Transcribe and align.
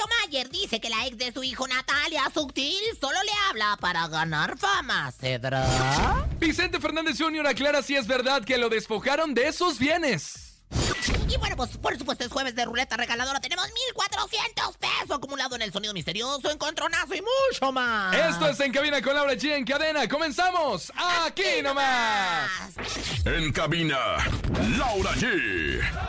Sergio 0.00 0.16
Mayer 0.22 0.48
dice 0.48 0.80
que 0.80 0.88
la 0.88 1.06
ex 1.06 1.18
de 1.18 1.32
su 1.32 1.42
hijo 1.42 1.66
Natalia 1.68 2.22
Sutil 2.32 2.80
solo 2.98 3.18
le 3.22 3.32
habla 3.48 3.76
para 3.80 4.08
ganar 4.08 4.56
fama. 4.56 5.12
¿Cedra? 5.12 6.26
Vicente 6.38 6.80
Fernández 6.80 7.18
Jr. 7.18 7.46
aclara 7.46 7.82
si 7.82 7.96
es 7.96 8.06
verdad 8.06 8.42
que 8.42 8.56
lo 8.56 8.70
despojaron 8.70 9.34
de 9.34 9.52
sus 9.52 9.78
bienes. 9.78 10.62
Y 11.28 11.36
bueno, 11.36 11.56
pues 11.56 11.76
por 11.76 11.98
supuesto 11.98 12.24
es 12.24 12.30
jueves 12.30 12.54
de 12.54 12.64
ruleta 12.64 12.96
regaladora. 12.96 13.40
Tenemos 13.40 13.66
1,400 13.94 14.76
pesos 14.78 15.10
acumulado 15.10 15.56
en 15.56 15.62
el 15.62 15.72
sonido 15.72 15.92
misterioso, 15.92 16.50
encontronazo 16.50 17.14
y 17.14 17.22
mucho 17.22 17.72
más. 17.72 18.14
Esto 18.14 18.48
es 18.48 18.60
En 18.60 18.72
Cabina 18.72 19.02
con 19.02 19.14
Laura 19.14 19.34
G 19.34 19.52
en 19.54 19.64
cadena. 19.64 20.08
¡Comenzamos! 20.08 20.92
¡Aquí 20.96 21.62
nomás! 21.62 22.50
En 23.26 23.52
cabina, 23.52 23.98
Laura 24.78 25.10
G. 25.12 25.26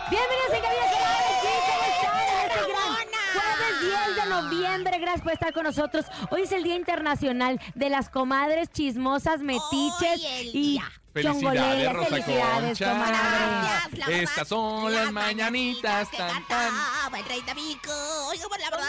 Bienvenidos 0.10 0.50
a 0.50 0.62
Cabina 0.62 0.86
con 0.92 1.02
Laura 1.02 1.42
G, 1.42 1.46
¿cómo 1.68 1.84
están? 1.84 2.22
Este 2.22 2.58
gran 2.58 2.72
Ramona. 2.72 3.22
Jueves 3.34 3.71
10 3.82 4.16
de 4.16 4.30
noviembre, 4.30 5.00
gracias 5.00 5.22
por 5.22 5.34
estar 5.34 5.54
con 5.54 5.64
nosotros. 5.64 6.06
Hoy 6.30 6.44
es 6.44 6.52
el 6.52 6.64
Día 6.64 6.76
Internacional 6.76 7.60
de 7.74 7.90
las 7.90 8.10
Comadres 8.10 8.70
Chismosas, 8.70 9.42
Metiches 9.42 10.22
Hoy 10.22 10.26
el 10.40 10.48
y 10.48 10.52
día. 10.52 11.01
Felicidades. 11.14 11.94
Rosa 11.94 12.10
Felicidades, 12.10 12.80
Concha. 12.80 13.90
Gracias, 13.92 14.10
Estas 14.22 14.48
son 14.48 14.94
las 14.94 15.12
mañanitas, 15.12 16.08
que 16.10 16.18
tan, 16.18 16.48
tan. 16.48 16.70
cantaba 16.72 17.20
el 17.20 17.26
rey 17.26 17.42
Davico. 17.46 17.92
Oiga, 18.30 18.48
bueno, 18.48 18.64
la 18.64 18.70
verdad 18.70 18.86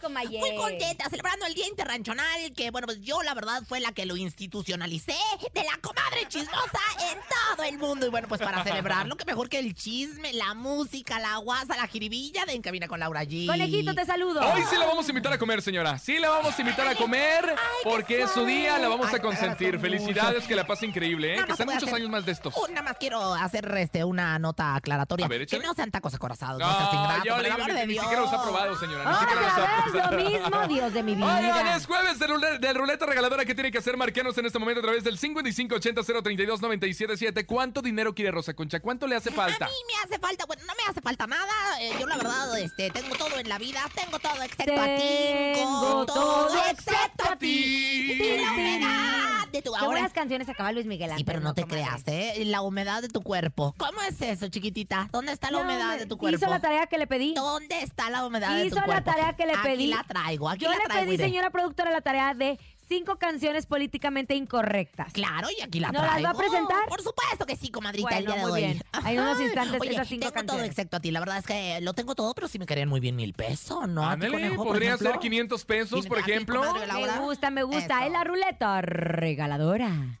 ¿Cómo 0.00 0.18
es 0.18 0.28
que 0.30 0.38
muy 0.38 0.54
contenta 0.56 1.08
celebrando 1.10 1.46
el 1.46 1.54
Día 1.54 1.66
Internacional, 1.66 2.52
que 2.56 2.70
bueno, 2.70 2.86
pues 2.86 3.00
yo 3.00 3.22
la 3.22 3.34
verdad 3.34 3.62
fue 3.68 3.80
la 3.80 3.92
que 3.92 4.06
lo 4.06 4.16
institucionalicé 4.16 5.16
de 5.52 5.64
la 5.64 5.76
comadre 5.80 6.28
chismosa 6.28 6.80
en 7.10 7.18
todo 7.54 7.64
el 7.64 7.78
mundo. 7.78 8.06
Y 8.06 8.10
bueno, 8.10 8.28
pues 8.28 8.40
para 8.40 8.62
celebrarlo, 8.62 9.16
que 9.16 9.24
mejor 9.24 9.48
que 9.48 9.58
el 9.58 9.74
chisme, 9.74 10.32
la 10.34 10.54
música, 10.54 11.18
la 11.18 11.36
guasa, 11.38 11.76
la 11.76 11.88
jiribilla 11.88 12.44
de 12.44 12.52
En 12.52 12.62
Cabina 12.62 12.86
con 12.86 13.00
Laura 13.00 13.24
G. 13.24 13.46
Conejito, 13.46 13.94
te 13.94 14.04
saludo. 14.04 14.40
Hoy 14.52 14.62
sí 14.70 14.76
la 14.76 14.86
vamos 14.86 15.06
a 15.06 15.10
invitar 15.10 15.32
a 15.32 15.38
comer, 15.38 15.62
señora. 15.62 15.98
Sí 15.98 16.18
la 16.18 16.30
vamos 16.30 16.56
a 16.56 16.62
invitar 16.62 16.86
a 16.86 16.94
comer 16.94 17.54
porque 17.82 18.22
es 18.22 18.30
su 18.30 18.44
día, 18.44 18.78
la 18.78 18.88
vamos 18.88 19.12
a 19.12 19.18
consentir. 19.20 19.78
Felicidades, 19.80 20.44
que 20.46 20.54
la 20.54 20.66
pase 20.66 20.86
increíble, 20.86 21.34
¿eh? 21.34 21.55
A 21.62 21.66
muchos 21.66 21.82
hacer 21.84 21.94
años 21.94 22.10
más 22.10 22.24
de 22.26 22.32
estos. 22.32 22.54
nada 22.70 22.82
más 22.82 22.96
quiero 22.98 23.34
hacer 23.34 23.70
este, 23.78 24.04
una 24.04 24.38
nota 24.38 24.74
aclaratoria. 24.74 25.26
A 25.26 25.28
ver, 25.28 25.46
que 25.46 25.58
no 25.58 25.74
sean 25.74 25.90
tacos 25.90 26.14
acorazados, 26.14 26.58
no, 26.60 26.66
No, 26.66 26.76
seas 26.78 26.94
ingrato, 26.94 27.24
yo 27.24 27.34
por 27.34 27.42
le 27.42 27.48
el 27.48 27.54
digo, 27.54 27.64
amor 27.64 27.86
ni, 27.86 27.94
siquiera 27.98 28.20
los 28.20 28.32
ha 28.32 28.42
probado, 28.42 28.78
señora. 28.78 29.10
Ni 29.10 29.16
siquiera 29.18 29.40
los 29.42 29.50
ha 29.50 29.56
Otra 29.56 29.76
vez 29.76 29.84
probado. 29.92 30.16
lo 30.16 30.30
mismo, 30.30 30.68
Dios 30.68 30.92
de 30.94 31.02
mi 31.02 31.14
vida. 31.14 31.36
Oigan, 31.38 31.66
es 31.68 31.86
jueves 31.86 32.18
de, 32.18 32.26
rule- 32.26 32.58
de 32.58 32.72
ruleta 32.72 33.06
regaladora 33.06 33.44
que 33.44 33.54
tiene 33.54 33.70
que 33.72 33.78
hacer 33.78 33.96
marcanos 33.96 34.36
en 34.38 34.46
este 34.46 34.58
momento 34.58 34.80
a 34.80 34.84
través 34.84 35.04
del 35.04 35.18
5580-032-977. 35.18 37.46
¿Cuánto 37.46 37.82
dinero 37.82 38.14
quiere 38.14 38.30
Rosa 38.30 38.54
Concha? 38.54 38.80
¿Cuánto 38.80 39.06
le 39.06 39.16
hace 39.16 39.30
falta? 39.30 39.66
A 39.66 39.68
mí 39.68 39.74
me 39.86 39.94
hace 40.04 40.18
falta, 40.20 40.44
bueno, 40.46 40.62
no 40.66 40.72
me 40.74 40.82
hace 40.90 41.00
falta 41.00 41.26
nada. 41.26 41.52
eh, 41.80 41.92
yo 41.98 42.06
la 42.06 42.16
verdad, 42.16 42.58
este, 42.58 42.90
tengo 42.90 43.14
todo 43.16 43.38
en 43.38 43.48
la 43.48 43.58
vida, 43.58 43.80
tengo 43.94 44.18
todo 44.18 44.42
excepto 44.42 44.80
a 44.80 44.96
ti. 44.96 45.52
Tengo 45.54 46.06
todo 46.06 46.64
excepto 46.70 47.30
a 47.32 47.36
ti. 47.36 48.12
Y 48.12 48.38
la 48.42 48.52
humedad 48.52 49.48
de 49.52 49.62
tu 49.62 49.70
Qué 49.72 49.78
ahora. 49.78 49.90
buenas 49.92 50.12
canciones 50.12 50.48
acaba 50.48 50.72
Luis 50.72 50.86
Miguel 50.86 51.10
Sí, 51.16 51.24
pero 51.24 51.40
no 51.40 51.45
te 51.54 51.62
comadre. 51.62 51.82
creas, 51.84 52.02
¿eh? 52.06 52.44
La 52.46 52.62
humedad 52.62 53.02
de 53.02 53.08
tu 53.08 53.22
cuerpo. 53.22 53.74
¿Cómo 53.78 54.00
es 54.02 54.20
eso, 54.22 54.48
chiquitita? 54.48 55.08
¿Dónde 55.12 55.32
está 55.32 55.50
la, 55.50 55.58
humedad 55.58 55.94
hume- 55.94 55.98
de 55.98 56.06
tu 56.06 56.16
cuerpo? 56.18 56.36
Hizo 56.38 56.48
la 56.50 56.60
tarea 56.60 56.86
que 56.86 56.98
le 56.98 57.06
pedí. 57.06 57.34
¿Dónde 57.34 57.80
está 57.82 58.10
la 58.10 58.24
humedad 58.26 58.54
de 58.56 58.62
tu 58.62 58.66
Hizo 58.68 58.76
la 58.76 58.84
cuerpo? 58.84 59.10
tarea 59.10 59.32
que 59.34 59.46
le 59.46 59.52
Aquí 59.52 59.62
pedí. 59.62 59.86
la 59.88 60.02
traigo, 60.04 60.48
aquí 60.48 60.64
Yo 60.64 60.70
la 60.70 60.76
le 60.78 60.84
traigo. 60.84 61.04
pedí, 61.04 61.14
iré. 61.14 61.24
señora 61.24 61.50
productora, 61.50 61.90
la 61.90 62.00
tarea 62.00 62.34
de 62.34 62.58
cinco 62.88 63.16
canciones 63.18 63.66
políticamente 63.66 64.36
incorrectas. 64.36 65.12
Claro, 65.12 65.48
y 65.58 65.60
aquí 65.60 65.80
la 65.80 65.88
¿No 65.90 66.00
las 66.02 66.10
traigo. 66.10 66.24
va 66.26 66.30
a 66.30 66.34
presentar? 66.38 66.88
Por 66.88 67.02
supuesto 67.02 67.44
que 67.44 67.56
sí, 67.56 67.68
comadrita, 67.70 68.16
el 68.16 68.24
Bueno, 68.26 68.32
día 68.32 68.34
de 68.44 68.50
muy 68.50 68.52
hoy. 68.62 68.66
bien. 68.68 68.82
Hay 68.92 69.18
unos 69.18 69.40
instantes, 69.40 69.80
Oye, 69.80 69.90
esas 69.90 70.06
cinco 70.06 70.20
tengo 70.20 70.32
todo 70.34 70.46
canciones. 70.46 70.68
excepto 70.70 70.96
a 70.96 71.00
ti. 71.00 71.10
La 71.10 71.18
verdad 71.18 71.38
es 71.38 71.46
que 71.46 71.80
lo 71.80 71.94
tengo 71.94 72.14
todo, 72.14 72.32
pero 72.34 72.46
sí 72.46 72.60
me 72.60 72.66
querían 72.66 72.88
muy 72.88 73.00
bien 73.00 73.16
mil 73.16 73.32
pesos, 73.34 73.88
¿no? 73.88 74.02
¿A 74.04 74.10
ti, 74.10 74.26
Ándale, 74.26 74.32
conejo, 74.34 74.64
podría 74.64 74.88
ejemplo? 74.90 75.10
ser 75.10 75.18
500 75.18 75.64
pesos, 75.64 76.06
por 76.06 76.18
ejemplo. 76.20 76.60
comadre. 76.64 76.86
Me 76.92 77.18
gusta, 77.18 77.50
me 77.50 77.62
gusta. 77.64 77.96
Eso. 77.98 78.06
Es 78.06 78.12
la 78.12 78.22
ruleta 78.22 78.80
regaladora. 78.82 80.20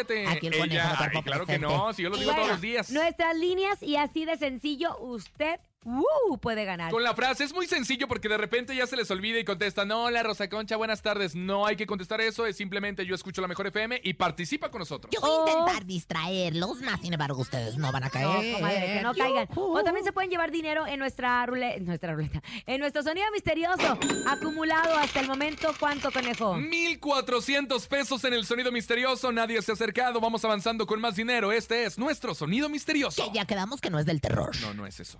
el 0.47 0.53
conejo 0.53 0.63
Ella, 0.65 0.95
ay, 0.99 1.21
claro 1.23 1.45
que 1.45 1.59
no, 1.59 1.93
si 1.93 2.03
yo 2.03 2.09
lo 2.09 2.17
digo 2.17 2.31
Bueno, 2.31 2.41
todos 2.43 2.51
los 2.53 2.61
días. 2.61 2.91
Nuestras 2.91 3.35
líneas 3.37 3.81
y 3.81 3.95
así 3.95 4.25
de 4.25 4.37
sencillo 4.37 4.97
usted 4.99 5.59
uh, 5.83 6.37
puede 6.37 6.65
ganar. 6.65 6.91
Con 6.91 7.03
la 7.03 7.13
frase 7.13 7.43
es 7.43 7.53
muy 7.53 7.67
sencillo 7.67 8.07
porque 8.07 8.29
de 8.29 8.37
repente 8.37 8.75
ya 8.75 8.87
se 8.87 8.95
les 8.95 9.09
olvida 9.11 9.39
y 9.39 9.43
contestan, 9.45 9.91
hola 9.91 10.23
Rosa 10.23 10.49
Concha, 10.49 10.75
buenas 10.75 11.01
tardes. 11.01 11.35
No 11.35 11.65
hay 11.65 11.75
que 11.75 11.85
contestar 11.87 12.21
eso, 12.21 12.45
es 12.45 12.55
simplemente 12.57 13.05
yo 13.05 13.15
escucho 13.15 13.41
la 13.41 13.47
mejor 13.47 13.67
FM 13.67 14.01
y 14.03 14.13
participa 14.13 14.69
con 14.69 14.79
nosotros. 14.79 15.11
Yo 15.13 15.21
voy 15.21 15.49
a 15.49 15.51
intentar 15.59 15.85
distraerlos, 15.85 16.81
más 16.81 17.01
sin 17.01 17.13
embargo 17.13 17.41
ustedes 17.41 17.77
no 17.77 17.91
van 17.91 18.03
a 18.03 18.07
No, 18.07 18.11
caer. 18.11 18.53
comadre, 18.55 18.93
que 18.93 19.01
no 19.01 19.13
caigan. 19.13 19.47
O 19.55 19.83
también 19.83 20.05
se 20.05 20.11
pueden 20.11 20.29
llevar 20.29 20.51
dinero 20.51 20.87
en 20.87 20.99
nuestra 20.99 21.45
ruleta, 21.45 21.79
nuestra 21.81 22.13
ruleta, 22.13 22.41
en 22.65 22.79
nuestro 22.79 23.03
sonido 23.03 23.27
misterioso, 23.31 23.97
acumulado 24.27 24.95
hasta 24.97 25.19
el 25.19 25.27
momento, 25.27 25.73
¿cuánto, 25.79 26.11
conejo? 26.11 26.55
1400 26.55 27.87
pesos 27.87 28.23
en 28.23 28.33
el 28.33 28.45
sonido 28.45 28.71
misterioso, 28.71 29.31
nadie 29.31 29.61
se 29.61 29.71
ha 29.71 29.73
acercado, 29.73 30.19
vamos 30.19 30.43
avanzando 30.45 30.85
con 30.85 30.99
más 31.01 31.15
dinero. 31.15 31.51
Este 31.51 31.85
es 31.85 31.97
nuestro 31.97 32.35
sonido 32.35 32.69
misterioso. 32.69 33.23
Que 33.25 33.31
ya 33.37 33.45
quedamos 33.45 33.81
que 33.81 33.89
no 33.89 33.99
es 33.99 34.05
del 34.05 34.21
terror. 34.21 34.51
No, 34.61 34.73
no 34.73 34.85
es 34.85 34.99
eso. 34.99 35.19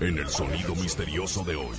En 0.00 0.18
el 0.18 0.28
sonido 0.28 0.74
misterioso 0.74 1.42
de 1.44 1.56
hoy. 1.56 1.76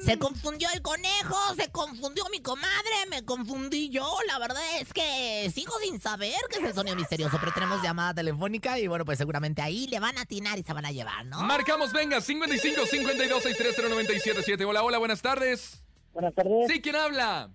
Se 0.00 0.18
confundió 0.18 0.68
el 0.74 0.82
conejo, 0.82 1.36
se 1.56 1.70
confundió 1.70 2.24
mi 2.32 2.40
comadre, 2.40 3.06
me 3.08 3.24
confundí 3.24 3.90
yo. 3.90 4.16
La 4.26 4.38
verdad 4.38 4.62
es 4.80 4.92
que 4.92 5.50
sigo 5.54 5.72
sin 5.80 6.00
saber 6.00 6.34
qué 6.50 6.58
es 6.58 6.64
el 6.64 6.74
sonido 6.74 6.96
misterioso, 6.96 7.36
pero 7.38 7.52
tenemos 7.52 7.82
llamada 7.82 8.14
telefónica 8.14 8.78
y 8.78 8.88
bueno, 8.88 9.04
pues 9.04 9.18
seguramente 9.18 9.62
ahí 9.62 9.86
le 9.88 10.00
van 10.00 10.16
a 10.18 10.22
atinar 10.22 10.58
y 10.58 10.62
se 10.62 10.72
van 10.72 10.86
a 10.86 10.90
llevar, 10.90 11.26
¿no? 11.26 11.42
Marcamos, 11.42 11.92
venga, 11.92 12.20
55 12.20 12.86
52 12.86 13.42
630 13.42 13.90
977. 13.90 14.64
Hola, 14.64 14.82
hola, 14.82 14.98
buenas 14.98 15.22
tardes. 15.22 15.84
Buenas 16.12 16.34
tardes. 16.34 16.66
Sí, 16.68 16.80
¿quién 16.80 16.96
habla? 16.96 17.50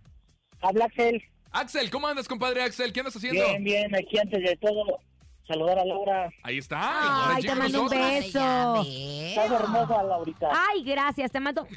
Habla 0.62 0.86
Axel. 0.86 1.22
Axel, 1.60 1.90
¿cómo 1.90 2.08
andas, 2.08 2.28
compadre 2.28 2.62
Axel? 2.62 2.94
¿Qué 2.94 3.00
andas 3.00 3.16
haciendo? 3.16 3.44
Bien, 3.44 3.64
bien. 3.64 3.96
Aquí 3.96 4.20
antes 4.20 4.44
de 4.44 4.56
todo, 4.58 5.00
saludar 5.48 5.80
a 5.80 5.86
Laura. 5.86 6.30
Ahí 6.44 6.60
está. 6.60 7.34
Ay, 7.34 7.42
te 7.42 7.56
mando 7.56 7.82
un. 7.82 7.94
Ay, 7.94 8.22
beso. 8.22 8.86
Estás 8.86 9.52
hermosa, 9.52 10.04
Laurita. 10.04 10.50
Ay, 10.52 10.84
gracias, 10.84 11.32
te 11.32 11.40
mando 11.40 11.68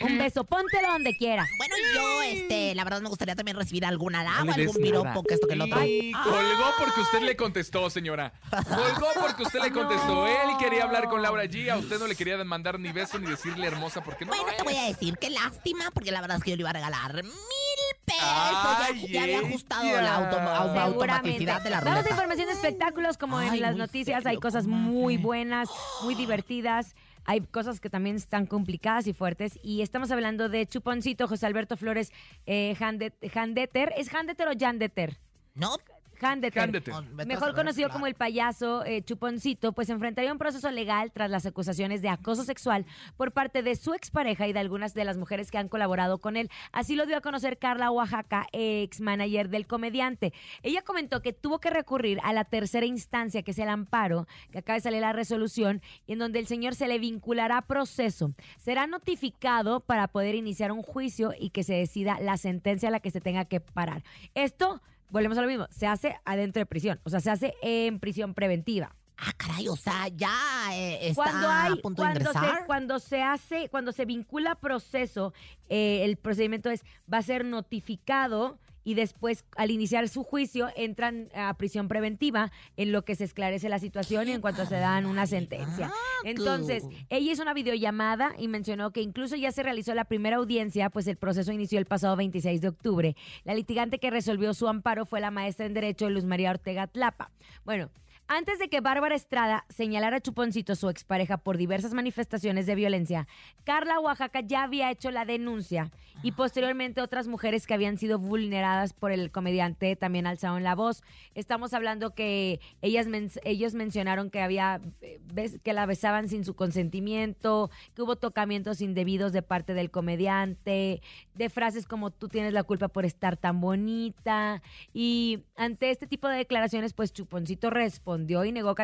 un 0.00 0.18
beso. 0.18 0.44
Póntelo 0.44 0.86
donde 0.92 1.16
quieras. 1.16 1.48
Bueno, 1.58 1.74
yo, 1.96 2.22
este, 2.22 2.76
la 2.76 2.84
verdad 2.84 3.00
me 3.00 3.08
gustaría 3.08 3.34
también 3.34 3.56
recibir 3.56 3.82
le 3.82 3.88
des 3.88 3.96
algún 3.96 4.76
piropo, 4.80 5.24
que 5.24 5.34
esto 5.34 5.48
que 5.48 5.56
lo 5.56 5.64
otro. 5.64 5.84
Y 5.84 6.12
colgó 6.12 6.70
porque 6.78 7.00
usted 7.00 7.22
le 7.22 7.34
contestó, 7.34 7.90
señora. 7.90 8.32
Colgó 8.50 9.08
porque 9.20 9.42
usted 9.42 9.60
le 9.62 9.72
contestó. 9.72 10.28
Él 10.28 10.56
quería 10.60 10.84
hablar 10.84 11.08
con 11.08 11.22
Laura 11.22 11.44
G. 11.46 11.70
A 11.70 11.78
usted 11.78 11.98
no 11.98 12.06
le 12.06 12.14
quería 12.14 12.36
mandar 12.44 12.78
ni 12.78 12.92
beso 12.92 13.18
ni 13.18 13.28
decirle 13.28 13.66
hermosa 13.66 14.00
porque 14.04 14.26
no. 14.26 14.30
Bueno, 14.30 14.46
lo 14.48 14.56
te 14.56 14.62
voy 14.62 14.76
a 14.76 14.84
decir, 14.84 15.18
qué 15.18 15.30
lástima, 15.30 15.90
porque 15.92 16.12
la 16.12 16.20
verdad 16.20 16.36
es 16.36 16.44
que 16.44 16.50
yo 16.50 16.56
le 16.56 16.62
iba 16.62 16.70
a 16.70 16.74
regalar 16.74 17.24
mil 17.24 17.63
pesos. 18.04 18.22
Ay, 18.22 19.06
ya, 19.06 19.12
ya 19.12 19.22
había 19.24 19.38
ajustado 19.40 19.84
ella. 19.84 20.02
la, 20.02 20.14
auto- 20.16 20.36
au- 20.38 20.62
Seguramente. 20.74 20.80
automaticidad 20.80 21.62
de 21.62 21.70
la 21.70 21.76
Vamos 21.80 21.90
a 21.90 21.94
ruleta. 21.96 22.10
información 22.10 22.46
de 22.48 22.52
espectáculos, 22.54 23.18
como 23.18 23.38
Ay, 23.38 23.48
en 23.56 23.60
las 23.62 23.76
noticias 23.76 24.24
hay 24.26 24.36
cosas 24.38 24.64
comadre. 24.64 24.84
muy 24.84 25.16
buenas, 25.16 25.68
muy 26.02 26.14
divertidas. 26.14 26.94
Hay 27.26 27.40
cosas 27.40 27.80
que 27.80 27.88
también 27.88 28.16
están 28.16 28.44
complicadas 28.46 29.06
y 29.06 29.14
fuertes. 29.14 29.58
Y 29.62 29.80
estamos 29.80 30.10
hablando 30.10 30.48
de 30.50 30.66
Chuponcito, 30.66 31.26
José 31.26 31.46
Alberto 31.46 31.76
Flores, 31.78 32.12
eh, 32.46 32.76
Handet- 32.78 33.14
Handeter. 33.34 33.92
¿Es 33.96 34.12
Handeter 34.14 34.46
o 34.48 34.52
Jandeter? 34.58 35.18
No, 35.54 35.76
Handeter. 36.24 36.62
Handeter. 36.62 36.94
Oh, 36.94 37.02
Mejor 37.26 37.54
conocido 37.54 37.90
como 37.90 38.06
el 38.06 38.14
payaso 38.14 38.84
eh, 38.84 39.02
Chuponcito, 39.02 39.72
pues 39.72 39.90
enfrentaría 39.90 40.32
un 40.32 40.38
proceso 40.38 40.70
legal 40.70 41.12
tras 41.12 41.30
las 41.30 41.46
acusaciones 41.46 42.02
de 42.02 42.08
acoso 42.08 42.44
sexual 42.44 42.86
por 43.16 43.32
parte 43.32 43.62
de 43.62 43.76
su 43.76 43.94
expareja 43.94 44.46
y 44.46 44.52
de 44.52 44.60
algunas 44.60 44.94
de 44.94 45.04
las 45.04 45.16
mujeres 45.16 45.50
que 45.50 45.58
han 45.58 45.68
colaborado 45.68 46.18
con 46.18 46.36
él. 46.36 46.50
Así 46.72 46.96
lo 46.96 47.06
dio 47.06 47.16
a 47.16 47.20
conocer 47.20 47.58
Carla 47.58 47.90
Oaxaca, 47.90 48.46
ex 48.52 49.00
manager 49.00 49.48
del 49.48 49.66
comediante. 49.66 50.32
Ella 50.62 50.82
comentó 50.82 51.22
que 51.22 51.32
tuvo 51.32 51.58
que 51.58 51.70
recurrir 51.70 52.18
a 52.22 52.32
la 52.32 52.44
tercera 52.44 52.86
instancia, 52.86 53.42
que 53.42 53.50
es 53.50 53.58
el 53.58 53.68
amparo, 53.68 54.26
que 54.50 54.58
acaba 54.58 54.76
de 54.76 54.82
salir 54.82 55.00
la 55.00 55.12
resolución, 55.12 55.82
y 56.06 56.14
en 56.14 56.18
donde 56.18 56.38
el 56.38 56.46
señor 56.46 56.74
se 56.74 56.88
le 56.88 56.98
vinculará 56.98 57.58
a 57.58 57.66
proceso. 57.66 58.32
Será 58.58 58.86
notificado 58.86 59.80
para 59.80 60.08
poder 60.08 60.34
iniciar 60.34 60.72
un 60.72 60.82
juicio 60.82 61.32
y 61.38 61.50
que 61.50 61.62
se 61.62 61.74
decida 61.74 62.18
la 62.20 62.36
sentencia 62.36 62.88
a 62.88 62.92
la 62.92 63.00
que 63.00 63.10
se 63.10 63.20
tenga 63.20 63.44
que 63.44 63.60
parar. 63.60 64.02
Esto 64.34 64.80
volvemos 65.14 65.38
a 65.38 65.42
lo 65.42 65.46
mismo, 65.46 65.68
se 65.70 65.86
hace 65.86 66.16
adentro 66.24 66.60
de 66.60 66.66
prisión, 66.66 67.00
o 67.04 67.08
sea, 67.08 67.20
se 67.20 67.30
hace 67.30 67.54
en 67.62 68.00
prisión 68.00 68.34
preventiva. 68.34 68.96
Ah, 69.16 69.32
caray, 69.36 69.68
o 69.68 69.76
sea, 69.76 70.08
ya 70.08 70.28
eh, 70.72 70.98
está 71.08 71.14
Cuando 71.14 71.48
hay, 71.48 71.72
a 71.72 71.76
punto 71.76 72.02
de 72.02 72.08
cuando 72.08 72.32
se, 72.32 72.38
ingresar. 72.38 72.66
cuando 72.66 72.98
se 72.98 73.22
hace, 73.22 73.68
cuando 73.68 73.92
se 73.92 74.06
vincula 74.06 74.56
proceso, 74.56 75.32
eh, 75.68 76.00
el 76.02 76.16
procedimiento 76.16 76.68
es, 76.68 76.82
va 77.10 77.18
a 77.18 77.22
ser 77.22 77.44
notificado 77.44 78.58
y 78.84 78.94
después, 78.94 79.44
al 79.56 79.70
iniciar 79.70 80.08
su 80.08 80.22
juicio, 80.22 80.68
entran 80.76 81.30
a 81.34 81.54
prisión 81.54 81.88
preventiva 81.88 82.52
en 82.76 82.92
lo 82.92 83.04
que 83.04 83.14
se 83.14 83.24
esclarece 83.24 83.68
la 83.68 83.78
situación 83.78 84.28
y 84.28 84.32
en 84.32 84.40
cuanto 84.40 84.66
se 84.66 84.76
dan 84.76 85.06
una 85.06 85.26
sentencia. 85.26 85.90
Entonces, 86.24 86.84
ella 87.08 87.32
hizo 87.32 87.42
una 87.42 87.54
videollamada 87.54 88.34
y 88.38 88.48
mencionó 88.48 88.92
que 88.92 89.00
incluso 89.00 89.36
ya 89.36 89.50
se 89.52 89.62
realizó 89.62 89.94
la 89.94 90.04
primera 90.04 90.36
audiencia, 90.36 90.90
pues 90.90 91.06
el 91.06 91.16
proceso 91.16 91.52
inició 91.52 91.78
el 91.78 91.86
pasado 91.86 92.16
26 92.16 92.60
de 92.60 92.68
octubre. 92.68 93.16
La 93.44 93.54
litigante 93.54 93.98
que 93.98 94.10
resolvió 94.10 94.54
su 94.54 94.68
amparo 94.68 95.06
fue 95.06 95.20
la 95.20 95.30
maestra 95.30 95.66
en 95.66 95.74
Derecho 95.74 96.10
Luz 96.10 96.24
María 96.24 96.50
Ortega 96.50 96.86
Tlapa. 96.86 97.30
Bueno, 97.64 97.90
antes 98.26 98.58
de 98.58 98.68
que 98.68 98.80
Bárbara 98.80 99.14
Estrada 99.14 99.66
señalara 99.68 100.16
a 100.16 100.20
Chuponcito, 100.20 100.74
su 100.76 100.88
expareja, 100.88 101.36
por 101.36 101.58
diversas 101.58 101.92
manifestaciones 101.92 102.64
de 102.64 102.74
violencia, 102.74 103.28
Carla 103.64 104.00
Oaxaca 104.00 104.40
ya 104.40 104.62
había 104.62 104.90
hecho 104.90 105.10
la 105.10 105.24
denuncia 105.26 105.90
y 106.22 106.32
posteriormente 106.32 107.02
otras 107.02 107.28
mujeres 107.28 107.66
que 107.66 107.74
habían 107.74 107.98
sido 107.98 108.18
vulneradas 108.18 108.94
por 108.94 109.12
el 109.12 109.30
comediante 109.30 109.94
también 109.96 110.26
alzaron 110.26 110.62
la 110.62 110.74
voz. 110.74 111.02
Estamos 111.34 111.74
hablando 111.74 112.14
que 112.14 112.60
ellas 112.80 113.08
men- 113.08 113.30
ellos 113.44 113.74
mencionaron 113.74 114.30
que 114.30 114.40
había 114.40 114.80
eh, 115.02 115.20
que 115.62 115.72
la 115.74 115.84
besaban 115.84 116.28
sin 116.28 116.44
su 116.44 116.54
consentimiento, 116.54 117.70
que 117.94 118.02
hubo 118.02 118.16
tocamientos 118.16 118.80
indebidos 118.80 119.32
de 119.32 119.42
parte 119.42 119.74
del 119.74 119.90
comediante, 119.90 121.02
de 121.34 121.50
frases 121.50 121.86
como 121.86 122.10
tú 122.10 122.28
tienes 122.28 122.54
la 122.54 122.62
culpa 122.62 122.88
por 122.88 123.04
estar 123.04 123.36
tan 123.36 123.60
bonita 123.60 124.62
y 124.94 125.40
ante 125.56 125.90
este 125.90 126.06
tipo 126.06 126.28
de 126.28 126.38
declaraciones 126.38 126.94
pues 126.94 127.12
Chuponcito 127.12 127.68
respondió 127.68 128.13
y 128.44 128.52
negó 128.52 128.74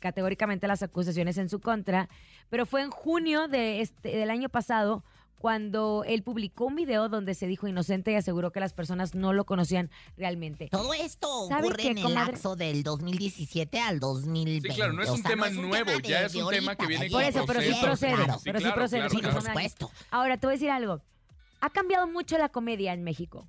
categóricamente 0.00 0.66
las 0.66 0.82
acusaciones 0.82 1.38
en 1.38 1.48
su 1.48 1.60
contra, 1.60 2.08
pero 2.50 2.66
fue 2.66 2.82
en 2.82 2.90
junio 2.90 3.48
de 3.48 3.80
este, 3.80 4.16
del 4.16 4.30
año 4.30 4.48
pasado 4.48 5.04
cuando 5.38 6.02
él 6.06 6.22
publicó 6.22 6.64
un 6.64 6.76
video 6.76 7.08
donde 7.10 7.34
se 7.34 7.46
dijo 7.46 7.68
inocente 7.68 8.10
y 8.10 8.14
aseguró 8.14 8.52
que 8.52 8.58
las 8.58 8.72
personas 8.72 9.14
no 9.14 9.34
lo 9.34 9.44
conocían 9.44 9.90
realmente. 10.16 10.68
Todo 10.70 10.94
esto 10.94 11.46
¿Sabe 11.48 11.66
ocurre 11.68 11.82
qué, 11.82 11.90
en 11.90 11.98
el 11.98 12.04
comadre? 12.04 12.32
lapso 12.32 12.56
del 12.56 12.82
2017 12.82 13.78
al 13.78 14.00
2020. 14.00 14.70
Sí, 14.70 14.74
claro, 14.74 14.94
no 14.94 15.02
es 15.02 15.10
o 15.10 15.12
un 15.14 15.20
sea, 15.20 15.30
tema 15.30 15.46
no 15.46 15.52
es 15.52 15.58
un 15.58 15.68
nuevo, 15.68 15.86
tema 15.90 16.00
ya 16.02 16.22
es 16.22 16.34
un 16.34 16.48
tema 16.48 16.74
que 16.74 16.86
viene 16.86 17.10
Por 17.10 17.22
eso, 17.22 17.44
pero 17.46 17.60
sí 17.60 17.72
procede, 17.82 18.14
Claro, 18.14 18.40
pero 18.44 18.58
sí 18.58 18.62
claro, 18.64 18.76
procede. 18.76 19.00
claro, 19.00 19.10
sí, 19.10 19.16
Sí, 19.26 19.32
por 19.32 19.42
supuesto. 19.42 19.90
Ahora, 20.10 20.38
te 20.38 20.46
voy 20.46 20.52
a 20.54 20.56
decir 20.56 20.70
algo. 20.70 21.02
Ha 21.60 21.70
cambiado 21.70 22.06
mucho 22.06 22.38
la 22.38 22.48
comedia 22.48 22.92
en 22.94 23.04
México. 23.04 23.46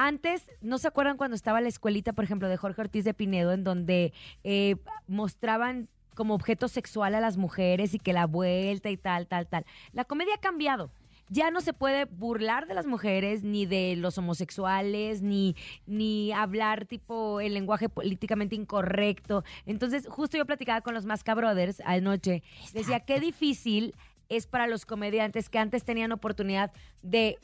Antes, 0.00 0.48
¿no 0.60 0.78
se 0.78 0.86
acuerdan 0.86 1.16
cuando 1.16 1.34
estaba 1.34 1.60
la 1.60 1.66
escuelita, 1.66 2.12
por 2.12 2.22
ejemplo, 2.22 2.48
de 2.48 2.56
Jorge 2.56 2.82
Ortiz 2.82 3.04
de 3.04 3.14
Pinedo, 3.14 3.52
en 3.52 3.64
donde 3.64 4.12
eh, 4.44 4.76
mostraban 5.08 5.88
como 6.14 6.34
objeto 6.34 6.68
sexual 6.68 7.16
a 7.16 7.20
las 7.20 7.36
mujeres 7.36 7.94
y 7.94 7.98
que 7.98 8.12
la 8.12 8.26
vuelta 8.26 8.90
y 8.90 8.96
tal, 8.96 9.26
tal, 9.26 9.48
tal? 9.48 9.66
La 9.92 10.04
comedia 10.04 10.36
ha 10.36 10.40
cambiado. 10.40 10.92
Ya 11.30 11.50
no 11.50 11.60
se 11.60 11.72
puede 11.72 12.04
burlar 12.04 12.68
de 12.68 12.74
las 12.74 12.86
mujeres, 12.86 13.42
ni 13.42 13.66
de 13.66 13.96
los 13.96 14.16
homosexuales, 14.18 15.20
ni, 15.20 15.56
ni 15.84 16.30
hablar 16.30 16.86
tipo 16.86 17.40
el 17.40 17.52
lenguaje 17.52 17.88
políticamente 17.88 18.54
incorrecto. 18.54 19.42
Entonces, 19.66 20.06
justo 20.08 20.36
yo 20.36 20.46
platicaba 20.46 20.80
con 20.80 20.94
los 20.94 21.06
Masca 21.06 21.34
Brothers 21.34 21.82
anoche. 21.84 22.44
Decía, 22.72 23.00
qué 23.00 23.18
difícil 23.18 23.96
es 24.28 24.46
para 24.46 24.68
los 24.68 24.86
comediantes 24.86 25.50
que 25.50 25.58
antes 25.58 25.84
tenían 25.84 26.12
oportunidad 26.12 26.70
de 27.02 27.36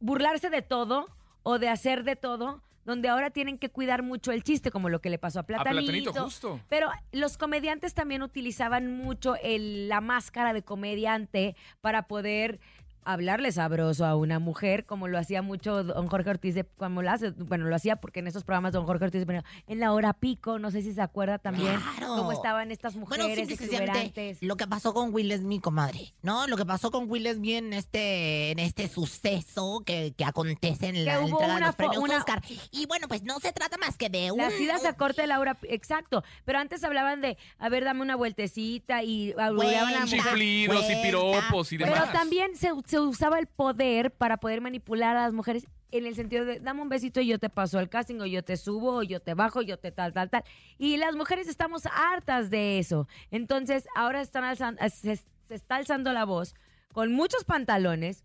burlarse 0.00 0.48
de 0.48 0.62
todo 0.62 1.08
o 1.42 1.58
de 1.58 1.68
hacer 1.68 2.04
de 2.04 2.16
todo, 2.16 2.62
donde 2.84 3.08
ahora 3.08 3.30
tienen 3.30 3.58
que 3.58 3.68
cuidar 3.70 4.02
mucho 4.02 4.32
el 4.32 4.42
chiste, 4.42 4.70
como 4.72 4.88
lo 4.88 5.00
que 5.00 5.08
le 5.10 5.18
pasó 5.18 5.38
a 5.38 5.42
A 5.42 5.46
Platanito. 5.46 5.82
Platanito, 5.84 6.12
justo. 6.24 6.60
Pero 6.68 6.90
los 7.12 7.38
comediantes 7.38 7.94
también 7.94 8.22
utilizaban 8.22 8.96
mucho 8.96 9.36
el- 9.42 9.88
la 9.88 10.00
máscara 10.00 10.52
de 10.52 10.62
comediante 10.62 11.54
para 11.80 12.08
poder 12.08 12.58
hablarle 13.04 13.52
sabroso 13.52 14.04
a 14.06 14.16
una 14.16 14.38
mujer, 14.38 14.84
como 14.84 15.08
lo 15.08 15.18
hacía 15.18 15.42
mucho 15.42 15.84
don 15.84 16.08
Jorge 16.08 16.30
Ortiz 16.30 16.54
de, 16.54 16.64
como 16.64 17.02
lo 17.02 17.10
hace, 17.10 17.30
bueno, 17.30 17.66
lo 17.66 17.74
hacía 17.76 17.96
porque 17.96 18.20
en 18.20 18.26
esos 18.26 18.44
programas 18.44 18.72
don 18.72 18.84
Jorge 18.86 19.04
Ortiz 19.06 19.20
de 19.20 19.26
Pinedo, 19.26 19.44
en 19.66 19.80
la 19.80 19.92
hora 19.92 20.12
pico, 20.12 20.58
no 20.58 20.70
sé 20.70 20.82
si 20.82 20.92
se 20.92 21.02
acuerda 21.02 21.38
también, 21.38 21.78
Claro. 21.96 22.16
cómo 22.16 22.32
estaban 22.32 22.70
estas 22.70 22.94
Bueno, 22.94 23.24
mujeres 23.24 23.48
exuberantes. 23.50 24.38
lo 24.42 24.56
que 24.56 24.66
pasó 24.66 24.94
con 24.94 25.12
Will 25.14 25.32
Smith, 25.36 25.62
comadre, 25.62 26.12
¿no? 26.22 26.46
Lo 26.46 26.56
que 26.56 26.64
pasó 26.66 26.90
con 26.90 27.10
Will 27.10 27.26
Smith 27.34 27.56
en 27.58 27.72
este, 27.72 28.50
en 28.52 28.58
este 28.58 28.88
suceso 28.88 29.82
que, 29.84 30.14
que 30.16 30.24
acontece 30.24 30.88
en 30.88 31.04
la 31.04 31.20
hubo 31.20 31.28
entrega 31.40 31.54
de 31.56 31.60
los 31.60 31.76
premios 31.76 32.02
una- 32.02 32.16
Oscar. 32.18 32.42
Y 32.70 32.86
bueno, 32.86 33.08
pues 33.08 33.22
no 33.22 33.38
se 33.40 33.52
trata 33.52 33.76
más 33.78 33.96
que 33.96 34.08
de 34.08 34.30
un... 34.32 34.38
Las 34.38 34.58
idas 34.60 34.84
a 34.84 34.92
corte 34.94 35.22
de 35.22 35.26
Laura, 35.28 35.58
exacto. 35.62 36.22
Pero 36.44 36.58
antes 36.58 36.84
hablaban 36.84 37.20
de, 37.20 37.36
a 37.58 37.68
ver, 37.68 37.84
dame 37.84 38.02
una 38.02 38.16
vueltecita 38.16 39.02
y 39.02 39.32
albureaban 39.38 39.88
a 39.88 39.92
la 39.92 39.98
Vuelta. 40.06 40.16
Chiflidos 40.30 40.90
y 40.90 40.96
piropos 41.02 41.72
y 41.72 41.78
Pero 41.78 41.92
demás. 41.92 42.12
también 42.12 42.56
se, 42.56 42.68
se 42.92 43.00
usaba 43.00 43.38
el 43.38 43.46
poder 43.46 44.10
para 44.10 44.36
poder 44.36 44.60
manipular 44.60 45.16
a 45.16 45.22
las 45.22 45.32
mujeres 45.32 45.66
en 45.92 46.04
el 46.04 46.14
sentido 46.14 46.44
de 46.44 46.60
dame 46.60 46.82
un 46.82 46.90
besito 46.90 47.22
y 47.22 47.26
yo 47.26 47.38
te 47.38 47.48
paso 47.48 47.78
al 47.78 47.88
casting, 47.88 48.20
o 48.20 48.26
yo 48.26 48.44
te 48.44 48.58
subo, 48.58 48.96
o 48.96 49.02
yo 49.02 49.18
te 49.20 49.32
bajo, 49.32 49.62
yo 49.62 49.78
te 49.78 49.92
tal, 49.92 50.12
tal, 50.12 50.28
tal. 50.28 50.44
Y 50.76 50.98
las 50.98 51.16
mujeres 51.16 51.48
estamos 51.48 51.86
hartas 51.86 52.50
de 52.50 52.78
eso. 52.78 53.08
Entonces, 53.30 53.86
ahora 53.96 54.20
están 54.20 54.44
alzan- 54.44 54.76
se, 54.90 55.16
se 55.16 55.54
está 55.54 55.76
alzando 55.76 56.12
la 56.12 56.26
voz 56.26 56.54
con 56.92 57.12
muchos 57.12 57.44
pantalones 57.44 58.24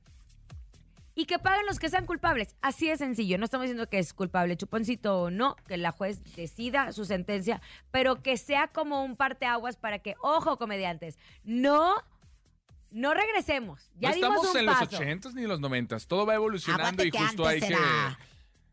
y 1.15 1.25
que 1.27 1.39
paguen 1.39 1.65
los 1.65 1.79
que 1.79 1.87
sean 1.87 2.05
culpables. 2.05 2.57
Así 2.61 2.89
de 2.89 2.97
sencillo. 2.97 3.37
No 3.37 3.45
estamos 3.45 3.63
diciendo 3.63 3.89
que 3.89 3.99
es 3.99 4.13
culpable 4.13 4.57
Chuponcito 4.57 5.21
o 5.21 5.31
no, 5.31 5.55
que 5.65 5.77
la 5.77 5.91
juez 5.93 6.21
decida 6.35 6.91
su 6.91 7.05
sentencia, 7.05 7.61
pero 7.89 8.21
que 8.21 8.35
sea 8.35 8.67
como 8.67 9.01
un 9.05 9.15
parteaguas 9.15 9.77
para 9.77 9.99
que, 9.99 10.15
ojo, 10.21 10.57
comediantes, 10.57 11.17
no, 11.45 11.95
no 12.91 13.13
regresemos. 13.13 13.89
Ya 13.99 14.09
no 14.09 14.15
dimos 14.15 14.29
estamos 14.29 14.51
un 14.55 14.59
en 14.59 14.65
paso. 14.65 14.85
los 14.85 14.93
ochentas 14.93 15.33
ni 15.33 15.43
en 15.43 15.49
los 15.49 15.59
noventas. 15.59 16.07
Todo 16.07 16.25
va 16.25 16.35
evolucionando 16.35 16.83
Aguante 16.83 17.07
y 17.07 17.11
que 17.11 17.19
justo 17.19 17.45
hay 17.47 17.55
antes 17.55 17.69
que. 17.69 17.75
era 17.75 18.19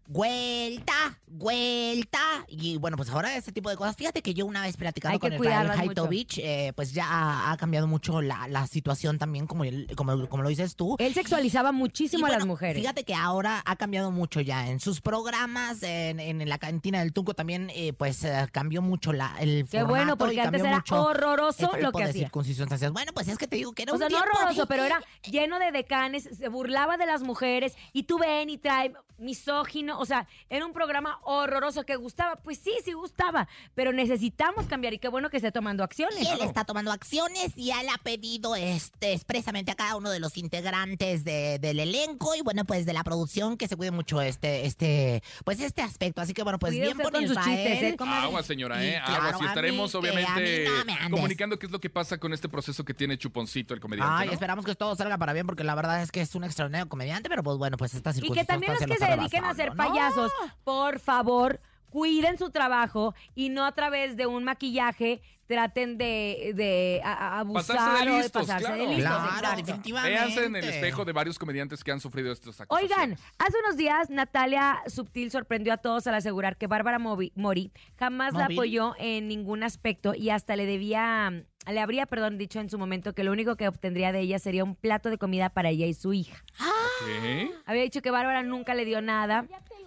Vuelta, 0.06 1.18
vuelta. 1.26 2.18
Y 2.48 2.76
bueno, 2.76 2.96
pues 2.96 3.08
ahora 3.10 3.36
este 3.36 3.52
tipo 3.52 3.70
de 3.70 3.76
cosas. 3.76 3.96
Fíjate 3.96 4.20
que 4.22 4.34
yo 4.34 4.44
una 4.46 4.60
vez 4.62 4.76
platicando 4.76 5.14
Hay 5.14 5.18
con 5.18 5.32
Israel. 5.32 5.70
Haitovich, 5.70 6.38
eh, 6.38 6.72
pues 6.76 6.92
ya 6.92 7.06
ha, 7.08 7.52
ha 7.52 7.56
cambiado 7.56 7.86
mucho 7.86 8.20
la, 8.20 8.46
la 8.48 8.66
situación 8.66 9.18
también, 9.18 9.46
como, 9.46 9.64
el- 9.64 9.88
como, 9.96 10.28
como 10.28 10.42
lo 10.42 10.48
dices 10.50 10.76
tú. 10.76 10.96
Él 10.98 11.14
sexualizaba 11.14 11.70
Y 11.70 11.72
muchísimo 11.72 12.26
a 12.26 12.30
las 12.30 12.44
mujeres. 12.46 12.76
Fíjate 12.80 13.04
que 13.04 13.14
ahora 13.14 13.62
ha 13.64 13.76
cambiado 13.76 14.10
mucho 14.10 14.40
ya. 14.40 14.68
En 14.68 14.78
sus 14.78 15.00
programas, 15.00 15.82
en, 15.82 16.20
en 16.20 16.46
la 16.48 16.58
cantina 16.58 17.00
del 17.00 17.12
Tunco 17.12 17.34
también, 17.34 17.70
eh, 17.74 17.92
pues 17.94 18.24
eh, 18.24 18.46
cambió 18.52 18.82
mucho 18.82 19.12
la, 19.12 19.34
el 19.40 19.66
Qué 19.70 19.82
bueno, 19.84 20.16
porque 20.18 20.40
antes 20.40 20.62
era 20.62 20.84
horroroso 20.90 21.64
este 21.66 21.82
lo 21.82 21.92
que 21.92 22.04
de 22.04 22.10
hacía. 22.10 22.22
circuncisión. 22.24 22.68
Bueno, 22.92 23.12
pues 23.14 23.28
es 23.28 23.38
que 23.38 23.46
te 23.46 23.56
digo 23.56 23.72
que 23.72 23.84
era 23.84 23.92
O 23.92 23.94
un 23.94 24.00
sea, 24.00 24.08
no 24.10 24.18
horroroso, 24.18 24.66
pero 24.66 24.84
era 24.84 25.00
lleno 25.30 25.58
de 25.58 25.72
decanes, 25.72 26.28
se 26.36 26.48
burlaba 26.48 26.96
de 26.96 27.06
las 27.06 27.22
mujeres 27.22 27.74
y 27.92 28.04
tú 28.04 28.18
ven 28.18 28.50
y 28.50 28.58
trae 28.58 28.92
misógino, 29.16 29.93
o 29.98 30.04
sea, 30.06 30.26
era 30.50 30.64
un 30.66 30.72
programa 30.72 31.18
horroroso 31.22 31.84
que 31.84 31.96
gustaba, 31.96 32.36
pues 32.36 32.58
sí, 32.58 32.72
sí 32.84 32.92
gustaba, 32.92 33.48
pero 33.74 33.92
necesitamos 33.92 34.66
cambiar 34.66 34.94
y 34.94 34.98
qué 34.98 35.08
bueno 35.08 35.30
que 35.30 35.36
esté 35.38 35.52
tomando 35.52 35.82
acciones. 35.84 36.22
Y 36.22 36.28
él 36.28 36.40
está 36.42 36.64
tomando 36.64 36.92
acciones 36.92 37.52
y 37.56 37.70
él 37.70 37.86
ha 37.92 37.98
pedido 38.02 38.56
este, 38.56 39.12
expresamente 39.12 39.70
a 39.72 39.74
cada 39.74 39.96
uno 39.96 40.10
de 40.10 40.20
los 40.20 40.36
integrantes 40.36 41.24
de- 41.24 41.58
del 41.58 41.80
elenco 41.80 42.34
y 42.34 42.42
bueno, 42.42 42.64
pues 42.64 42.86
de 42.86 42.92
la 42.92 43.04
producción 43.04 43.56
que 43.56 43.68
se 43.68 43.76
cuide 43.76 43.90
mucho 43.90 44.20
este, 44.20 44.66
este, 44.66 45.22
pues 45.44 45.60
este 45.60 45.82
aspecto. 45.82 46.20
Así 46.20 46.32
que 46.34 46.42
bueno, 46.42 46.58
pues 46.58 46.72
bien 46.72 46.96
por 46.96 47.12
con 47.12 47.26
sus 47.26 47.36
chistes, 47.36 47.82
¿eh, 47.82 47.96
comadre? 47.96 48.24
Agua, 48.26 48.42
señora, 48.42 48.82
Y 48.84 48.88
¿eh? 48.88 49.02
claro, 49.04 49.22
Agua. 49.24 49.38
Si 49.38 49.44
estaremos, 49.46 49.94
mí 49.94 50.00
que 50.02 50.08
a 50.08 50.12
mí 50.12 50.18
obviamente, 50.18 50.68
no 51.08 51.10
comunicando 51.16 51.58
qué 51.58 51.66
es 51.66 51.72
lo 51.72 51.80
que 51.80 51.90
pasa 51.90 52.18
con 52.18 52.32
este 52.32 52.48
proceso 52.48 52.84
que 52.84 52.94
tiene 52.94 53.18
Chuponcito, 53.18 53.74
el 53.74 53.80
comediante. 53.80 54.12
Ay, 54.14 54.26
¿no? 54.28 54.32
esperamos 54.32 54.64
que 54.64 54.74
todo 54.74 54.94
salga 54.96 55.18
para 55.18 55.32
bien 55.32 55.46
porque 55.46 55.64
la 55.64 55.74
verdad 55.74 56.02
es 56.02 56.10
que 56.10 56.20
es 56.20 56.34
un 56.34 56.44
extraordinario 56.44 56.88
comediante, 56.88 57.28
pero 57.28 57.42
pues 57.42 57.56
bueno, 57.58 57.76
pues 57.76 57.94
esta 57.94 58.10
Y 58.10 58.14
circunstancia 58.14 58.42
que 58.44 58.46
también 58.46 58.72
los 58.72 58.80
que 58.98 59.04
se 59.04 59.16
dediquen 59.16 59.44
a 59.44 59.54
ser 59.54 59.74
payasos, 59.88 60.32
por 60.64 60.98
favor, 61.00 61.60
cuiden 61.90 62.38
su 62.38 62.50
trabajo 62.50 63.14
y 63.34 63.48
no 63.50 63.64
a 63.64 63.72
través 63.72 64.16
de 64.16 64.26
un 64.26 64.44
maquillaje 64.44 65.22
traten 65.46 65.98
de, 65.98 66.52
de 66.56 67.02
a- 67.04 67.12
a- 67.12 67.38
abusar 67.40 67.76
Pasarse 67.76 68.04
de 68.06 68.10
o 68.10 68.14
de 68.16 68.22
listos, 68.22 68.46
pasarse 68.46 68.72
de 68.72 68.86
listos. 68.86 69.38
Claro, 69.38 69.56
definitivamente. 69.58 70.10
Véanse 70.18 70.44
en 70.46 70.56
el 70.56 70.64
espejo 70.64 71.04
de 71.04 71.12
varios 71.12 71.38
comediantes 71.38 71.84
que 71.84 71.92
han 71.92 72.00
sufrido 72.00 72.32
estos 72.32 72.58
actos. 72.62 72.76
Oigan, 72.80 73.12
hace 73.38 73.58
unos 73.62 73.76
días 73.76 74.08
Natalia 74.08 74.82
Subtil 74.86 75.30
sorprendió 75.30 75.74
a 75.74 75.76
todos 75.76 76.06
al 76.06 76.14
asegurar 76.14 76.56
que 76.56 76.66
Bárbara 76.66 76.98
Movi- 76.98 77.30
Mori 77.36 77.70
jamás 77.98 78.32
la 78.32 78.46
apoyó 78.54 78.94
en 78.98 79.28
ningún 79.28 79.62
aspecto 79.62 80.14
y 80.14 80.30
hasta 80.30 80.56
le 80.56 80.64
debía, 80.64 81.44
le 81.70 81.80
habría, 81.80 82.06
perdón, 82.06 82.38
dicho 82.38 82.58
en 82.60 82.70
su 82.70 82.78
momento 82.78 83.12
que 83.14 83.22
lo 83.22 83.30
único 83.30 83.56
que 83.56 83.68
obtendría 83.68 84.12
de 84.12 84.20
ella 84.20 84.38
sería 84.38 84.64
un 84.64 84.74
plato 84.76 85.10
de 85.10 85.18
comida 85.18 85.50
para 85.50 85.68
ella 85.68 85.84
y 85.84 85.92
su 85.92 86.14
hija. 86.14 86.42
Había 87.66 87.82
dicho 87.82 88.02
que 88.02 88.10
Bárbara 88.10 88.42
nunca 88.42 88.74
le 88.74 88.84
dio 88.84 89.00
nada, 89.00 89.46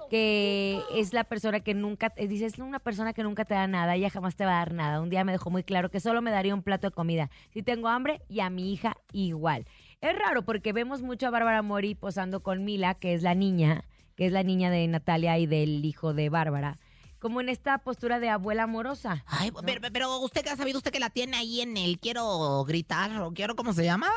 que 0.09 0.81
es 0.93 1.13
la 1.13 1.23
persona 1.23 1.59
que 1.59 1.73
nunca, 1.73 2.13
eh, 2.15 2.27
dice, 2.27 2.45
es 2.45 2.59
una 2.59 2.79
persona 2.79 3.13
que 3.13 3.23
nunca 3.23 3.45
te 3.45 3.53
da 3.53 3.67
nada, 3.67 3.95
ella 3.95 4.09
jamás 4.09 4.35
te 4.35 4.45
va 4.45 4.55
a 4.55 4.59
dar 4.59 4.73
nada. 4.73 5.01
Un 5.01 5.09
día 5.09 5.23
me 5.23 5.31
dejó 5.31 5.49
muy 5.49 5.63
claro 5.63 5.89
que 5.89 5.99
solo 5.99 6.21
me 6.21 6.31
daría 6.31 6.53
un 6.53 6.63
plato 6.63 6.87
de 6.87 6.91
comida 6.91 7.29
si 7.49 7.63
tengo 7.63 7.87
hambre 7.87 8.21
y 8.29 8.39
a 8.39 8.49
mi 8.49 8.73
hija 8.73 8.97
igual. 9.11 9.65
Es 10.01 10.17
raro 10.17 10.43
porque 10.43 10.73
vemos 10.73 11.01
mucho 11.01 11.27
a 11.27 11.31
Bárbara 11.31 11.61
Mori 11.61 11.95
posando 11.95 12.41
con 12.41 12.63
Mila, 12.63 12.95
que 12.95 13.13
es 13.13 13.23
la 13.23 13.35
niña, 13.35 13.83
que 14.15 14.27
es 14.27 14.31
la 14.31 14.43
niña 14.43 14.69
de 14.69 14.87
Natalia 14.87 15.37
y 15.37 15.45
del 15.45 15.83
hijo 15.83 16.13
de 16.13 16.29
Bárbara, 16.29 16.79
como 17.19 17.41
en 17.41 17.49
esta 17.49 17.77
postura 17.79 18.19
de 18.19 18.29
abuela 18.29 18.63
amorosa. 18.63 19.23
Ay, 19.27 19.51
pero, 19.65 19.81
pero 19.91 20.19
usted 20.19 20.43
que 20.43 20.49
ha 20.49 20.55
sabido 20.55 20.77
usted 20.77 20.91
que 20.91 20.99
la 20.99 21.09
tiene 21.09 21.37
ahí 21.37 21.61
en 21.61 21.75
el 21.77 21.99
quiero 21.99 22.63
gritar 22.65 23.21
o 23.21 23.31
quiero, 23.33 23.55
¿cómo 23.55 23.73
se 23.73 23.83
llama? 23.83 24.07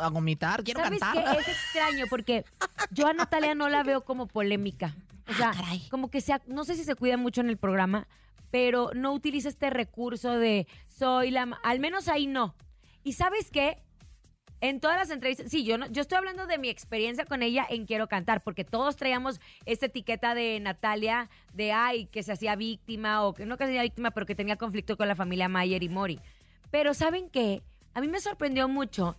A 0.00 0.08
vomitar, 0.10 0.64
quiero 0.64 0.80
¿Sabes 0.82 1.00
cantar. 1.00 1.36
qué? 1.36 1.40
Es 1.40 1.48
extraño 1.48 2.06
porque 2.10 2.44
yo 2.90 3.06
a 3.06 3.12
Natalia 3.12 3.54
no 3.54 3.68
la 3.68 3.82
veo 3.82 4.04
como 4.04 4.26
polémica. 4.26 4.94
O 5.28 5.34
sea, 5.34 5.50
Ah, 5.50 5.54
caray. 5.54 5.88
como 5.90 6.10
que 6.10 6.20
sea, 6.20 6.40
no 6.46 6.64
sé 6.64 6.74
si 6.74 6.84
se 6.84 6.94
cuida 6.94 7.16
mucho 7.16 7.40
en 7.42 7.50
el 7.50 7.58
programa, 7.58 8.08
pero 8.50 8.90
no 8.94 9.12
utiliza 9.12 9.48
este 9.50 9.68
recurso 9.70 10.32
de 10.32 10.66
soy 10.88 11.30
la... 11.30 11.44
ma-". 11.46 11.60
Al 11.62 11.80
menos 11.80 12.08
ahí 12.08 12.26
no. 12.26 12.54
¿Y 13.04 13.12
sabes 13.12 13.50
qué? 13.50 13.82
En 14.60 14.80
todas 14.80 14.96
las 14.96 15.10
entrevistas, 15.10 15.50
sí, 15.50 15.64
yo 15.64 15.78
no, 15.78 15.86
yo 15.86 16.02
estoy 16.02 16.18
hablando 16.18 16.46
de 16.46 16.58
mi 16.58 16.68
experiencia 16.68 17.24
con 17.24 17.42
ella 17.42 17.66
en 17.68 17.86
Quiero 17.86 18.08
Cantar, 18.08 18.42
porque 18.42 18.64
todos 18.64 18.96
traíamos 18.96 19.40
esta 19.66 19.86
etiqueta 19.86 20.34
de 20.34 20.58
Natalia 20.60 21.30
de 21.54 21.72
ay, 21.72 22.06
que 22.06 22.22
se 22.22 22.32
hacía 22.32 22.56
víctima, 22.56 23.24
o 23.24 23.34
que 23.34 23.46
no 23.46 23.56
que 23.56 23.64
se 23.64 23.70
hacía 23.70 23.82
víctima, 23.82 24.10
pero 24.10 24.26
que 24.26 24.34
tenía 24.34 24.56
conflicto 24.56 24.96
con 24.96 25.06
la 25.08 25.14
familia 25.14 25.48
Mayer 25.48 25.82
y 25.82 25.88
Mori. 25.88 26.20
Pero 26.70 26.92
¿saben 26.92 27.30
qué? 27.30 27.62
A 27.94 28.00
mí 28.00 28.08
me 28.08 28.20
sorprendió 28.20 28.68
mucho 28.68 29.16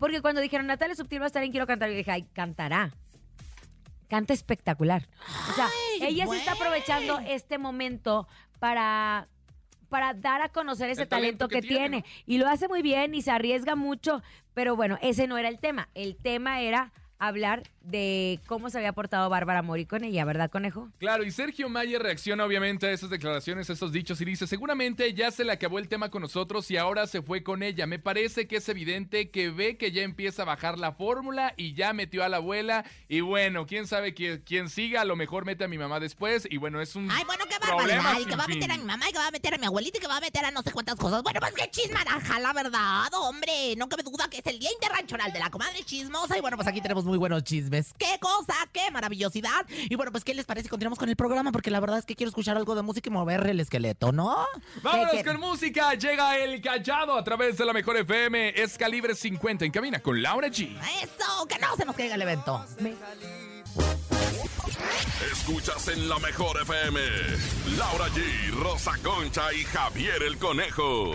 porque 0.00 0.22
cuando 0.22 0.40
dijeron 0.40 0.66
Natalia 0.66 0.96
Subtil 0.96 1.20
va 1.20 1.24
a 1.24 1.26
estar 1.26 1.44
en 1.44 1.50
Quiero 1.50 1.66
Cantar, 1.66 1.90
yo 1.90 1.96
dije, 1.96 2.10
ay, 2.10 2.22
cantará. 2.32 2.90
Canta 4.08 4.32
espectacular. 4.32 5.06
O 5.50 5.52
sea, 5.52 5.68
Ay, 6.00 6.08
ella 6.08 6.26
se 6.26 6.38
está 6.38 6.52
aprovechando 6.52 7.20
este 7.20 7.58
momento 7.58 8.26
para, 8.58 9.28
para 9.90 10.14
dar 10.14 10.40
a 10.40 10.48
conocer 10.48 10.88
ese 10.88 11.04
talento, 11.04 11.46
talento 11.46 11.48
que, 11.48 11.60
que 11.60 11.68
tiene, 11.68 12.02
tiene. 12.02 12.04
Y 12.26 12.38
lo 12.38 12.48
hace 12.48 12.68
muy 12.68 12.80
bien 12.80 13.14
y 13.14 13.20
se 13.20 13.30
arriesga 13.30 13.76
mucho. 13.76 14.22
Pero 14.54 14.76
bueno, 14.76 14.98
ese 15.02 15.26
no 15.26 15.36
era 15.36 15.48
el 15.48 15.58
tema. 15.58 15.88
El 15.94 16.16
tema 16.16 16.60
era 16.62 16.92
hablar 17.20 17.62
de 17.82 18.40
cómo 18.46 18.68
se 18.70 18.78
había 18.78 18.92
portado 18.92 19.28
Bárbara 19.30 19.62
Mori 19.62 19.86
con 19.86 20.04
ella, 20.04 20.24
¿verdad, 20.24 20.50
conejo? 20.50 20.88
Claro, 20.98 21.24
y 21.24 21.30
Sergio 21.30 21.68
Mayer 21.68 22.02
reacciona 22.02 22.44
obviamente 22.44 22.86
a 22.86 22.90
esas 22.90 23.10
declaraciones, 23.10 23.70
a 23.70 23.72
esos 23.72 23.92
dichos 23.92 24.20
y 24.20 24.24
dice, 24.24 24.46
seguramente 24.46 25.12
ya 25.14 25.30
se 25.30 25.44
le 25.44 25.52
acabó 25.52 25.78
el 25.78 25.88
tema 25.88 26.10
con 26.10 26.22
nosotros 26.22 26.70
y 26.70 26.76
ahora 26.76 27.06
se 27.06 27.22
fue 27.22 27.42
con 27.42 27.62
ella. 27.62 27.86
Me 27.86 27.98
parece 27.98 28.46
que 28.46 28.56
es 28.56 28.68
evidente 28.68 29.30
que 29.30 29.50
ve 29.50 29.76
que 29.76 29.92
ya 29.92 30.02
empieza 30.02 30.42
a 30.42 30.46
bajar 30.46 30.78
la 30.78 30.92
fórmula 30.92 31.54
y 31.56 31.74
ya 31.74 31.92
metió 31.92 32.24
a 32.24 32.28
la 32.28 32.38
abuela 32.38 32.84
y 33.08 33.20
bueno, 33.20 33.66
quién 33.66 33.86
sabe 33.86 34.14
que, 34.14 34.42
quién 34.44 34.68
siga, 34.68 35.02
a 35.02 35.04
lo 35.04 35.16
mejor 35.16 35.44
mete 35.44 35.64
a 35.64 35.68
mi 35.68 35.78
mamá 35.78 36.00
después 36.00 36.46
y 36.50 36.56
bueno, 36.56 36.80
es 36.80 36.96
un 36.96 37.10
Ay, 37.10 37.24
bueno, 37.24 37.44
qué 37.48 37.56
problema 37.60 38.02
barbaridad. 38.02 38.20
Y 38.20 38.24
que 38.26 38.36
va 38.36 38.44
a 38.44 38.48
meter 38.48 38.70
a 38.70 38.76
mi 38.76 38.84
mamá, 38.84 39.08
y 39.08 39.12
que 39.12 39.18
va 39.18 39.26
a 39.26 39.30
meter 39.30 39.54
a 39.54 39.58
mi 39.58 39.66
abuelita, 39.66 39.98
y 39.98 40.00
que 40.00 40.06
va 40.06 40.16
a 40.16 40.20
meter 40.20 40.44
a 40.44 40.50
no 40.50 40.62
sé 40.62 40.72
cuántas 40.72 40.96
cosas. 40.96 41.22
Bueno, 41.22 41.40
pues 41.40 41.52
qué 41.54 41.70
chismaraja, 41.70 42.40
la 42.40 42.52
verdad, 42.52 43.12
hombre. 43.14 43.74
No 43.76 43.88
cabe 43.88 44.02
duda 44.02 44.28
que 44.30 44.38
es 44.38 44.46
el 44.46 44.58
Día 44.58 44.70
Interranchonal 44.72 45.32
de 45.32 45.38
la 45.38 45.50
Comadre 45.50 45.82
Chismosa. 45.84 46.36
Y 46.36 46.40
bueno, 46.40 46.56
pues 46.56 46.68
aquí 46.68 46.80
tenemos 46.80 47.04
muy 47.10 47.18
buenos 47.18 47.44
chismes. 47.44 47.92
¡Qué 47.98 48.18
cosa! 48.20 48.54
¡Qué 48.72 48.90
maravillosidad! 48.90 49.66
Y 49.68 49.94
bueno, 49.96 50.12
pues, 50.12 50.24
¿qué 50.24 50.32
les 50.34 50.46
parece? 50.46 50.64
si 50.64 50.68
Continuamos 50.70 50.98
con 50.98 51.08
el 51.08 51.16
programa, 51.16 51.52
porque 51.52 51.70
la 51.70 51.80
verdad 51.80 51.98
es 51.98 52.06
que 52.06 52.14
quiero 52.16 52.28
escuchar 52.28 52.56
algo 52.56 52.74
de 52.74 52.82
música 52.82 53.08
y 53.08 53.12
mover 53.12 53.46
el 53.48 53.60
esqueleto, 53.60 54.12
¿no? 54.12 54.46
Vámonos 54.82 55.12
que- 55.12 55.24
con 55.24 55.40
música, 55.40 55.94
llega 55.94 56.36
el 56.38 56.60
callado 56.60 57.16
a 57.16 57.24
través 57.24 57.58
de 57.58 57.64
la 57.64 57.72
mejor 57.72 57.96
FM, 57.96 58.54
es 58.60 58.78
calibre 58.78 59.14
50 59.14 59.64
en 59.64 59.72
camina 59.72 59.98
con 60.00 60.22
Laura 60.22 60.48
G. 60.48 60.76
Eso, 61.02 61.46
que 61.46 61.58
no 61.58 61.76
se 61.76 61.84
nos 61.84 61.96
caiga 61.96 62.14
el 62.14 62.22
evento. 62.22 62.64
Escuchas 65.32 65.88
en 65.88 66.08
la 66.08 66.18
mejor 66.18 66.60
FM. 66.62 67.00
Laura 67.76 68.06
G, 68.08 68.50
Rosa 68.52 68.92
Concha 69.02 69.52
y 69.52 69.64
Javier 69.64 70.22
el 70.22 70.38
Conejo. 70.38 71.12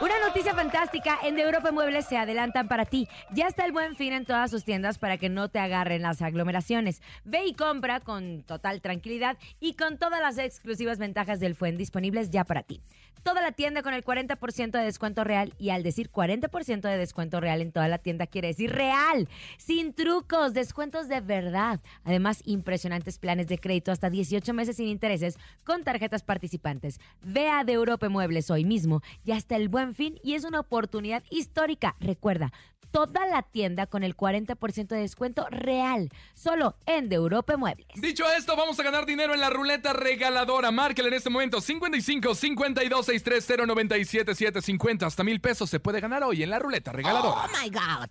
Una 0.00 0.14
noticia 0.24 0.54
fantástica, 0.54 1.18
en 1.24 1.34
De 1.34 1.42
Europa 1.42 1.72
Muebles 1.72 2.06
se 2.06 2.16
adelantan 2.16 2.68
para 2.68 2.84
ti. 2.84 3.08
Ya 3.32 3.48
está 3.48 3.64
el 3.64 3.72
buen 3.72 3.96
fin 3.96 4.12
en 4.12 4.24
todas 4.24 4.48
sus 4.48 4.62
tiendas 4.62 4.96
para 4.96 5.18
que 5.18 5.28
no 5.28 5.48
te 5.48 5.58
agarren 5.58 6.02
las 6.02 6.22
aglomeraciones. 6.22 7.02
Ve 7.24 7.46
y 7.46 7.54
compra 7.54 7.98
con 7.98 8.44
total 8.44 8.80
tranquilidad 8.80 9.38
y 9.58 9.74
con 9.74 9.98
todas 9.98 10.20
las 10.20 10.38
exclusivas 10.38 11.00
ventajas 11.00 11.40
del 11.40 11.56
FUEN 11.56 11.76
disponibles 11.76 12.30
ya 12.30 12.44
para 12.44 12.62
ti. 12.62 12.80
Toda 13.24 13.42
la 13.42 13.50
tienda 13.50 13.82
con 13.82 13.92
el 13.92 14.04
40% 14.04 14.70
de 14.70 14.84
descuento 14.84 15.24
real 15.24 15.52
y 15.58 15.70
al 15.70 15.82
decir 15.82 16.10
40% 16.10 16.82
de 16.82 16.96
descuento 16.96 17.40
real 17.40 17.60
en 17.60 17.72
toda 17.72 17.88
la 17.88 17.98
tienda 17.98 18.28
quiere 18.28 18.48
decir 18.48 18.70
real, 18.70 19.28
sin 19.56 19.92
trucos, 19.92 20.54
descuentos 20.54 21.08
de 21.08 21.20
verdad. 21.20 21.80
Además, 22.04 22.40
impresionantes 22.44 23.18
planes 23.18 23.48
de 23.48 23.58
crédito 23.58 23.90
hasta 23.90 24.10
18 24.10 24.54
meses 24.54 24.76
sin 24.76 24.86
intereses 24.86 25.36
con 25.64 25.82
tarjetas 25.82 26.22
participantes. 26.22 27.00
Ve 27.20 27.48
a 27.48 27.64
De 27.64 27.72
Europa 27.72 28.08
Muebles 28.08 28.50
hoy 28.50 28.64
mismo 28.64 29.02
y 29.24 29.32
hasta 29.32 29.56
el 29.56 29.68
buen 29.68 29.87
buen 29.88 29.94
fin 29.94 30.20
y 30.22 30.34
es 30.34 30.44
una 30.44 30.60
oportunidad 30.60 31.22
histórica. 31.30 31.96
Recuerda, 32.00 32.52
toda 32.90 33.26
la 33.26 33.42
tienda 33.42 33.86
con 33.86 34.02
el 34.02 34.16
40% 34.16 34.88
de 34.88 35.00
descuento 35.00 35.46
real, 35.50 36.10
solo 36.34 36.76
en 36.86 37.08
De 37.08 37.16
Europa 37.16 37.56
Muebles. 37.56 37.86
Dicho 37.94 38.24
esto, 38.36 38.54
vamos 38.56 38.78
a 38.80 38.82
ganar 38.82 39.06
dinero 39.06 39.32
en 39.34 39.40
la 39.40 39.50
ruleta 39.50 39.92
regaladora. 39.94 40.70
Márquele 40.70 41.08
en 41.08 41.14
este 41.14 41.30
momento 41.30 41.60
55 41.60 42.34
52 42.34 43.06
630 43.06 43.66
977 43.66 44.60
50 44.62 45.06
hasta 45.06 45.24
mil 45.24 45.40
pesos 45.40 45.70
se 45.70 45.80
puede 45.80 46.00
ganar 46.00 46.22
hoy 46.22 46.42
en 46.42 46.50
la 46.50 46.58
ruleta 46.58 46.92
regaladora. 46.92 47.44
Oh 47.44 47.62
my 47.62 47.70
God. 47.70 48.08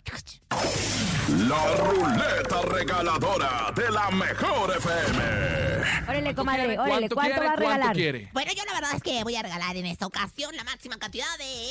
La 1.48 1.76
ruleta 1.76 2.62
regaladora 2.62 3.72
de 3.76 3.92
la 3.92 4.10
mejor 4.12 4.76
FM. 4.78 5.58
Órale, 6.08 6.34
comadre, 6.36 6.80
órale, 6.80 7.10
¿Cuánto 7.10 7.16
¿cuánto 7.16 7.34
quiere? 7.34 7.48
va 7.48 7.52
a 7.52 7.56
regalar? 7.58 7.80
¿Cuánto 7.80 7.98
quiere? 7.98 8.30
Bueno, 8.32 8.52
yo 8.56 8.64
la 8.64 8.74
verdad 8.74 8.92
es 8.96 9.04
que 9.04 9.24
voy 9.24 9.36
a 9.36 9.44
regalar 9.44 9.76
en 9.76 9.86
esta 9.86 10.08
ocasión 10.08 10.56
la 10.56 10.64
máxima 10.64 10.98
cantidad 10.98 11.26
de 11.38 11.67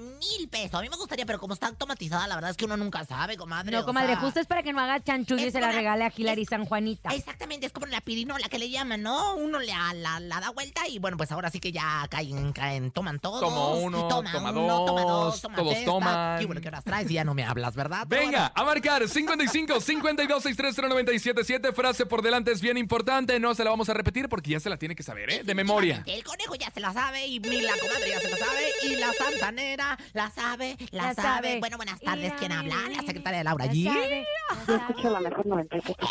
mil 0.00 0.48
pesos. 0.48 0.74
A 0.74 0.82
mí 0.82 0.88
me 0.88 0.96
gustaría, 0.96 1.26
pero 1.26 1.38
como 1.38 1.54
está 1.54 1.66
automatizada, 1.68 2.26
la 2.26 2.34
verdad 2.34 2.50
es 2.50 2.56
que 2.56 2.64
uno 2.64 2.76
nunca 2.76 3.04
sabe, 3.04 3.36
comadre. 3.36 3.72
No, 3.72 3.80
o 3.80 3.84
comadre, 3.84 4.12
sea, 4.14 4.20
justo 4.20 4.40
es 4.40 4.46
para 4.46 4.62
que 4.62 4.72
no 4.72 4.80
haga 4.80 5.02
chanchullo 5.02 5.46
y 5.46 5.50
se 5.50 5.60
la 5.60 5.72
regale 5.72 6.04
a 6.04 6.12
Hilary 6.14 6.44
San 6.44 6.64
Juanita. 6.66 7.10
Exactamente, 7.14 7.66
es 7.66 7.72
como 7.72 7.86
la 7.86 8.00
pirinola 8.00 8.48
que 8.48 8.58
le 8.58 8.70
llaman, 8.70 9.02
¿no? 9.02 9.34
Uno 9.36 9.58
le 9.60 9.72
a- 9.72 9.94
la, 9.94 10.20
la 10.20 10.40
da 10.40 10.50
vuelta 10.50 10.86
y 10.88 10.98
bueno, 10.98 11.16
pues 11.16 11.32
ahora 11.32 11.50
sí 11.50 11.60
que 11.60 11.72
ya 11.72 12.06
caen, 12.10 12.52
caen, 12.52 12.90
toman 12.90 13.18
todos. 13.20 13.40
Toma 13.40 13.68
uno, 13.74 14.08
toma, 14.08 14.32
toma 14.32 14.50
uno, 14.50 14.84
toma 14.84 15.00
dos, 15.02 15.10
dos, 15.32 15.42
toma 15.42 15.56
todos 15.56 15.84
toman. 15.84 16.38
Qué 16.38 16.46
bueno 16.46 16.60
que 16.60 16.68
horas 16.68 16.84
traes 16.84 17.10
y 17.10 17.14
ya 17.14 17.24
no 17.24 17.34
me 17.34 17.44
hablas, 17.44 17.74
¿verdad? 17.74 18.06
Venga, 18.06 18.52
a 18.54 18.64
marcar 18.64 19.08
55 19.08 19.80
52 19.80 20.42
630 20.42 20.88
977 20.88 21.72
Frase 21.72 22.06
por 22.06 22.22
delante 22.22 22.52
es 22.52 22.60
bien 22.60 22.76
importante. 22.76 23.38
No 23.40 23.54
se 23.54 23.64
la 23.64 23.70
vamos 23.70 23.88
a 23.88 23.94
repetir 23.94 24.28
porque 24.28 24.50
ya 24.50 24.60
se 24.60 24.68
la 24.70 24.76
tiene 24.76 24.94
que 24.94 25.02
saber, 25.02 25.30
¿eh? 25.30 25.42
De 25.44 25.54
memoria. 25.54 26.02
El 26.06 26.22
conejo 26.24 26.54
ya 26.54 26.70
se 26.70 26.80
la 26.80 26.92
sabe 26.92 27.26
y 27.26 27.40
mi- 27.40 27.60
la 27.62 27.72
comadre 27.80 28.08
ya 28.10 28.20
se 28.20 28.30
la 28.30 28.36
sabe 28.36 28.62
y 28.84 28.96
la 28.96 29.12
santanera 29.40 29.98
la 30.12 30.30
sabe, 30.30 30.76
la, 30.90 31.02
La 31.08 31.14
sabe. 31.14 31.28
sabe. 31.28 31.58
Bueno, 31.60 31.76
buenas 31.76 32.00
tardes. 32.00 32.32
¿Quién 32.38 32.52
habla? 32.52 32.76
La 32.94 33.02
secretaria 33.02 33.42
Laura 33.44 33.66
Ya 33.66 33.72
G. 33.72 33.84
sabe, 33.92 34.26
Yo 34.50 34.64
sabe. 34.66 34.78
escucho 34.78 35.10
la 35.10 35.20
mejor 35.20 35.46
97. 35.46 36.06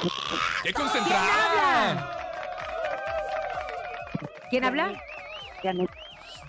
¡Qué 0.64 0.74
concentrada! 0.74 2.16
¿Quién 4.50 4.64
habla? 4.66 5.00
Janet, 5.62 5.90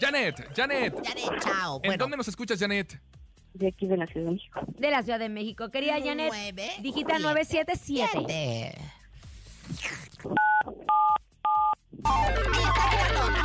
Janet, 0.00 0.56
Janet. 0.56 1.06
Janet, 1.06 1.40
chao. 1.42 1.76
¿En 1.76 1.88
Bueno, 1.90 1.96
dónde 2.04 2.16
nos 2.16 2.28
escuchas, 2.28 2.58
Janet? 2.58 2.98
de 3.52 3.66
aquí 3.68 3.86
de 3.88 3.96
la 3.96 4.06
Ciudad 4.06 4.26
de 4.26 4.32
México. 4.32 4.60
De 4.78 4.90
la 4.90 5.02
Ciudad 5.02 5.18
de 5.18 5.28
México. 5.28 5.70
Querida 5.70 5.94
Janet, 6.02 6.28
Nueve, 6.30 6.70
dígita 6.80 7.16
siete, 7.16 7.22
977. 7.22 8.78
Siete. 12.02 12.50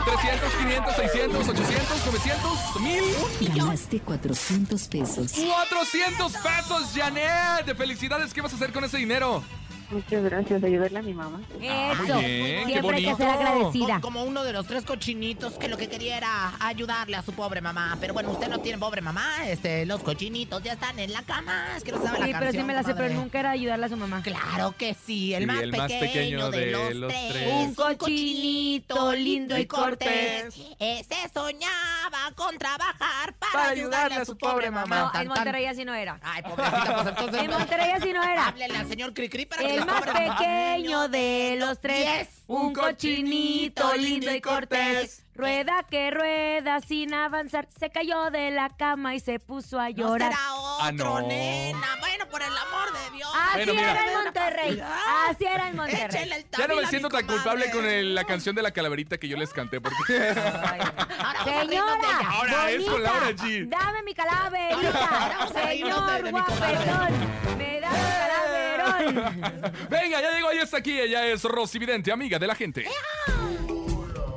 300, 0.05 0.53
500, 0.53 0.95
600, 0.95 1.49
800, 1.49 2.05
900, 2.05 2.81
1000. 2.81 3.55
Ganaste 3.55 3.99
400 3.99 4.87
pesos. 4.87 5.31
400 5.33 6.33
pesos, 6.33 6.91
Janet. 6.95 7.75
Felicidades. 7.75 8.33
¿Qué 8.33 8.41
vas 8.41 8.53
a 8.53 8.55
hacer 8.55 8.71
con 8.71 8.83
ese 8.83 8.97
dinero? 8.97 9.43
Muchas 9.89 10.23
gracias. 10.23 10.63
Ayudarle 10.63 10.99
a 10.99 11.01
mi 11.01 11.13
mamá. 11.13 11.41
Eso. 11.61 12.17
bien, 12.19 12.65
qué 12.67 12.71
Siempre 12.73 12.97
hay 12.97 13.05
que 13.05 13.15
ser 13.15 13.27
agradecida. 13.29 14.01
Como 14.01 14.23
uno 14.23 14.43
de 14.43 14.51
los 14.53 14.65
tres 14.67 14.83
cochinitos 14.83 15.53
que 15.53 15.67
lo 15.67 15.77
que 15.77 15.87
quería 15.87 16.17
era 16.17 16.53
ayudarle 16.59 17.15
a 17.17 17.21
su 17.21 17.33
pobre 17.33 17.61
mamá. 17.61 17.97
Pero 18.01 18.13
bueno, 18.13 18.31
usted 18.31 18.47
no 18.49 18.59
tiene 18.59 18.77
pobre 18.77 19.01
mamá. 19.01 19.47
Este, 19.47 19.85
los 19.85 20.01
cochinitos 20.01 20.63
ya 20.63 20.73
están 20.73 20.97
en 20.99 21.13
la 21.13 21.21
cama. 21.23 21.67
Es 21.77 21.83
que 21.83 21.91
no 21.91 22.01
sabe 22.01 22.19
la 22.19 22.25
Sí, 22.25 22.33
pero 22.39 22.51
sí 22.51 22.63
me 22.63 22.73
la 22.73 22.81
sé, 22.83 22.93
pero 22.93 23.07
comadre. 23.07 23.15
nunca 23.15 23.39
era 23.39 23.51
ayudarle 23.51 23.85
a 23.85 23.89
su 23.89 23.97
mamá. 23.97 24.21
Claro 24.23 24.73
que 24.77 24.93
sí, 24.95 25.33
el, 25.33 25.43
Sí, 25.43 25.47
más, 25.47 25.61
el 25.61 25.71
más 25.71 25.91
pequeño 25.91 26.49
pequeño 26.49 26.51
de, 26.51 26.65
de 26.65 26.71
los, 26.95 27.11
tres. 27.13 27.33
tres. 27.33 27.47
Un 27.53 27.75
cochinito 27.75 29.13
lindo 29.13 29.57
y 29.57 29.65
cortés. 29.65 30.55
Ese 30.79 31.15
soñaba 31.33 32.31
con 32.35 32.57
trabajar 32.57 33.33
para, 33.51 33.63
Para 33.65 33.69
ayudarle 33.69 34.15
a 34.17 34.25
su 34.25 34.37
pobre 34.37 34.71
mamá. 34.71 35.11
No, 35.13 35.21
en. 35.21 35.27
Monterrey 35.27 35.65
así 35.65 35.85
no 35.85 35.93
era. 35.93 36.19
Ay, 36.21 36.41
pobrecita, 36.43 36.93
pues 36.95 37.07
entonces. 37.07 37.41
En 37.43 37.49
Monterrey 37.51 37.91
así 37.91 38.13
no 38.13 38.23
era. 38.23 38.47
Háblele 38.47 38.77
al 38.77 38.87
señor 38.87 39.13
Cricri 39.13 39.45
para 39.45 39.61
que 39.63 39.75
El 39.75 39.85
más 39.85 40.01
pobre 40.01 40.13
mamá- 40.13 40.37
pequeño 40.37 41.07
de 41.09 41.55
los 41.59 41.79
tres, 41.81 42.29
un 42.47 42.73
cochinito 42.73 43.93
lindo 43.95 44.31
y 44.33 44.41
cortés. 44.41 45.21
Rueda 45.35 45.85
que 45.89 46.11
rueda 46.11 46.79
sin 46.79 47.13
avanzar, 47.13 47.67
se 47.77 47.89
cayó 47.89 48.31
de 48.31 48.51
la 48.51 48.69
cama 48.69 49.15
y 49.15 49.19
se 49.19 49.37
puso 49.39 49.77
a 49.79 49.89
No 49.89 49.97
llorar. 49.97 50.31
será 50.31 50.55
otro, 50.55 50.77
Ah, 50.85 50.91
no. 50.93 51.27
nena. 51.27 51.87
Bueno, 51.99 52.14
por 52.35 52.43
el 52.43 52.57
amor 52.57 52.91
de 52.91 53.15
Dios. 53.15 53.29
Así 53.33 53.55
Bueno, 53.59 53.73
mira. 53.75 53.91
era 53.91 54.07
en 54.11 54.23
Monterrey. 54.25 54.83
Así 55.29 55.45
era 55.45 55.69
en 55.69 55.75
Monterrey. 55.77 56.29
El 56.33 56.45
Ya 56.57 56.67
no 56.67 56.75
me 56.75 56.87
siento 56.87 57.07
tan 57.07 57.25
culpable 57.25 57.71
con 57.71 57.85
el- 57.85 58.13
la 58.13 58.25
canción 58.25 58.53
de 58.53 58.61
la 58.61 58.71
calaverita 58.71 59.17
que 59.17 59.29
yo 59.29 59.37
les 59.37 59.53
canté. 59.53 59.79
Porque 59.79 59.95
Ahora 60.19 61.43
Señora. 61.45 62.19
Ahora 62.29 62.71
es 62.71 62.83
con 62.83 62.91
bonita, 62.91 63.13
Laura 63.13 63.29
G. 63.31 63.69
Dame 63.69 64.03
mi 64.03 64.13
calaverita. 64.13 65.47
de- 65.53 65.61
Señor 65.77 66.23
de 66.23 66.31
guapetón, 66.31 67.57
me 67.57 67.79
da 67.79 67.89
mi 67.89 67.97
calaverón. 68.19 69.41
Venga, 69.89 70.21
ya 70.21 70.31
llegó, 70.31 70.51
ya 70.51 70.63
está 70.63 70.77
aquí. 70.77 70.99
Ella 70.99 71.25
es 71.27 71.41
Rosy 71.45 71.79
Vidente, 71.79 72.11
amiga 72.11 72.37
de 72.37 72.47
la 72.47 72.55
gente. 72.55 72.85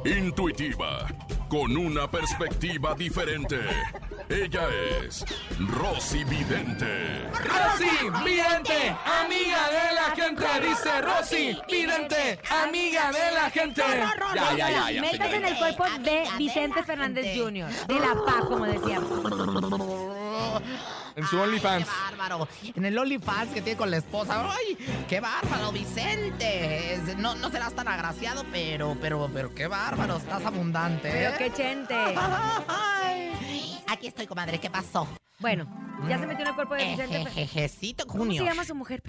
Intuitiva, 0.05 1.09
con 1.49 1.77
una 1.77 2.11
perspectiva 2.11 2.95
diferente. 2.95 3.59
Ella 4.29 4.69
es 5.01 5.25
Rosy 5.59 6.25
Vidente. 6.25 7.23
Rosy 7.33 8.11
Vidente, 8.25 8.97
amiga 9.23 9.69
de 9.71 9.95
la 9.95 10.15
gente. 10.15 10.69
Dice 10.69 11.01
Rosy 11.01 11.59
Vidente, 11.67 12.39
amiga 12.51 13.11
de 13.11 13.33
la 13.33 13.51
gente. 13.51 13.83
Ya, 14.35 14.57
ya, 14.57 14.71
ya, 14.71 14.91
ya. 14.91 15.01
Metas 15.01 15.33
en 15.33 15.45
el 15.45 15.57
cuerpo 15.57 15.85
de 16.01 16.25
Vicente 16.37 16.83
Fernández 16.83 17.27
Jr. 17.37 17.71
De 17.87 17.95
la 17.95 18.15
paz, 18.27 18.45
como 18.47 18.67
decíamos. 18.67 19.38
En 21.17 21.27
su 21.27 21.39
OnlyFans. 21.41 21.85
Qué 21.85 21.91
bárbaro. 21.91 22.49
En 22.75 22.85
el 22.85 22.97
OnlyFans 22.97 23.53
que 23.53 23.61
tiene 23.61 23.77
con 23.77 23.91
la 23.91 23.97
esposa. 23.97 24.49
¡Ay! 24.51 24.77
¡Qué 25.09 25.21
bárbaro, 25.21 25.73
Vicente! 25.73 27.01
No, 27.17 27.35
no 27.35 27.51
serás 27.51 27.75
tan 27.75 27.89
agraciado, 27.89 28.45
pero, 28.53 28.97
pero, 29.01 29.29
pero 29.33 29.55
qué 29.55 29.67
bárbaro. 29.67 30.17
Estás 30.17 30.45
abundante. 30.45 31.11
Pero 31.11 31.31
¿eh? 31.31 31.35
qué 31.39 31.53
chente. 31.53 31.95
Ay. 31.97 33.79
Aquí 33.89 34.07
estoy, 34.07 34.27
comadre. 34.27 34.61
¿Qué 34.61 34.71
pasó? 34.71 35.09
Bueno, 35.41 35.69
ya 36.09 36.19
se 36.19 36.27
metió 36.27 36.43
en 36.43 36.49
el 36.49 36.55
cuerpo 36.55 36.75
de 36.75 36.85
Vicente 36.85 37.13
Fernández. 37.13 37.37
Ejejecito 37.37 38.07
¿Cómo 38.07 38.25
se 38.25 38.31
Junior. 38.31 38.47
llama 38.47 38.65
su 38.65 38.75
mujer? 38.75 39.03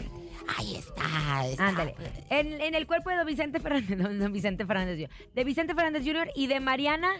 Ahí 0.58 0.76
está. 0.76 1.46
está. 1.48 1.68
Ándale. 1.68 1.96
En, 2.30 2.62
en 2.62 2.76
el 2.76 2.86
cuerpo 2.86 3.10
de 3.10 3.18
don 3.18 3.26
Vicente 3.26 3.60
Fernández, 3.60 3.90
no, 3.98 4.10
no, 4.10 4.30
Vicente 4.30 4.66
Fernández 4.66 4.98
Jr. 5.00 5.30
De 5.34 5.44
Vicente 5.44 5.74
Fernández 5.74 6.04
Jr. 6.06 6.30
y 6.36 6.48
de 6.48 6.60
Mariana 6.60 7.12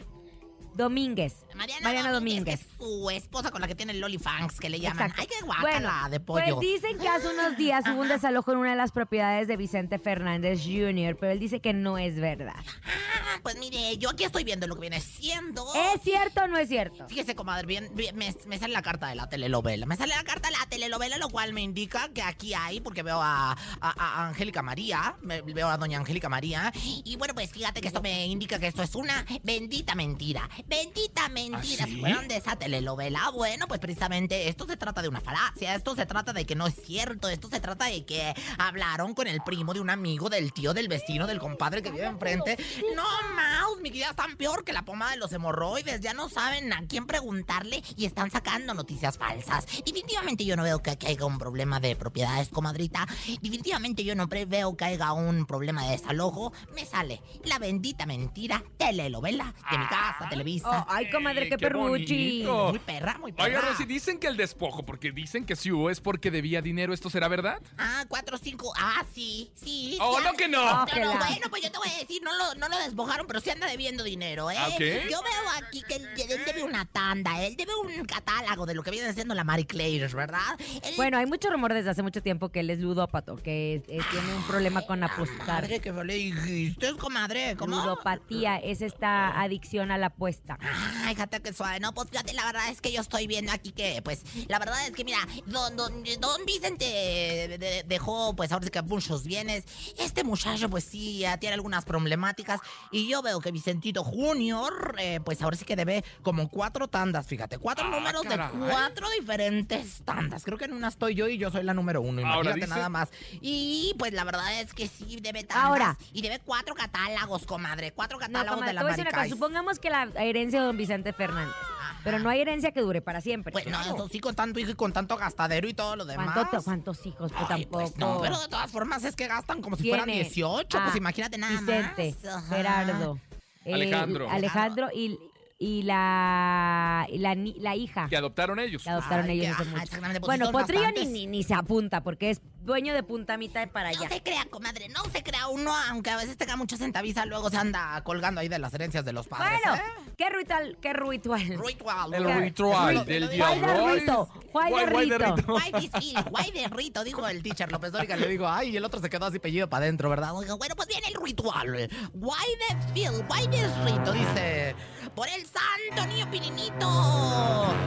Domínguez. 0.76 1.46
Mariana, 1.56 2.12
Domínguez, 2.12 2.60
que 2.60 2.64
es 2.66 2.78
su 2.78 3.10
esposa 3.10 3.52
con 3.52 3.60
la 3.62 3.68
que 3.68 3.76
tiene 3.76 3.92
el 3.94 4.04
OnlyFans, 4.04 4.60
que 4.60 4.70
le 4.70 4.80
llaman. 4.80 5.10
Exacto. 5.10 5.22
¡Ay, 5.22 5.28
qué 5.28 5.46
guacala 5.46 5.70
Bueno, 5.72 6.10
de 6.10 6.20
pollo! 6.20 6.56
Pues 6.56 6.60
dicen 6.60 6.98
que 6.98 7.08
hace 7.10 7.28
unos 7.28 7.58
días 7.58 7.84
hubo 7.92 8.02
un 8.02 8.08
desalojo 8.08 8.52
en 8.54 8.58
una 8.60 8.70
de 8.72 8.76
las 8.78 8.92
propiedades 8.92 9.48
de 9.48 9.58
Vicente 9.58 10.00
Fernández 10.00 10.62
Jr., 10.64 11.18
pero 11.20 11.32
él 11.34 11.40
dice 11.40 11.60
que 11.60 11.74
no 11.74 11.98
es 11.98 12.16
verdad. 12.16 12.56
Ah, 12.86 13.40
pues 13.44 13.58
mire, 13.60 13.98
yo 13.98 14.10
aquí 14.12 14.24
estoy 14.24 14.44
viendo 14.44 14.68
lo 14.68 14.76
que 14.76 14.82
viene 14.82 15.02
siendo. 15.02 15.66
¿Es 15.94 16.02
cierto 16.02 16.44
o 16.44 16.48
no 16.48 16.58
es 16.58 16.70
cierto? 16.70 17.08
Fíjese, 17.10 17.36
comadre, 17.36 17.68
bien, 17.68 17.90
bien, 17.94 18.16
me, 18.16 18.34
me 18.48 18.58
sale 18.58 18.74
la 18.74 18.82
carta 18.82 19.08
de 19.08 19.16
la 19.16 19.28
telenovela. 19.28 19.86
Me 19.86 19.96
sale 19.98 20.16
la 20.16 20.24
carta 20.24 20.50
de 20.50 20.56
la 20.58 20.66
telenovela, 20.68 21.18
lo 21.18 21.30
cual 21.30 21.54
me 21.54 21.62
indica 21.62 22.10
que 22.14 22.22
aquí 22.22 22.54
hay, 22.54 22.80
porque 22.80 23.04
veo 23.04 23.22
a, 23.22 23.52
a- 23.52 23.58
a 23.82 24.28
Angélica 24.30 24.62
María, 24.62 25.16
me- 25.22 25.42
veo 25.42 25.68
a 25.68 25.78
doña 25.78 25.98
Angélica 26.00 26.30
María. 26.30 26.72
Y 27.04 27.16
bueno, 27.18 27.34
pues 27.34 27.52
fíjate 27.52 27.82
que 27.82 27.88
esto 27.88 28.02
me 28.02 28.26
indica 28.28 28.60
que 28.60 28.68
esto 28.68 28.82
es 28.84 28.96
una 28.96 29.26
bendita 29.44 29.96
mentira. 29.96 30.50
Bendita 30.68 31.30
mentira. 31.30 31.84
¿Ah, 31.84 31.88
sí? 31.88 31.94
Si 31.94 32.00
fueran 32.00 32.28
de 32.28 32.38
esa 32.38 32.56
telenovela, 32.56 33.30
bueno, 33.32 33.68
pues 33.68 33.80
precisamente 33.80 34.48
esto 34.48 34.66
se 34.66 34.78
trata 34.78 35.02
de 35.02 35.10
una 35.10 35.22
falacia. 35.22 35.76
Esto 35.76 35.96
se 35.96 36.06
trata 36.06 36.34
de 36.34 36.46
que 36.46 36.56
no 36.56 36.68
es 36.68 36.76
cierto. 36.76 37.30
Esto 37.30 37.50
se 37.50 37.60
trata 37.60 37.86
de 37.86 38.06
que 38.06 38.34
hablaron 38.58 39.14
con 39.14 39.28
el 39.28 39.42
primo 39.42 39.74
de 39.74 39.80
un 39.80 39.90
amigo, 39.90 40.30
del 40.30 40.54
tío, 40.54 40.74
del 40.74 40.88
vecino, 40.88 41.28
del 41.28 41.40
compadre 41.40 41.82
que 41.82 41.92
vive 41.92 42.06
enfrente. 42.06 42.58
No, 42.96 43.04
Mouse, 43.36 43.82
mi 43.82 43.90
vida 43.90 44.14
tan 44.14 44.36
peor 44.36 44.64
que 44.64 44.74
la 44.74 44.84
pomada 44.84 45.12
de 45.12 45.18
los 45.18 45.32
hemorroides. 45.32 46.02
Ya 46.02 46.14
no 46.14 46.30
saben 46.30 46.72
a 46.74 46.86
quién 46.88 47.06
preguntarle 47.06 47.84
y 47.96 48.06
están 48.06 48.32
sacando 48.32 48.74
noticias 48.74 49.18
falsas. 49.18 49.66
Definitivamente 49.86 50.46
yo 50.46 50.56
no 50.56 50.64
veo 50.64 50.82
que, 50.82 50.98
que 50.98 51.08
haya 51.08 51.26
un 51.26 51.38
problema 51.38 51.80
de 51.80 51.96
propiedades, 51.96 52.50
comadrita. 52.50 53.08
Definitivamente 53.42 54.04
yo 54.04 54.16
no 54.16 54.28
veo 54.28 54.76
que 54.76 54.86
haya 54.86 55.14
un 55.14 55.46
problema 55.46 55.84
de 55.86 55.92
desalojo. 55.92 56.54
Me 56.74 56.86
sale 56.86 57.22
la 57.44 57.60
bendita 57.60 58.06
mentira 58.06 58.64
telenovela 58.78 59.54
de 59.72 59.78
mi 59.78 59.88
casa, 59.88 60.30
Oh, 60.66 60.86
ay, 60.90 61.10
comadre, 61.10 61.44
qué, 61.44 61.50
qué 61.52 61.58
perruchi. 61.58 62.44
bonito. 62.44 62.70
Muy 62.70 62.80
perra, 62.80 63.18
muy 63.20 63.32
perra. 63.32 63.48
Oiga, 63.48 63.62
Rosy, 63.62 63.86
dicen 63.86 64.20
que 64.20 64.28
el 64.28 64.38
despojo, 64.38 64.84
porque 64.84 65.12
dicen 65.12 65.46
que 65.46 65.56
si 65.56 65.72
hubo 65.72 65.90
es 65.90 66.00
porque 66.02 66.32
debía 66.32 66.62
dinero. 66.62 66.94
¿Esto 66.94 67.10
será 67.10 67.28
verdad? 67.28 67.60
Ah, 67.78 68.06
cuatro, 68.08 68.38
cinco. 68.38 68.72
Ah, 68.78 69.04
sí, 69.14 69.52
sí. 69.56 69.98
Oh, 70.02 70.18
sí 70.18 70.24
no 70.26 70.34
que 70.34 70.48
no. 70.48 70.64
No, 70.66 70.86
la- 70.86 71.26
bueno, 71.28 71.48
pues 71.50 71.62
yo 71.62 71.72
te 71.72 71.78
voy 71.78 71.90
a 71.90 71.98
decir, 72.00 72.22
no 72.24 72.32
lo, 72.38 72.56
no 72.56 72.68
lo 72.70 72.78
despojaron, 72.80 73.28
pero 73.28 73.40
sí 73.40 73.50
anda 73.50 73.68
debiendo 73.68 74.04
dinero, 74.04 74.50
¿eh? 74.52 74.56
¿Ah, 74.58 74.70
qué? 74.78 75.04
Yo 75.12 75.22
veo 75.22 75.50
aquí 75.68 75.82
que 75.84 75.96
él, 75.96 76.08
él 76.18 76.42
debe 76.46 76.64
una 76.64 76.86
tanda, 76.86 77.44
él 77.46 77.56
debe 77.56 77.72
un 77.76 78.06
catálogo 78.06 78.66
de 78.66 78.74
lo 78.76 78.84
que 78.84 78.92
viene 78.92 79.14
siendo 79.14 79.36
la 79.36 79.44
Marie 79.44 79.66
Claire, 79.66 80.08
¿verdad? 80.08 80.58
Él- 80.84 80.94
Bueno, 80.96 81.18
hay 81.18 81.26
mucho 81.26 81.50
rumor 81.50 81.74
desde 81.74 81.90
hace 81.90 82.04
mucho 82.04 82.22
tiempo 82.22 82.50
que 82.50 82.62
él 82.62 82.70
es 82.70 82.80
ludópato, 82.80 83.36
que 83.38 83.76
eh, 83.88 84.00
tiene 84.12 84.34
un 84.36 84.44
problema 84.44 84.82
con 84.86 85.04
apostar. 85.04 85.64
Madre, 85.64 85.80
que 85.80 85.92
le 85.92 86.14
dijiste, 86.14 86.96
comadre, 86.98 87.56
¿cómo? 87.58 87.76
Ludopatía 87.78 88.58
es 88.58 88.82
esta 88.82 89.40
adicción 89.42 89.92
a 89.92 89.98
la 89.98 90.08
apuesta. 90.08 90.39
Ay, 90.48 91.14
fíjate 91.16 91.42
que 91.42 91.54
suave, 91.54 91.80
no, 91.80 91.94
pues 91.94 92.10
fíjate, 92.10 92.34
la 92.34 92.46
verdad 92.46 92.70
es 92.70 92.82
que 92.82 92.92
yo 92.92 93.02
estoy 93.02 93.28
viendo 93.28 93.52
aquí 93.52 93.72
que, 93.72 94.02
pues, 94.04 94.24
la 94.48 94.58
verdad 94.60 94.86
es 94.88 94.92
que, 94.94 95.04
mira, 95.04 95.20
don, 95.46 95.76
don, 95.76 96.04
don 96.20 96.46
Vicente 96.46 96.86
de- 96.86 97.58
de- 97.58 97.84
dejó, 97.88 98.36
pues, 98.36 98.52
ahora 98.52 98.66
sí 98.66 98.72
que 98.72 98.82
muchos 98.82 99.24
bienes. 99.26 99.64
Este 100.00 100.24
muchacho, 100.24 100.70
pues, 100.70 100.84
sí, 100.86 101.20
ya 101.20 101.38
tiene 101.38 101.54
algunas 101.54 101.86
problemáticas. 101.86 102.60
Y 102.92 103.08
yo 103.08 103.22
veo 103.22 103.40
que 103.42 103.52
Vicentito 103.52 104.04
Junior, 104.04 104.96
eh, 104.98 105.20
pues, 105.24 105.42
ahora 105.42 105.56
sí 105.58 105.66
que 105.66 105.76
debe 105.76 106.04
como 106.24 106.50
cuatro 106.50 106.88
tandas, 106.88 107.28
fíjate, 107.28 107.58
cuatro 107.58 107.86
Ah, 107.88 107.92
números 107.92 108.24
caray. 108.24 108.52
de 108.52 108.72
cuatro 108.72 109.08
diferentes 109.20 110.02
tandas. 110.04 110.44
Creo 110.44 110.58
que 110.58 110.66
en 110.66 110.74
una 110.74 110.88
estoy 110.88 111.14
yo 111.16 111.28
y 111.28 111.38
yo 111.38 111.52
soy 111.52 111.64
la 111.64 111.74
número 111.74 112.02
uno, 112.02 112.22
Ahora 112.22 112.52
imagínate 112.52 112.60
dice- 112.62 112.70
nada 112.70 112.90
más. 112.90 113.10
Y, 113.42 113.94
pues, 114.00 114.14
la 114.14 114.24
verdad 114.24 114.60
es 114.62 114.74
que 114.74 114.88
sí, 114.88 115.20
debe 115.22 115.44
tandas. 115.44 115.66
Ahora. 115.68 115.98
Y 116.14 116.22
debe 116.22 116.40
cuatro 116.40 116.74
catálogos, 116.76 117.46
comadre, 117.46 117.92
cuatro 117.92 118.18
No, 118.18 118.26
catálogos 118.26 118.56
comadre, 118.56 118.68
de 118.70 118.74
la. 118.74 118.84
Maricay. 118.90 119.30
Supongamos 119.30 119.80
que 119.80 119.90
la 119.90 120.08
herencia 120.30 120.60
de 120.62 120.66
don 120.68 120.78
Vicente 120.78 121.14
Fernández. 121.14 121.56
Pero 122.04 122.18
no 122.20 122.30
hay 122.30 122.40
herencia 122.40 122.72
que 122.72 122.80
dure 122.80 123.02
para 123.02 123.20
siempre. 123.20 123.52
Pues 123.52 123.68
no, 123.68 123.80
eso 123.82 124.08
sí, 124.10 124.20
con 124.22 124.34
tanto 124.34 124.58
hijo 124.60 124.72
y 124.72 124.76
con 124.76 124.94
tanto 124.94 125.18
gastadero 125.18 125.68
y 125.68 125.74
todo 125.74 125.98
lo 125.98 126.06
demás. 126.06 126.34
¿Cuánto- 126.34 126.64
¿Cuántos 126.64 127.06
hijos? 127.06 127.32
Pues 127.32 127.50
Ay, 127.50 127.64
tampoco. 127.66 127.84
pues 127.84 127.98
no, 127.98 128.22
pero 128.22 128.40
de 128.40 128.48
todas 128.48 128.72
formas 128.72 129.04
es 129.04 129.16
que 129.18 129.28
gastan 129.28 129.62
como 129.62 129.76
si 129.76 129.90
fueran 129.90 130.06
Tiene 130.06 130.22
18, 130.22 130.78
a 130.78 130.84
pues 130.86 130.96
imagínate 130.96 131.38
nada 131.38 131.60
Vicente, 131.60 132.16
más. 132.24 132.34
Ajá. 132.36 132.56
Gerardo, 132.56 133.20
eh, 133.66 133.74
Alejandro. 133.74 134.30
Alejandro 134.30 134.88
y, 134.96 135.20
y 135.60 135.84
la, 135.84 137.06
y 137.10 137.18
la, 137.18 137.36
ni- 137.36 137.60
la 137.60 137.76
hija 137.76 138.08
Que 138.10 138.16
adoptaron 138.16 138.60
ellos. 138.60 138.84
que 138.84 138.90
adoptaron 138.90 139.26
Ay, 139.30 139.42
ellos 139.42 139.58
que- 139.58 139.64
ajá, 139.64 139.72
mucho. 139.72 139.84
exactamente, 139.84 140.20
pues 140.22 140.28
Bueno, 140.40 140.52
Potrillo 140.54 140.80
ni, 140.80 140.86
bastantes. 140.86 141.10
ni, 141.12 141.28
ni 141.28 141.44
se 141.44 141.54
apunta 141.54 142.02
porque 142.02 142.30
es 142.30 142.42
dueño 142.62 142.94
de 142.94 143.04
punta 143.04 143.38
mitad 143.38 143.68
para 143.70 143.92
No 143.92 144.00
allá. 144.00 144.10
se 144.10 144.22
crea, 144.22 144.46
comadre, 144.50 144.90
no 144.90 145.04
se 145.12 145.24
crea 145.24 145.48
uno, 145.48 145.74
aunque 145.90 146.10
a 146.10 146.18
veces 146.18 146.38
tenga 146.38 146.56
mucha 146.56 146.78
centaviza, 146.78 147.26
luego 147.26 147.50
se 147.50 147.58
anda 147.58 148.02
colgando 148.04 148.42
ahí 148.42 148.48
de 148.48 148.60
las 148.60 148.74
herencias 148.74 149.04
de 149.06 149.14
los 149.14 149.28
padres. 149.28 149.60
Bueno, 149.64 149.78
¿eh? 149.78 150.12
¿qué 150.18 150.30
ritual? 150.30 150.78
¿Qué 150.82 150.94
ritual? 150.94 151.58
Ritual. 151.66 152.14
El 152.14 152.26
¿Qué? 152.26 152.34
ritual 152.36 153.06
del 153.06 153.22
lo- 153.24 153.28
diablo. 153.30 153.68
Guay 153.68 153.94
de 153.94 154.00
rito, 154.00 154.30
guay 154.52 154.74
de 154.74 154.92
Guay 154.92 155.10
de 155.10 155.18
rito. 155.18 155.36
rito. 155.36 156.24
Guay 156.30 156.52
de 156.52 156.68
rito, 156.68 157.04
dijo 157.04 157.28
el 157.28 157.42
teacher 157.44 157.72
López 157.72 157.92
Dóriga. 157.92 158.16
Le 158.18 158.28
digo, 158.28 158.48
ay, 158.48 158.70
y 158.70 158.78
el 158.78 158.86
otro 158.86 159.00
se 159.00 159.10
quedó 159.10 159.26
así 159.28 159.40
pellido 159.40 159.70
para 159.70 159.86
adentro, 159.86 160.10
¿verdad? 160.10 160.36
Oiga, 160.36 160.54
bueno, 160.56 160.76
pues 160.76 160.88
viene 160.88 161.08
el 161.08 161.16
ritual. 161.24 161.90
Guay 162.14 162.48
de 162.70 162.94
feel, 162.94 163.24
guay 163.28 163.48
de 163.48 163.68
rito, 163.86 164.12
dice. 164.12 164.76
Por 165.16 165.28
el 165.28 165.46
santo 165.46 166.06
niño 166.08 166.30
Pirinito, 166.30 166.88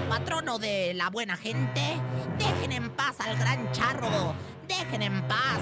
patrono 0.09 0.59
de 0.59 0.93
la 0.95 1.09
buena 1.11 1.37
gente, 1.37 1.97
dejen 2.39 2.73
en 2.73 2.91
paz 2.91 3.17
al 3.21 3.37
gran 3.39 3.71
charro, 3.73 4.35
dejen 4.79 5.03
en 5.03 5.23
paz 5.29 5.61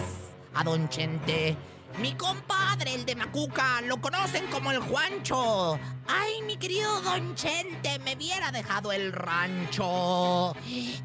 a 0.55 0.65
don 0.65 0.89
Chente. 0.89 1.57
Mi 1.99 2.15
compadre, 2.15 2.95
el 2.95 3.05
de 3.05 3.17
Macuca, 3.17 3.81
lo 3.83 4.01
conocen 4.01 4.47
como 4.47 4.71
el 4.71 4.79
Juancho. 4.79 5.79
Ay, 6.07 6.41
mi 6.47 6.57
querido 6.57 7.01
Don 7.01 7.35
Chente, 7.35 7.99
me 7.99 8.15
hubiera 8.15 8.53
dejado 8.53 8.93
el 8.93 9.13
rancho. 9.13 10.55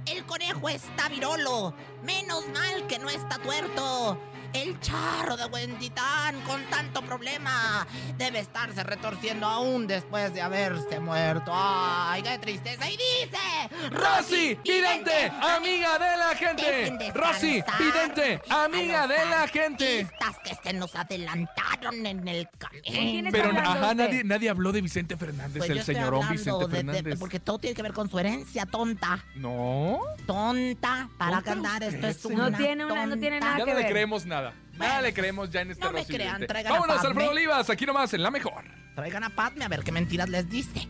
El 0.05 0.25
conejo 0.25 0.69
está 0.69 1.09
virolo. 1.09 1.73
Menos 2.03 2.47
mal 2.49 2.85
que 2.87 2.99
no 2.99 3.09
está 3.09 3.39
tuerto. 3.39 4.19
El 4.55 4.79
charro 4.79 5.35
de 5.35 5.45
buen 5.47 5.77
titán 5.77 6.39
con 6.41 6.63
tanto 6.69 7.01
problema 7.01 7.85
debe 8.17 8.39
estarse 8.39 8.83
retorciendo 8.83 9.45
aún 9.47 9.85
después 9.85 10.33
de 10.33 10.41
haberse 10.41 10.99
muerto. 10.99 11.51
Ay, 11.53 12.21
qué 12.23 12.37
tristeza. 12.39 12.89
Y 12.89 12.93
dice... 12.97 13.89
Rosy, 13.91 14.57
vidente, 14.63 15.31
amiga 15.41 15.99
de 15.99 16.17
la 16.17 16.35
gente. 16.35 17.11
Rosy, 17.13 17.63
vidente, 17.79 18.41
amiga 18.49 19.07
de 19.07 19.25
la 19.29 19.47
gente. 19.47 20.07
que 20.43 20.55
se 20.63 20.73
nos 20.73 20.95
adelantaron 20.95 22.05
en 22.05 22.27
el 22.27 22.47
camino. 22.57 23.29
Pero 23.31 23.49
ajá, 23.59 23.93
nadie, 23.93 24.23
nadie 24.23 24.49
habló 24.49 24.71
de 24.71 24.81
Vicente 24.81 25.17
Fernández, 25.17 25.57
Pues 25.57 25.69
el 25.69 25.83
señorón 25.83 26.27
Vicente 26.29 26.65
de- 26.67 26.67
de- 26.67 26.75
Fernández. 26.77 27.19
porque 27.19 27.39
todo 27.39 27.59
tiene 27.59 27.75
que 27.75 27.81
ver 27.83 27.93
con 27.93 28.09
su 28.09 28.17
herencia, 28.19 28.65
tonta. 28.65 29.23
No, 29.35 29.99
Tonta. 30.25 31.09
Para 31.17 31.41
cantar 31.41 31.83
esto 31.83 32.07
es 32.07 32.23
una 32.25 32.49
No 32.49 32.57
tiene 32.57 32.85
una- 32.85 33.05
no 33.05 33.17
tiene 33.17 33.39
nada 33.39 33.57
ya 33.57 33.65
que 33.65 33.71
no 33.71 33.77
le 33.77 33.83
ver. 33.83 33.91
creemos 33.91 34.25
nada. 34.25 34.44
Nada 34.51 34.93
Bueno, 34.93 35.01
le 35.01 35.13
creemos 35.13 35.49
ya 35.49 35.61
en 35.61 35.71
este 35.71 35.83
no 35.83 35.91
me 35.91 36.05
crean, 36.05 36.45
traigan 36.45 36.71
a 36.71 36.75
Vámonos, 36.75 36.97
Padme. 36.97 37.09
Alfredo 37.09 37.31
Olivas, 37.31 37.69
aquí 37.69 37.85
nomás 37.85 38.13
en 38.13 38.23
La 38.23 38.31
Mejor. 38.31 38.63
Traigan 38.95 39.23
a 39.23 39.29
Padme 39.29 39.65
a 39.65 39.67
ver 39.67 39.83
qué 39.83 39.91
mentiras 39.91 40.29
les 40.29 40.49
diste. 40.49 40.87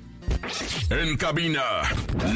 En 0.90 1.18
cabina, 1.18 1.62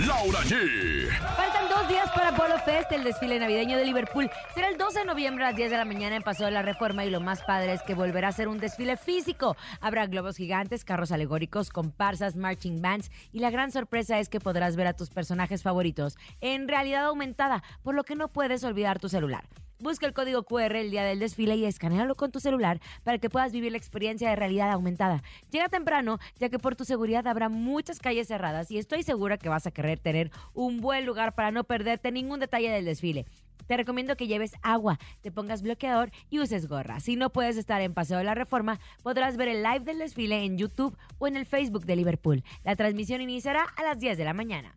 Laura 0.07 0.39
G. 0.39 1.09
Faltan 1.35 1.69
dos 1.69 1.87
días 1.87 2.09
para 2.11 2.35
Polo 2.35 2.57
Fest, 2.59 2.91
el 2.91 3.03
desfile 3.03 3.39
navideño 3.39 3.77
de 3.77 3.85
Liverpool. 3.85 4.29
Será 4.53 4.67
el 4.69 4.77
12 4.77 4.99
de 4.99 5.05
noviembre 5.05 5.43
a 5.43 5.49
las 5.49 5.55
10 5.55 5.71
de 5.71 5.77
la 5.77 5.85
mañana 5.85 6.15
en 6.15 6.23
Paso 6.23 6.45
de 6.45 6.51
la 6.51 6.61
Reforma 6.61 7.05
y 7.05 7.09
lo 7.09 7.19
más 7.19 7.43
padre 7.43 7.73
es 7.73 7.81
que 7.83 7.93
volverá 7.93 8.29
a 8.29 8.31
ser 8.31 8.47
un 8.47 8.59
desfile 8.59 8.97
físico. 8.97 9.55
Habrá 9.79 10.07
globos 10.07 10.37
gigantes, 10.37 10.83
carros 10.83 11.11
alegóricos, 11.11 11.69
comparsas, 11.69 12.35
marching 12.35 12.81
bands 12.81 13.11
y 13.31 13.39
la 13.39 13.51
gran 13.51 13.71
sorpresa 13.71 14.19
es 14.19 14.29
que 14.29 14.39
podrás 14.39 14.75
ver 14.75 14.87
a 14.87 14.93
tus 14.93 15.09
personajes 15.09 15.61
favoritos 15.61 16.17
en 16.41 16.67
realidad 16.67 17.05
aumentada, 17.05 17.63
por 17.83 17.95
lo 17.95 18.03
que 18.03 18.15
no 18.15 18.29
puedes 18.29 18.63
olvidar 18.63 18.99
tu 18.99 19.09
celular. 19.09 19.45
Busca 19.81 20.05
el 20.05 20.13
código 20.13 20.43
QR 20.43 20.75
el 20.75 20.91
día 20.91 21.05
del 21.05 21.19
desfile 21.19 21.55
y 21.55 21.63
escanealo 21.63 22.15
con 22.15 22.31
tu 22.31 22.41
celular 22.41 22.81
para 23.03 23.17
que 23.17 23.29
puedas 23.29 23.53
vivir 23.53 23.71
la 23.71 23.77
experiencia 23.77 24.29
de 24.29 24.35
realidad 24.35 24.69
aumentada. 24.71 25.23
Llega 25.51 25.69
temprano, 25.69 26.19
ya 26.37 26.49
que 26.49 26.59
por 26.59 26.75
tu 26.75 26.83
seguridad 26.83 27.25
habrá 27.27 27.47
muchas 27.47 27.99
calles 27.99 28.27
cerradas 28.27 28.69
y 28.71 28.77
estoy 28.77 29.03
segura 29.03 29.37
que 29.37 29.47
vas 29.47 29.65
a 29.67 29.71
querer 29.71 29.97
tener 29.97 30.31
un 30.53 30.81
buen 30.81 31.05
lugar 31.05 31.33
para 31.33 31.51
no 31.51 31.63
perderte 31.63 32.11
ningún 32.11 32.41
detalle 32.41 32.69
del 32.69 32.83
desfile. 32.83 33.25
Te 33.67 33.77
recomiendo 33.77 34.17
que 34.17 34.27
lleves 34.27 34.51
agua, 34.63 34.99
te 35.21 35.31
pongas 35.31 35.61
bloqueador 35.61 36.11
y 36.29 36.39
uses 36.39 36.67
gorra. 36.67 36.99
Si 36.99 37.15
no 37.15 37.29
puedes 37.29 37.55
estar 37.55 37.79
en 37.81 37.93
Paseo 37.93 38.17
de 38.17 38.25
la 38.25 38.35
Reforma, 38.35 38.81
podrás 39.01 39.37
ver 39.37 39.47
el 39.47 39.63
live 39.63 39.85
del 39.85 39.99
desfile 39.99 40.43
en 40.43 40.57
YouTube 40.57 40.97
o 41.19 41.27
en 41.27 41.37
el 41.37 41.45
Facebook 41.45 41.85
de 41.85 41.95
Liverpool. 41.95 42.43
La 42.65 42.75
transmisión 42.75 43.21
iniciará 43.21 43.63
a 43.77 43.83
las 43.83 43.99
10 43.99 44.17
de 44.17 44.25
la 44.25 44.33
mañana. 44.33 44.75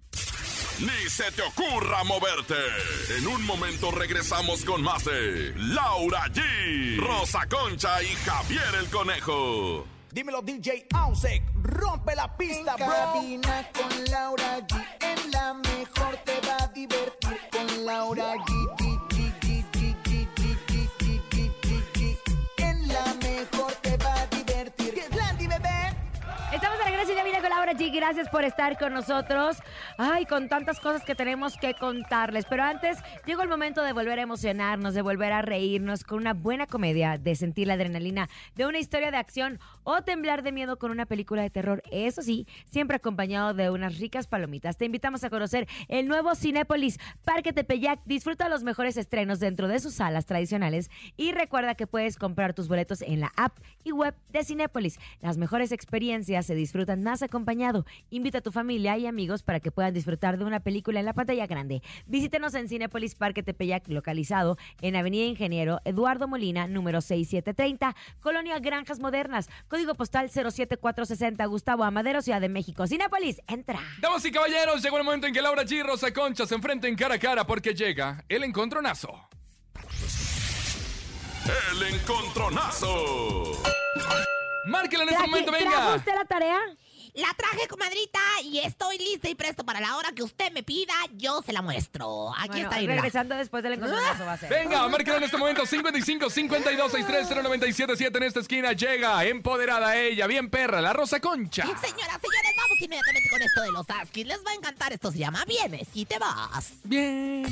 Ni 0.81 1.09
se 1.09 1.31
te 1.33 1.43
ocurra 1.43 2.03
moverte. 2.05 2.55
En 3.19 3.27
un 3.27 3.45
momento 3.47 3.91
regresamos 3.91 4.65
con 4.65 4.83
más 4.83 5.05
de 5.05 5.53
Laura 5.57 6.25
G, 6.33 6.99
Rosa 6.99 7.47
Concha 7.49 8.03
y 8.03 8.09
Javier 8.25 8.75
el 8.81 8.89
Conejo. 8.89 9.87
Dímelo 10.11 10.43
DJ 10.43 10.87
Ausek, 10.95 11.43
rompe 11.63 12.15
la 12.15 12.37
pista, 12.37 12.75
En 12.79 12.87
bro. 12.87 12.95
cabina 12.95 13.71
con 13.73 14.05
Laura 14.11 14.59
G. 14.67 14.87
En 15.01 15.31
la 15.31 15.55
mejor 15.55 16.17
te 16.25 16.41
va 16.47 16.57
a 16.65 16.69
divertir 16.69 17.39
con 17.51 17.85
Laura 17.87 18.35
G. 18.35 18.62
de 27.43 27.49
regreso 27.49 27.51
y 27.51 27.51
ya 27.51 27.51
viene 27.51 27.51
con 27.51 27.51
Laura 27.51 27.73
G. 27.73 27.93
Gracias 27.93 28.29
por 28.29 28.45
estar 28.45 28.79
con 28.79 28.93
nosotros. 28.93 29.59
Ay, 29.99 30.27
con 30.27 30.49
tantas 30.49 30.81
cosas 30.81 31.05
que 31.05 31.15
tenemos 31.15 31.57
que 31.57 31.75
contarles. 31.75 32.45
Pero 32.49 32.63
antes, 32.63 32.99
llegó 33.27 33.43
el 33.43 33.49
momento 33.49 33.83
de 33.83 33.93
volver 33.93 34.19
a 34.19 34.23
emocionarnos, 34.23 34.95
de 34.95 35.03
volver 35.03 35.33
a 35.33 35.43
reírnos 35.43 36.05
con 36.05 36.19
una 36.19 36.35
buena 36.35 36.67
comedia, 36.67 37.19
de 37.19 37.35
sentir 37.35 37.67
la 37.67 37.75
adrenalina 37.75 38.29
de 38.55 38.67
una 38.67 38.79
historia 38.79 39.11
de 39.11 39.17
acción 39.17 39.59
o 39.85 40.03
temblar 40.03 40.43
de 40.43 40.53
miedo 40.53 40.79
con 40.79 40.91
una 40.91 41.07
película 41.07 41.43
de 41.43 41.51
terror. 41.51 41.83
Eso 41.91 42.23
sí, 42.23 42.47
siempre 42.71 42.97
acompañado 42.97 43.55
de 43.55 43.71
unas 43.71 43.99
ricas 43.99 44.27
palomitas. 44.27 44.77
Te 44.77 44.85
invitamos 44.85 45.25
a 45.25 45.31
conocer 45.31 45.69
el 45.89 46.09
nuevo 46.09 46.35
Cinépolis 46.35 46.99
Parque 47.25 47.53
Tepeyac. 47.53 48.01
Disfruta 48.05 48.49
los 48.49 48.63
mejores 48.63 48.97
estrenos 48.97 49.41
dentro 49.41 49.69
de 49.69 49.81
sus 49.81 49.95
salas 49.95 50.27
tradicionales 50.27 50.91
y 51.17 51.33
recuerda 51.33 51.75
que 51.75 51.87
puedes 51.87 52.17
comprar 52.17 52.55
tus 52.55 52.69
boletos 52.69 53.03
en 53.03 53.21
la 53.21 53.33
app 53.37 53.59
y 53.85 53.93
web 53.93 54.15
de 54.31 54.45
Cinépolis. 54.45 54.99
Las 55.21 55.37
mejores 55.37 55.73
experiencias 55.73 56.47
se 56.47 56.55
disfrutan 56.55 57.03
más 57.03 57.23
acompañado. 57.33 57.87
Invita 58.11 58.39
a 58.39 58.41
tu 58.43 58.53
familia 58.53 58.99
y 58.99 59.07
amigos 59.07 59.43
para 59.43 59.59
que 59.59 59.71
puedan 59.73 59.95
disfrutar 59.95 60.37
de 60.37 60.45
una 60.45 60.61
película 60.61 61.01
en 61.01 61.07
la 61.07 61.15
pantalla 61.15 61.47
grande. 61.47 61.83
Visítenos 62.07 62.55
en 62.55 62.69
Cinépolis 62.69 63.15
Parque 63.15 63.43
Tepeyac, 63.43 63.89
localizado 63.89 64.59
en 64.83 64.97
Avenida 64.97 65.25
Ingeniero 65.25 65.81
Eduardo 65.87 66.29
Molina, 66.29 66.67
número 66.67 67.01
6730, 67.01 67.97
Colonia 68.21 68.59
Granjas 68.59 69.01
Modernas, 69.01 69.49
código 69.69 69.95
postal 69.95 70.29
07460, 70.29 71.45
Gustavo 71.47 71.85
Amadero, 71.85 72.21
Ciudad 72.21 72.41
de 72.43 72.51
México. 72.51 72.87
Cinépolis, 72.87 73.41
entra. 73.47 73.81
Damas 74.01 74.25
y 74.27 74.31
caballeros, 74.31 74.83
llegó 74.83 74.99
el 74.99 75.05
momento 75.05 75.27
en 75.27 75.33
que 75.33 75.41
Laura 75.41 75.63
G 75.63 75.73
y 75.79 75.83
Rosa 75.83 76.13
Concha 76.13 76.45
se 76.45 76.55
enfrenten 76.55 76.95
cara 76.97 77.15
a 77.15 77.19
cara 77.19 77.47
porque 77.47 77.73
llega 77.75 78.23
el 78.29 78.45
encontronazo. 78.45 79.09
El 81.73 81.95
encontronazo. 81.95 83.43
Márquela 84.67 85.03
en 85.05 85.09
este 85.09 85.27
momento, 85.27 85.51
¿Trajo 85.51 85.65
venga. 85.71 85.97
usted 85.97 86.15
la 86.15 86.25
tarea? 86.25 86.59
La 87.15 87.29
traje, 87.37 87.69
comadrita, 87.69 88.21
y 88.43 88.61
estoy 88.61 88.97
lista 88.97 89.29
y 89.29 89.35
presto 89.35 89.65
para 89.65 89.81
la 89.81 89.97
hora 89.99 90.13
que 90.13 90.23
usted 90.23 90.51
me 90.53 90.63
pida, 90.63 90.95
yo 91.13 91.43
se 91.43 91.53
la 91.53 91.61
muestro. 91.61 92.33
Aquí 92.39 92.49
Bueno, 92.49 92.69
está, 92.71 92.81
mira. 92.81 92.95
regresando 92.95 93.35
después 93.35 93.63
del 93.63 93.75
encontronazo 93.75 94.25
va 94.25 94.33
a 94.33 94.39
ser. 94.39 94.49
Venga, 94.49 94.89
márquela 94.89 95.19
en 95.19 95.25
este 95.25 95.37
momento 95.37 95.67
55 95.67 96.31
52 96.31 96.91
63 96.91 97.29
0977 97.29 98.17
en 98.17 98.23
esta 98.25 98.41
esquina 98.41 98.73
llega 98.73 99.23
empoderada 99.27 99.95
ella, 99.99 100.27
bien 100.27 100.49
perra, 100.49 100.81
la 100.81 100.95
Rosa 100.95 101.21
Concha. 101.21 101.65
Señoras, 101.65 101.83
señores, 101.83 102.53
vamos 102.57 102.81
inmediatamente 102.81 103.29
con 103.31 103.43
esto 103.43 103.61
de 103.61 103.73
los 103.73 103.91
Askis. 103.91 104.27
Les 104.27 104.39
va 104.39 104.51
a 104.51 104.55
encantar. 104.55 104.93
Esto 104.95 105.13
se 105.13 105.19
llama 105.19 105.45
Vienes 105.45 105.89
y 105.93 106.07
te 106.07 106.19
vas. 106.19 106.73
Bien. 106.85 107.43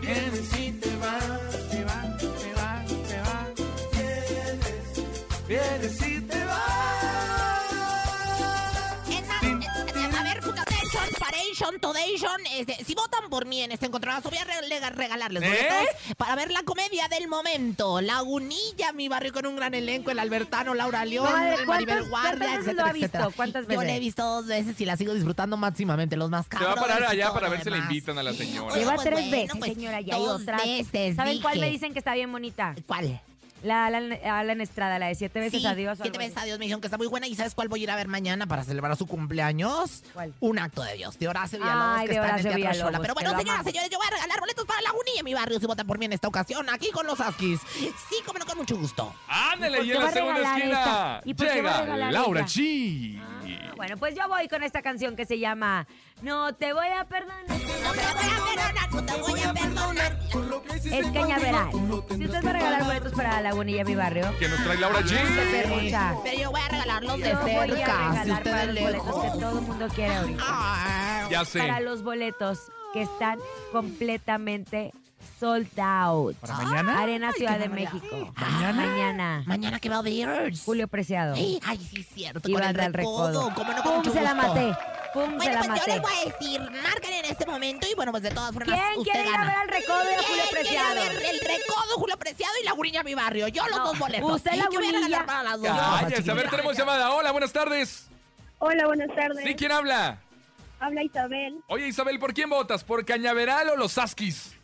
Vienes 0.00 0.56
y 0.58 0.70
te 0.72 0.96
vas, 0.96 1.68
te 1.70 1.84
vas, 1.84 2.16
te 2.18 2.52
vas, 2.54 2.86
te 2.86 3.20
vas. 3.20 3.48
Vienes, 3.92 5.48
vienes 5.48 6.02
y 6.06 6.20
te 6.20 6.44
vas. 6.44 6.91
Paration, 11.18 11.80
Todation, 11.80 12.40
este, 12.56 12.84
si 12.84 12.94
votan 12.94 13.28
por 13.30 13.46
mí 13.46 13.60
en 13.62 13.72
este 13.72 13.86
encontronazo, 13.86 14.30
voy 14.30 14.38
a 14.38 14.44
rega- 14.44 14.90
regalarles 14.90 15.42
¿Eh? 15.42 15.46
boletos 15.48 16.16
para 16.16 16.34
ver 16.36 16.50
la 16.50 16.62
comedia 16.62 17.08
del 17.08 17.28
momento. 17.28 18.00
Lagunilla, 18.00 18.92
mi 18.92 19.08
barrio 19.08 19.32
con 19.32 19.46
un 19.46 19.56
gran 19.56 19.74
elenco, 19.74 20.10
el 20.10 20.18
Albertano, 20.18 20.74
Laura 20.74 21.04
León, 21.04 21.28
el 21.28 21.66
Maribel 21.66 22.06
¿cuántas- 22.06 22.08
Guardia, 22.08 22.38
cuántas 22.38 22.40
veces 22.40 22.58
etcétera, 22.58 22.82
lo 22.84 22.88
ha 22.88 22.92
visto? 22.92 23.06
etcétera. 23.06 23.30
¿Cuántas 23.36 23.62
Yo 23.66 23.72
la 23.74 23.78
veces? 23.80 23.96
he 23.96 24.00
visto 24.00 24.22
dos 24.24 24.46
veces 24.46 24.80
y 24.80 24.84
la 24.84 24.96
sigo 24.96 25.14
disfrutando 25.14 25.56
máximamente, 25.56 26.16
los 26.16 26.30
más 26.30 26.46
Se 26.50 26.64
va 26.64 26.72
a 26.72 26.76
parar 26.76 27.04
allá 27.04 27.32
para 27.32 27.48
ver 27.48 27.62
si 27.62 27.70
le 27.70 27.78
invitan 27.78 28.18
a 28.18 28.22
la 28.22 28.32
señora. 28.32 28.74
Lleva 28.76 28.94
pues 28.94 29.04
tres 29.04 29.14
bueno, 29.20 29.30
veces, 29.36 29.56
pues, 29.58 29.72
señora, 29.74 30.00
ya 30.00 30.14
hay 30.16 30.24
dos 30.24 30.42
otras. 30.42 30.64
veces, 30.64 31.16
¿Saben 31.16 31.40
cuál 31.40 31.58
me 31.58 31.66
dije. 31.66 31.72
dicen 31.72 31.92
que 31.92 31.98
está 31.98 32.14
bien 32.14 32.30
bonita? 32.32 32.74
¿Cuál? 32.86 33.20
La 33.62 33.86
Alan, 33.86 34.12
Alan 34.24 34.60
Estrada, 34.60 34.98
la 34.98 35.06
de 35.06 35.14
siete 35.14 35.38
veces 35.40 35.60
Sí, 35.60 35.66
adiós. 35.66 35.98
o 35.98 36.02
Siete 36.02 36.18
algo 36.18 36.18
veces 36.18 36.36
así. 36.36 36.44
adiós 36.46 36.58
me 36.58 36.64
dijeron 36.64 36.80
que 36.80 36.86
está 36.88 36.98
muy 36.98 37.06
buena. 37.06 37.26
¿Y 37.28 37.34
sabes 37.36 37.54
cuál 37.54 37.68
voy 37.68 37.80
a 37.80 37.82
ir 37.84 37.90
a 37.90 37.96
ver 37.96 38.08
mañana 38.08 38.46
para 38.46 38.64
celebrar 38.64 38.96
su 38.96 39.06
cumpleaños? 39.06 40.02
¿Cuál? 40.12 40.32
Un 40.40 40.58
acto 40.58 40.82
de 40.82 40.94
Dios, 40.94 41.18
de 41.18 41.28
Horacio 41.28 41.58
Villalobos, 41.58 41.98
Ay, 41.98 42.06
que 42.08 42.12
de 42.14 42.18
está 42.18 42.28
en 42.28 42.36
el 42.36 42.42
Teatro 42.42 42.56
Villalobos, 42.56 42.78
Xola. 42.86 42.98
Pero 43.00 43.14
que 43.14 43.20
bueno, 43.22 43.30
lo 43.32 43.38
señoras, 43.38 43.54
amamos. 43.60 43.72
señores, 43.72 43.90
yo 43.90 43.98
voy 43.98 44.06
a 44.06 44.10
regalar 44.10 44.40
boletos 44.40 44.64
para 44.66 44.80
Lagunilla 44.82 45.18
en 45.20 45.24
mi 45.24 45.34
barrio 45.34 45.60
si 45.60 45.66
votan 45.66 45.86
por 45.86 45.98
mí 45.98 46.04
en 46.06 46.12
esta 46.12 46.28
ocasión, 46.28 46.68
aquí 46.70 46.90
con 46.90 47.06
los 47.06 47.20
Askis. 47.20 47.60
Sí, 47.70 48.16
como 48.26 48.38
no, 48.38 48.46
con 48.46 48.58
mucho 48.58 48.76
gusto. 48.76 49.14
Ándale, 49.28 49.82
¿Y 49.84 49.90
y 49.92 49.94
por 49.94 49.96
en 49.96 50.00
va 50.00 50.04
la 50.04 50.08
a 50.08 50.12
segunda 50.12 50.34
regalar 50.38 50.58
esquina 50.58 50.78
esta? 50.78 51.20
¿Y 51.24 51.34
por 51.34 51.46
qué 51.48 51.62
va 51.62 51.70
a 51.70 51.72
llega 51.74 51.82
regalar 51.84 52.12
Laura 52.12 52.40
ella? 52.40 52.48
G. 52.48 53.22
Ah, 53.44 53.72
Bueno, 53.76 53.96
pues 53.96 54.14
yo 54.14 54.28
voy 54.28 54.48
con 54.48 54.62
esta 54.62 54.82
canción 54.82 55.16
que 55.16 55.24
se 55.26 55.38
llama 55.38 55.86
No 56.22 56.54
te 56.54 56.72
voy 56.72 56.86
a 56.88 57.04
perdonar. 57.04 57.44
No 57.48 57.56
te 57.56 57.64
voy 57.64 57.98
a 57.98 58.54
perdonar, 58.54 58.92
no 58.92 59.04
te 59.04 59.20
voy 59.20 59.40
a 59.42 59.52
perdonar. 59.54 60.18
Por 60.32 60.44
lo 60.46 60.62
que 60.62 60.76
hiciste 60.76 60.98
Es 60.98 61.06
cañaveral. 61.12 61.70
Si 61.72 62.24
usted 62.24 62.44
va 62.44 62.50
a 62.50 62.52
regalar 62.52 62.84
boletos 62.84 63.12
para 63.12 63.40
Lagunilla, 63.40 63.84
mi 63.84 63.94
barrio, 63.94 64.34
Que 64.38 64.48
nos 64.48 64.62
trae 64.64 64.78
Laura 64.78 65.00
G. 65.00 65.18
Pero 66.24 66.38
yo 66.40 66.50
voy 66.50 66.60
a 66.60 66.68
regalarlos 66.68 67.18
de 67.18 67.30
Yo 67.30 67.38
voy 67.40 67.50
a 67.50 67.66
cerca, 67.66 67.66
si 67.66 67.76
regalar 67.76 68.24
para 68.24 68.34
ustedes 68.34 68.66
los 68.66 68.82
boletos 68.84 69.22
que 69.32 69.40
todo 69.40 69.58
el 69.58 69.64
mundo 69.66 69.88
quiere 69.94 70.14
ahorita. 70.16 70.42
Ah, 70.46 71.28
Ya 71.30 71.44
sé. 71.44 71.58
Para 71.58 71.80
los 71.80 72.02
boletos 72.02 72.70
que 72.92 73.02
están 73.02 73.38
completamente 73.72 74.92
sold 75.40 75.68
out. 75.78 76.36
¿Para 76.36 76.54
mañana? 76.56 77.00
Arena 77.00 77.28
Ay, 77.28 77.34
Ciudad 77.36 77.58
de. 77.58 77.68
México. 77.68 78.32
¿Mañana? 78.36 78.72
Mañana. 78.86 79.42
Mañana 79.46 79.80
que 79.80 79.88
va 79.88 79.96
a 79.96 79.98
haber. 79.98 80.52
Julio 80.64 80.88
Preciado. 80.88 81.34
Ay, 81.34 81.60
ay, 81.64 81.78
sí, 81.78 82.00
es 82.00 82.06
cierto. 82.14 82.48
Y 82.48 82.52
con 82.52 82.62
el 82.62 82.74
recodo. 82.74 83.28
recodo. 83.28 83.54
Como 83.54 83.72
no, 83.72 83.82
con 83.82 83.92
¡Pum! 83.92 83.96
mucho 83.98 84.12
Se 84.12 84.20
la 84.22 84.34
gusto. 84.34 84.48
maté. 84.54 84.76
¡Pum! 85.14 85.30
se 85.30 85.36
Bueno, 85.36 85.52
la 85.52 85.58
pues 85.58 85.66
yo 85.66 85.68
maté. 85.74 85.90
les 85.92 86.02
voy 86.02 86.12
a 86.12 86.24
decir, 86.32 86.60
marquen 86.82 87.12
en 87.12 87.24
este 87.26 87.46
momento 87.46 87.86
y 87.90 87.94
bueno, 87.94 88.12
pues 88.12 88.22
de 88.22 88.30
todas 88.30 88.52
formas 88.52 88.78
¿Quién 88.80 88.98
usted 89.00 89.12
quiere 89.12 89.28
ir 89.28 89.34
a 89.34 89.38
gana. 89.38 89.46
ver 89.50 89.56
al 89.58 89.68
recodo 89.68 90.02
y 90.04 90.14
a 90.14 90.22
Julio 90.22 90.24
¿Quién 90.26 90.48
quiere 90.48 90.62
Preciado? 90.62 90.94
ver 90.94 91.12
el 91.34 91.40
recodo, 91.40 91.94
Julio 91.96 92.16
Preciado 92.18 92.54
y 92.60 92.64
la 92.64 92.72
gurilla 92.72 93.02
mi 93.02 93.14
barrio? 93.14 93.48
Yo 93.48 93.66
los 93.68 93.78
No, 93.78 93.84
dos 93.88 93.98
boletos. 93.98 94.32
usted 94.36 94.52
la 94.52 94.56
Yo 94.56 94.64
a 94.64 94.70
Gurilla. 94.70 95.26
para 95.26 95.42
las 95.42 95.60
dos. 95.60 95.68
Cállese, 96.00 96.30
a 96.30 96.34
ver, 96.34 96.48
tenemos 96.50 96.76
llamada. 96.76 97.10
Hola, 97.12 97.30
buenas 97.32 97.52
tardes. 97.52 98.08
Hola, 98.58 98.86
buenas 98.86 99.08
tardes. 99.14 99.44
¿Sí, 99.44 99.54
quién 99.54 99.72
habla? 99.72 100.18
Habla 100.80 101.02
Isabel 101.04 101.60
Oye, 101.68 101.86
Isabel, 101.88 102.18
¿por 102.18 102.32
quién 102.34 102.48
votas? 102.50 102.82
¿Por 102.82 103.04
Cañaveral 103.04 103.68
o 103.70 103.76
los 103.76 103.98
Askis? 103.98 104.54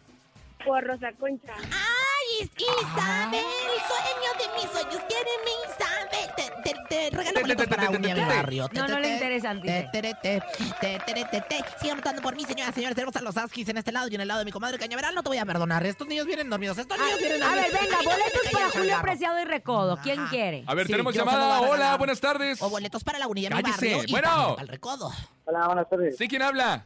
Por 0.64 0.84
Rosa 0.84 1.12
Concha. 1.18 1.54
Ay, 1.56 2.48
Isabel, 2.48 3.44
sueño 3.88 4.30
de 4.38 4.54
mis 4.54 4.70
sueños, 4.70 5.02
quiere 5.08 5.30
mi 5.44 5.52
Isabel. 5.64 6.28
Te, 6.36 6.72
te, 6.72 6.76
te 6.88 7.16
regalo 7.16 7.40
boletos 7.40 7.66
para 7.66 7.82
la 7.84 7.88
gurilla 7.90 8.14
mi 8.14 8.20
barrio. 8.24 8.68
No, 8.72 8.88
no 8.88 8.98
le 9.00 9.08
interesa, 9.14 9.54
Te, 9.54 9.60
dice. 9.60 9.88
te, 9.92 10.02
te, 10.02 10.14
te, 10.14 10.42
te, 10.80 10.98
te, 11.14 11.24
te, 11.24 11.40
te. 11.40 11.64
Sigan 11.80 11.96
votando 11.98 12.22
por 12.22 12.36
mí, 12.36 12.44
señoras 12.44 12.70
y 12.72 12.74
señores. 12.74 12.94
Tenemos 12.96 13.16
a 13.16 13.22
los 13.22 13.36
Askis 13.36 13.68
en 13.68 13.78
este 13.78 13.92
lado 13.92 14.08
y 14.10 14.14
en 14.14 14.20
el 14.20 14.28
lado 14.28 14.40
de 14.40 14.44
mi 14.44 14.52
comadre 14.52 14.78
Cañaveral. 14.78 15.14
No 15.14 15.22
te 15.22 15.28
voy 15.30 15.38
a 15.38 15.46
perdonar. 15.46 15.84
Estos 15.86 16.06
niños 16.06 16.26
vienen 16.26 16.50
dormidos. 16.50 16.76
Estos 16.78 16.98
niños 16.98 17.18
vienen 17.18 17.42
A 17.42 17.54
ver, 17.54 17.70
dormidos. 17.72 17.80
venga, 17.82 17.96
boletos 18.16 18.40
me 18.44 18.50
para 18.50 18.70
Julio. 18.70 18.98
Preciado 19.02 19.40
y 19.40 19.44
Recodo. 19.44 19.98
¿Quién 20.02 20.26
quiere? 20.26 20.64
A 20.66 20.74
ver, 20.74 20.86
tenemos 20.86 21.14
llamada. 21.14 21.60
Hola, 21.60 21.96
buenas 21.96 22.20
tardes. 22.20 22.60
O 22.62 22.68
boletos 22.68 23.04
para 23.04 23.18
la 23.18 23.26
unidad 23.26 23.50
mi 23.56 23.62
Cállese. 23.62 23.94
barrio 23.96 24.10
Bueno. 24.10 24.48
para 24.50 24.62
el 24.62 24.68
recodo. 24.68 25.12
Hola, 25.44 25.66
buenas 25.66 25.88
tardes. 25.88 26.16
¿Sí, 26.18 26.28
quién 26.28 26.42
habla? 26.42 26.84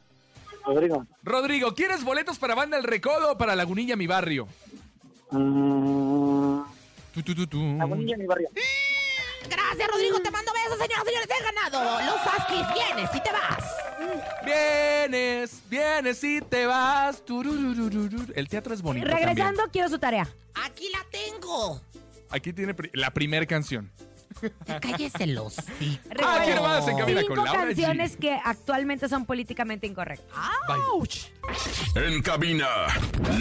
Rodrigo. 0.64 1.06
Rodrigo, 1.22 1.74
¿quieres 1.74 2.04
boletos 2.04 2.38
para 2.38 2.54
Banda 2.54 2.76
El 2.76 2.84
Recodo 2.84 3.32
o 3.32 3.38
para 3.38 3.54
Lagunilla, 3.56 3.96
mi 3.96 4.06
barrio? 4.06 4.46
Mm, 5.30 6.62
Tu, 7.14 7.22
tu, 7.22 7.34
tu, 7.34 7.46
tu. 7.46 7.58
mi 7.58 8.26
barrio. 8.26 8.48
Gracias, 9.48 9.88
Rodrigo. 9.90 10.20
Te 10.20 10.30
mando 10.30 10.52
besos, 10.52 10.78
señoras 10.78 11.04
y 11.04 11.08
señores. 11.08 11.28
He 11.28 11.42
ganado. 11.42 12.00
Los 12.06 12.26
Askis, 12.26 12.66
vienes 12.74 13.10
y 13.14 13.20
te 13.22 13.32
vas. 13.32 13.64
Vienes, 14.44 15.62
vienes 15.68 16.24
y 16.24 16.40
te 16.40 16.66
vas. 16.66 17.22
El 18.34 18.48
teatro 18.48 18.74
es 18.74 18.82
bonito 18.82 19.06
Regresando, 19.06 19.62
quiero 19.72 19.88
su 19.88 19.98
tarea. 19.98 20.28
Aquí 20.54 20.88
la 20.90 21.04
tengo. 21.10 21.80
Aquí 22.30 22.52
tiene 22.52 22.74
la 22.94 23.10
primera 23.10 23.46
canción. 23.46 23.90
Cállese 24.80 25.26
los 25.26 25.58
Ah, 25.58 25.62
Recuerden, 26.10 26.44
¿quién 26.44 26.62
más 26.62 26.88
en 26.88 26.96
cabina 26.98 27.20
Cinco 27.20 27.34
con 27.34 27.44
Laura 27.44 27.62
G? 27.62 27.66
canciones 27.66 28.16
que 28.16 28.38
actualmente 28.44 29.08
son 29.08 29.24
políticamente 29.26 29.86
incorrectas. 29.86 30.36
¡Auch! 30.68 31.08
En 31.94 32.22
cabina, 32.22 32.66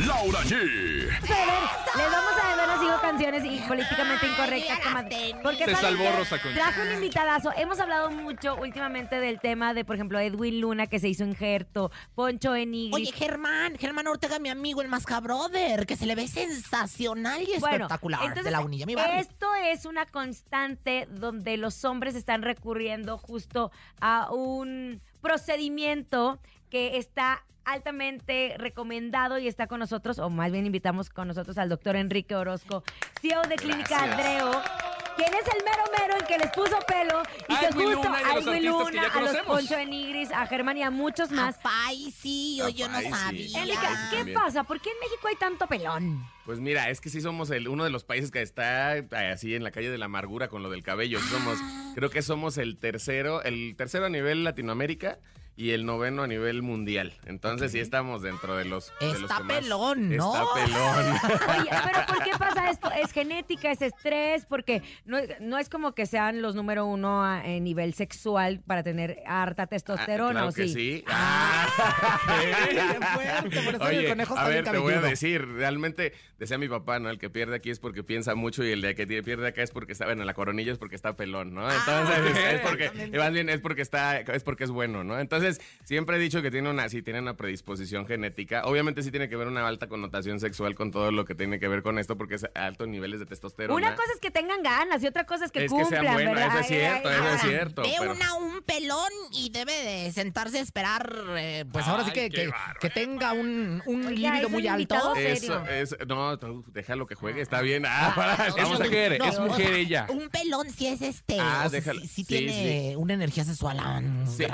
Laura 0.08 0.40
G. 0.42 1.08
Vamos 1.22 1.30
a 1.30 1.36
ver, 1.36 1.98
les 1.98 2.12
vamos 2.12 2.34
a 2.42 2.50
deber 2.50 2.80
cinco 2.80 3.02
canciones 3.02 3.46
y 3.46 3.60
políticamente 3.68 4.26
Ay, 4.26 4.32
incorrectas, 4.32 4.80
gasté. 4.94 5.36
Porque 5.42 5.66
Se 5.66 5.76
¿saben 5.76 5.98
salvó? 5.98 6.18
Rosa 6.18 6.42
Concha. 6.42 6.56
Traje 6.58 6.82
un 6.82 6.94
invitadazo. 6.94 7.52
Hemos 7.56 7.80
hablado 7.80 8.10
mucho 8.12 8.56
últimamente 8.56 9.20
del 9.20 9.40
tema 9.40 9.74
de, 9.74 9.86
por 9.86 9.96
ejemplo, 9.96 10.20
Edwin 10.20 10.60
Luna, 10.62 10.88
que 10.88 11.00
se 11.00 11.08
hizo 11.10 11.24
injerto, 11.24 11.92
Poncho 12.16 12.56
Enigris. 12.56 12.94
Oye, 12.96 13.12
Germán, 13.12 13.78
Germán 13.78 14.08
Ortega, 14.08 14.40
mi 14.40 14.50
amigo, 14.50 14.82
el 14.82 14.88
Masca 14.88 15.20
Brother, 15.20 15.86
que 15.86 15.96
se 15.96 16.06
le 16.06 16.16
ve 16.16 16.28
sensacional 16.28 17.44
y 17.44 17.60
Bueno, 17.60 17.76
espectacular 17.86 18.20
entonces, 18.22 18.44
de 18.46 18.52
la 18.52 18.62
unilla, 18.62 18.86
mi 18.86 18.96
barrio. 18.96 19.22
Esto 19.22 19.54
es 19.56 19.86
una 19.86 20.06
constante 20.08 21.08
donde 21.10 21.56
los 21.58 21.86
hombres 21.86 22.16
están 22.16 22.42
recurriendo 22.42 23.18
justo 23.18 23.72
a 24.02 24.32
un 24.32 25.02
procedimiento 25.22 26.40
que 26.70 26.98
está 26.98 27.44
altamente 27.66 28.56
recomendado 28.58 29.38
y 29.38 29.48
está 29.48 29.68
con 29.68 29.80
nosotros, 29.80 30.20
o 30.20 30.30
más 30.30 30.52
bien 30.52 30.66
invitamos 30.66 31.10
con 31.10 31.28
nosotros 31.28 31.58
al 31.58 31.70
doctor 31.70 31.96
Enrique 31.96 32.36
Orozco, 32.36 32.84
CEO 33.22 33.42
de 33.44 33.56
Clínica 33.56 34.06
Gracias. 34.06 34.20
Andreo, 34.20 34.62
quien 35.16 35.34
es 35.34 35.48
el 35.48 35.64
mero 35.64 35.84
mero 36.00 36.16
el 36.18 36.26
que 36.26 36.38
les 36.38 36.52
puso 36.52 36.78
pelo 36.88 37.22
y 37.48 37.56
que 37.56 37.66
justo 37.68 38.04
Luna 38.04 38.22
y 38.22 38.24
a 38.24 38.40
Edwin 38.40 38.66
Luna, 38.66 39.02
a 39.14 39.22
los. 39.22 39.38
Poncho 39.38 39.78
Enigris, 39.78 40.32
a 40.32 40.48
Germán 40.48 40.78
y 40.78 40.84
a 40.84 40.90
muchos 40.92 41.32
más. 41.32 41.58
Ay, 41.64 42.12
sí, 42.12 42.58
yo, 42.58 42.70
yo 42.70 42.88
no 42.88 43.00
sí. 43.00 43.10
sabía. 43.10 43.62
Enrique, 43.62 43.80
¿qué 44.10 44.16
también. 44.18 44.40
pasa? 44.40 44.64
¿Por 44.64 44.80
qué 44.80 44.90
en 44.90 45.00
México 45.00 45.28
hay 45.28 45.36
tanto 45.36 45.68
pelón? 45.68 46.26
Pues 46.46 46.60
mira, 46.60 46.90
es 46.90 47.02
que 47.02 47.10
sí 47.10 47.22
somos 47.22 47.52
el, 47.52 47.68
uno 47.68 47.84
de 47.84 47.90
los 47.90 48.04
países 48.04 48.32
que 48.32 48.42
está 48.42 48.98
eh, 48.98 49.08
así 49.32 49.56
en 49.56 49.64
la 49.64 49.72
calle 49.72 49.90
de 49.90 49.98
la 49.98 50.06
amargura 50.06 50.48
con 50.48 50.64
lo 50.64 50.70
del 50.70 50.84
cabello. 50.84 51.20
Somos, 51.20 51.60
creo 51.96 52.10
que 52.10 52.22
somos 52.22 52.58
el 52.58 52.78
tercero, 52.78 53.44
el 53.44 53.76
tercero 53.78 54.06
a 54.06 54.10
nivel 54.10 54.44
Latinoamérica 54.44 55.20
y 55.58 55.72
el 55.72 55.86
noveno 55.86 56.24
a 56.24 56.28
nivel 56.28 56.62
mundial. 56.62 57.14
Entonces 57.26 57.72
sí 57.72 57.80
estamos 57.80 58.22
dentro 58.22 58.56
de 58.56 58.66
los. 58.66 58.92
de 59.00 59.08
los 59.14 59.22
Está 59.24 59.40
más- 59.42 59.60
pelón, 59.60 60.16
¿no? 60.16 60.34
Está 60.34 60.46
pelón. 60.54 61.60
Oye, 61.60 61.70
pero 61.86 62.06
¿por 62.08 62.24
qué 62.24 62.32
pasa 62.40 62.70
esto? 62.70 62.90
¿Es 62.92 63.12
genética? 63.12 63.72
¿Es 63.72 63.82
estrés? 63.82 64.46
Porque 64.46 64.82
no, 65.06 65.18
no 65.40 65.58
es 65.60 65.70
como 65.70 65.94
que 65.94 66.06
sean 66.06 66.42
los 66.42 66.56
número 66.56 66.86
uno 66.86 67.24
a, 67.24 67.46
en 67.46 67.64
nivel 67.64 67.94
sexual 67.94 68.62
para 68.66 68.82
tener 68.84 69.18
harta 69.28 69.64
Ah, 69.64 69.68
testosterona, 69.68 70.32
claro 70.32 70.48
¿o 70.50 70.54
que 70.54 70.68
sí? 70.68 70.74
sí. 70.74 71.04
Ah. 71.08 71.68
Qué 72.72 72.84
fuerte, 73.14 73.62
por 73.62 73.76
eso 73.76 73.90
el 73.90 73.98
Oye, 74.00 74.08
conejo 74.10 74.34
a 74.34 74.38
está 74.38 74.50
bien 74.50 74.64
ver, 74.66 74.74
te 74.74 74.80
voy 74.80 74.94
a 74.94 75.02
decir, 75.02 75.48
realmente, 75.48 76.14
decía 76.40 76.58
mi 76.58 76.68
papá, 76.68 77.00
¿no? 77.00 77.10
El 77.10 77.18
que 77.20 77.30
pierde 77.30 77.56
aquí 77.56 77.70
es 77.70 77.80
porque 77.80 78.04
piensa 78.04 78.36
mucho 78.36 78.64
y 78.64 78.72
el 78.72 78.82
de 78.82 78.96
que 78.96 79.06
pierde 79.08 79.48
acá 79.48 79.62
es 79.62 79.72
porque 79.72 79.92
está, 79.94 80.06
bueno, 80.06 80.24
la 80.24 80.34
coronilla 80.34 80.72
es 80.72 80.78
porque 80.78 80.96
está 80.96 81.16
pelón, 81.16 81.54
¿no? 81.54 81.70
Entonces, 81.70 82.16
Ah, 82.18 82.30
es, 82.30 82.54
es 82.56 82.62
porque, 82.62 83.18
más 83.18 83.32
bien 83.32 83.50
es 83.50 83.60
porque 83.62 83.82
está, 83.82 84.20
es 84.20 84.44
porque 84.44 84.64
es 84.64 84.72
bueno, 84.72 85.04
¿no? 85.04 85.20
Entonces, 85.20 85.41
siempre 85.84 86.18
he 86.18 86.20
dicho 86.20 86.42
que 86.42 86.52
tiene 86.52 86.70
una, 86.70 86.88
sí 86.90 87.02
tiene 87.02 87.20
una 87.20 87.36
predisposición 87.36 88.06
genética. 88.08 88.64
Obviamente 88.66 89.04
sí 89.04 89.12
tiene 89.12 89.30
que 89.30 89.36
ver 89.36 89.48
una 89.48 89.68
alta 89.68 89.88
connotación 89.88 90.40
sexual 90.40 90.76
con 90.76 90.92
todo 90.92 91.12
lo 91.12 91.26
que 91.26 91.36
tiene 91.36 91.60
que 91.60 91.68
ver 91.68 91.84
con 91.84 92.00
esto 92.00 92.18
porque 92.18 92.36
es 92.36 92.46
altos 92.56 92.88
niveles 92.88 93.20
de 93.20 93.26
testosterona. 93.26 93.76
Una 93.76 93.96
cosa 93.96 94.12
es 94.14 94.20
que 94.20 94.32
tengan 94.32 94.62
ganas 94.64 95.04
y 95.04 95.08
otra 95.08 95.26
cosa 95.26 95.46
es 95.46 95.52
que 95.52 95.66
Es 95.66 95.72
que 95.72 95.78
cumplan, 95.78 96.06
eso 96.38 96.60
es 96.60 96.68
cierto, 96.68 97.10
Ay, 97.10 97.16
eso 97.16 97.24
ay, 97.30 97.36
es 97.36 97.42
cierto. 97.42 97.82
Ve 97.84 97.94
pero- 98.00 98.12
una, 98.12 98.34
un 98.36 98.62
pelón 98.62 99.12
y 99.34 99.50
debe 99.50 99.74
de 99.74 100.12
sentarse 100.12 100.60
a 100.60 100.62
esperar, 100.62 101.14
eh, 101.38 101.66
pues 101.72 101.88
ahora 101.88 102.06
sí 102.06 102.12
que, 102.12 102.30
que, 102.30 102.90
tenga 102.90 103.34
un, 103.34 103.82
un 103.86 104.06
Oiga, 104.06 104.32
líbido 104.32 104.50
muy 104.50 104.64
un 104.68 104.74
alto. 104.74 105.16
Eso 105.16 105.66
es, 105.66 105.96
no, 106.08 106.38
déjalo 106.68 107.08
que 107.08 107.16
juegue, 107.16 107.42
está 107.42 107.62
bien. 107.62 107.86
Ah, 107.86 108.12
para, 108.16 108.50
no, 108.50 108.58
Es 108.58 108.80
mujer, 108.80 109.18
no, 109.20 109.26
es 109.26 109.38
o 109.38 109.42
mujer 109.48 109.68
sea, 109.68 109.78
ella. 109.78 110.08
Un 110.10 110.30
pelón 110.30 110.70
sí 110.70 110.88
es 110.88 111.02
este. 111.02 111.38
Ah, 111.40 111.64
o 111.66 111.70
sea, 111.70 111.80
déjalo. 111.80 112.02
sí, 112.02 112.08
sí 112.08 112.22
Sí, 112.22 112.26
tiene 112.26 112.96
una 112.98 113.14
energía 113.14 113.44
sexual. 113.44 113.78
ah, 113.80 114.02
Sí, 114.28 114.46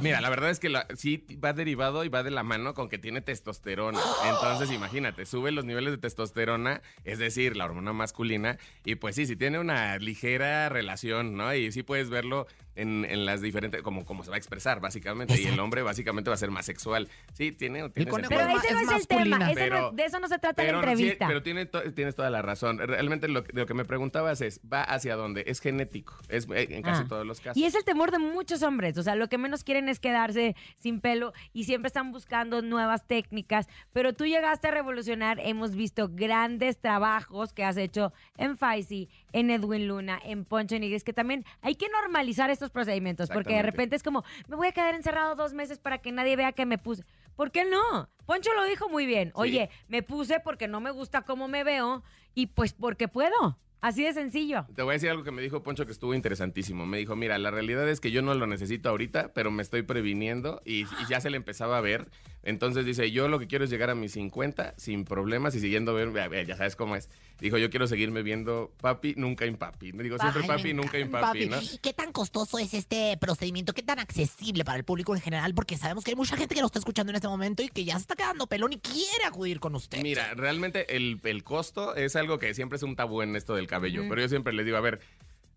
mira, 0.00 0.20
la 0.20 0.30
verdad 0.30 0.35
es 0.44 0.60
que 0.60 0.68
la- 0.68 0.86
sí 0.94 1.24
va 1.42 1.52
derivado 1.52 2.04
y 2.04 2.08
va 2.08 2.22
de 2.22 2.30
la 2.30 2.42
mano 2.42 2.74
con 2.74 2.88
que 2.88 2.98
tiene 2.98 3.20
testosterona. 3.20 4.00
Entonces, 4.26 4.70
imagínate, 4.70 5.24
sube 5.26 5.50
los 5.52 5.64
niveles 5.64 5.92
de 5.92 5.98
testosterona, 5.98 6.82
es 7.04 7.18
decir, 7.18 7.56
la 7.56 7.64
hormona 7.64 7.92
masculina, 7.92 8.58
y 8.84 8.96
pues 8.96 9.14
sí, 9.16 9.26
sí 9.26 9.36
tiene 9.36 9.58
una 9.58 9.98
ligera 9.98 10.68
relación, 10.68 11.36
¿no? 11.36 11.54
Y 11.54 11.72
sí 11.72 11.82
puedes 11.82 12.10
verlo 12.10 12.46
en, 12.74 13.06
en 13.08 13.24
las 13.24 13.40
diferentes, 13.40 13.80
como, 13.80 14.04
como 14.04 14.22
se 14.22 14.28
va 14.28 14.36
a 14.36 14.38
expresar, 14.38 14.80
básicamente. 14.80 15.40
Y 15.40 15.46
el 15.46 15.58
hombre 15.60 15.80
básicamente 15.82 16.28
va 16.28 16.34
a 16.34 16.38
ser 16.38 16.50
más 16.50 16.66
sexual. 16.66 17.08
Sí, 17.32 17.50
tiene, 17.52 17.88
tiene. 17.88 18.10
Pero 18.28 18.48
es 18.48 18.64
ese 18.64 18.74
no 18.74 18.80
es, 18.80 18.90
es 18.90 19.00
el 19.00 19.06
tema. 19.06 19.38
no- 19.38 19.54
Pero- 19.54 19.90
de 19.92 20.04
eso 20.04 20.20
no 20.20 20.28
se 20.28 20.38
trata 20.38 20.62
Pero, 20.62 20.82
la 20.82 20.88
sí, 20.88 20.90
entrevista. 20.92 21.26
pero 21.26 21.42
tiene 21.42 21.64
to- 21.64 21.90
tienes 21.94 22.14
toda 22.14 22.28
la 22.28 22.42
razón. 22.42 22.78
Realmente 22.78 23.28
lo, 23.28 23.44
lo 23.52 23.64
que 23.66 23.72
me 23.72 23.86
preguntabas 23.86 24.42
es, 24.42 24.60
¿va 24.70 24.82
hacia 24.82 25.16
dónde? 25.16 25.44
Es 25.46 25.60
genético, 25.60 26.18
es 26.28 26.46
eh, 26.54 26.68
en 26.70 26.82
casi 26.82 27.04
Ah. 27.04 27.08
todos 27.08 27.26
los 27.26 27.40
casos. 27.40 27.56
Y 27.56 27.64
es 27.64 27.74
el 27.74 27.84
temor 27.84 28.10
de 28.10 28.18
muchos 28.18 28.62
hombres. 28.62 28.98
O 28.98 29.02
sea, 29.02 29.14
lo 29.14 29.28
que 29.30 29.38
menos 29.38 29.64
quieren 29.64 29.88
es 29.88 29.98
sin 30.32 31.00
pelo 31.00 31.32
y 31.52 31.64
siempre 31.64 31.88
están 31.88 32.12
buscando 32.12 32.62
nuevas 32.62 33.06
técnicas. 33.06 33.68
Pero 33.92 34.12
tú 34.12 34.26
llegaste 34.26 34.68
a 34.68 34.70
revolucionar. 34.70 35.40
Hemos 35.40 35.74
visto 35.74 36.08
grandes 36.10 36.78
trabajos 36.78 37.52
que 37.52 37.64
has 37.64 37.76
hecho 37.76 38.12
en 38.36 38.56
Faisy, 38.56 39.08
en 39.32 39.50
Edwin 39.50 39.88
Luna, 39.88 40.20
en 40.24 40.44
Poncho 40.44 40.78
Nigris, 40.78 41.04
que 41.04 41.12
también 41.12 41.44
hay 41.62 41.74
que 41.74 41.88
normalizar 41.88 42.50
estos 42.50 42.70
procedimientos. 42.70 43.28
Porque 43.30 43.54
de 43.54 43.62
repente 43.62 43.96
es 43.96 44.02
como, 44.02 44.24
me 44.48 44.56
voy 44.56 44.68
a 44.68 44.72
quedar 44.72 44.94
encerrado 44.94 45.34
dos 45.34 45.52
meses 45.52 45.78
para 45.78 45.98
que 45.98 46.12
nadie 46.12 46.36
vea 46.36 46.52
que 46.52 46.66
me 46.66 46.78
puse. 46.78 47.04
¿Por 47.36 47.50
qué 47.50 47.64
no? 47.64 48.08
Poncho 48.24 48.50
lo 48.54 48.64
dijo 48.64 48.88
muy 48.88 49.06
bien. 49.06 49.30
Oye, 49.34 49.70
me 49.88 50.02
puse 50.02 50.40
porque 50.40 50.68
no 50.68 50.80
me 50.80 50.90
gusta 50.90 51.22
cómo 51.22 51.48
me 51.48 51.64
veo 51.64 52.02
y 52.34 52.46
pues 52.46 52.72
porque 52.72 53.08
puedo. 53.08 53.58
Así 53.80 54.02
de 54.04 54.12
sencillo. 54.12 54.66
Te 54.74 54.82
voy 54.82 54.92
a 54.92 54.94
decir 54.94 55.10
algo 55.10 55.22
que 55.22 55.30
me 55.30 55.42
dijo 55.42 55.62
Poncho 55.62 55.86
que 55.86 55.92
estuvo 55.92 56.14
interesantísimo. 56.14 56.86
Me 56.86 56.98
dijo, 56.98 57.14
mira, 57.14 57.38
la 57.38 57.50
realidad 57.50 57.88
es 57.88 58.00
que 58.00 58.10
yo 58.10 58.22
no 58.22 58.34
lo 58.34 58.46
necesito 58.46 58.88
ahorita, 58.88 59.32
pero 59.34 59.50
me 59.50 59.62
estoy 59.62 59.82
previniendo 59.82 60.62
y, 60.64 60.86
ya 61.08 61.20
se 61.20 61.30
le 61.30 61.36
empezaba 61.36 61.78
a 61.78 61.80
ver. 61.80 62.08
Entonces 62.42 62.86
dice, 62.86 63.10
yo 63.10 63.28
lo 63.28 63.38
que 63.38 63.46
quiero 63.46 63.64
es 63.64 63.70
llegar 63.70 63.90
a 63.90 63.94
mis 63.94 64.12
50 64.12 64.74
sin 64.76 65.04
problemas 65.04 65.54
y 65.54 65.60
siguiendo 65.60 65.94
ver, 65.94 66.46
ya 66.46 66.56
sabes 66.56 66.74
cómo 66.74 66.96
es. 66.96 67.10
Dijo, 67.40 67.58
yo 67.58 67.68
quiero 67.68 67.86
seguirme 67.86 68.22
viendo 68.22 68.72
papi, 68.80 69.14
nunca 69.16 69.44
impapi. 69.44 69.92
Digo, 69.92 70.18
siempre 70.18 70.42
Ay, 70.42 70.48
papi, 70.48 70.62
me 70.64 70.74
nunca 70.74 70.98
impapi, 70.98 71.46
¿no? 71.46 71.60
¿Y 71.60 71.78
¿Qué 71.82 71.92
tan 71.92 72.12
costoso 72.12 72.58
es 72.58 72.72
este 72.72 73.16
procedimiento? 73.18 73.74
¿Qué 73.74 73.82
tan 73.82 73.98
accesible 73.98 74.64
para 74.64 74.78
el 74.78 74.84
público 74.84 75.14
en 75.14 75.20
general? 75.20 75.54
Porque 75.54 75.76
sabemos 75.76 76.02
que 76.02 76.12
hay 76.12 76.16
mucha 76.16 76.36
gente 76.36 76.54
que 76.54 76.60
lo 76.60 76.66
está 76.66 76.78
escuchando 76.78 77.10
en 77.10 77.16
este 77.16 77.28
momento 77.28 77.62
y 77.62 77.68
que 77.68 77.84
ya 77.84 77.94
se 77.94 78.00
está 78.00 78.16
quedando 78.16 78.46
pelón 78.46 78.72
y 78.72 78.78
quiere 78.78 79.24
acudir 79.26 79.60
con 79.60 79.74
usted. 79.74 80.02
Mira, 80.02 80.32
realmente 80.34 80.96
el, 80.96 81.20
el 81.24 81.44
costo 81.44 81.94
es 81.94 82.16
algo 82.16 82.38
que 82.38 82.54
siempre 82.54 82.76
es 82.76 82.82
un 82.82 82.96
tabú 82.96 83.20
en 83.20 83.36
esto 83.36 83.54
del 83.54 83.66
cabello, 83.66 84.04
pero 84.08 84.22
yo 84.22 84.28
siempre 84.28 84.52
les 84.52 84.64
digo, 84.64 84.78
a 84.78 84.80
ver, 84.80 85.00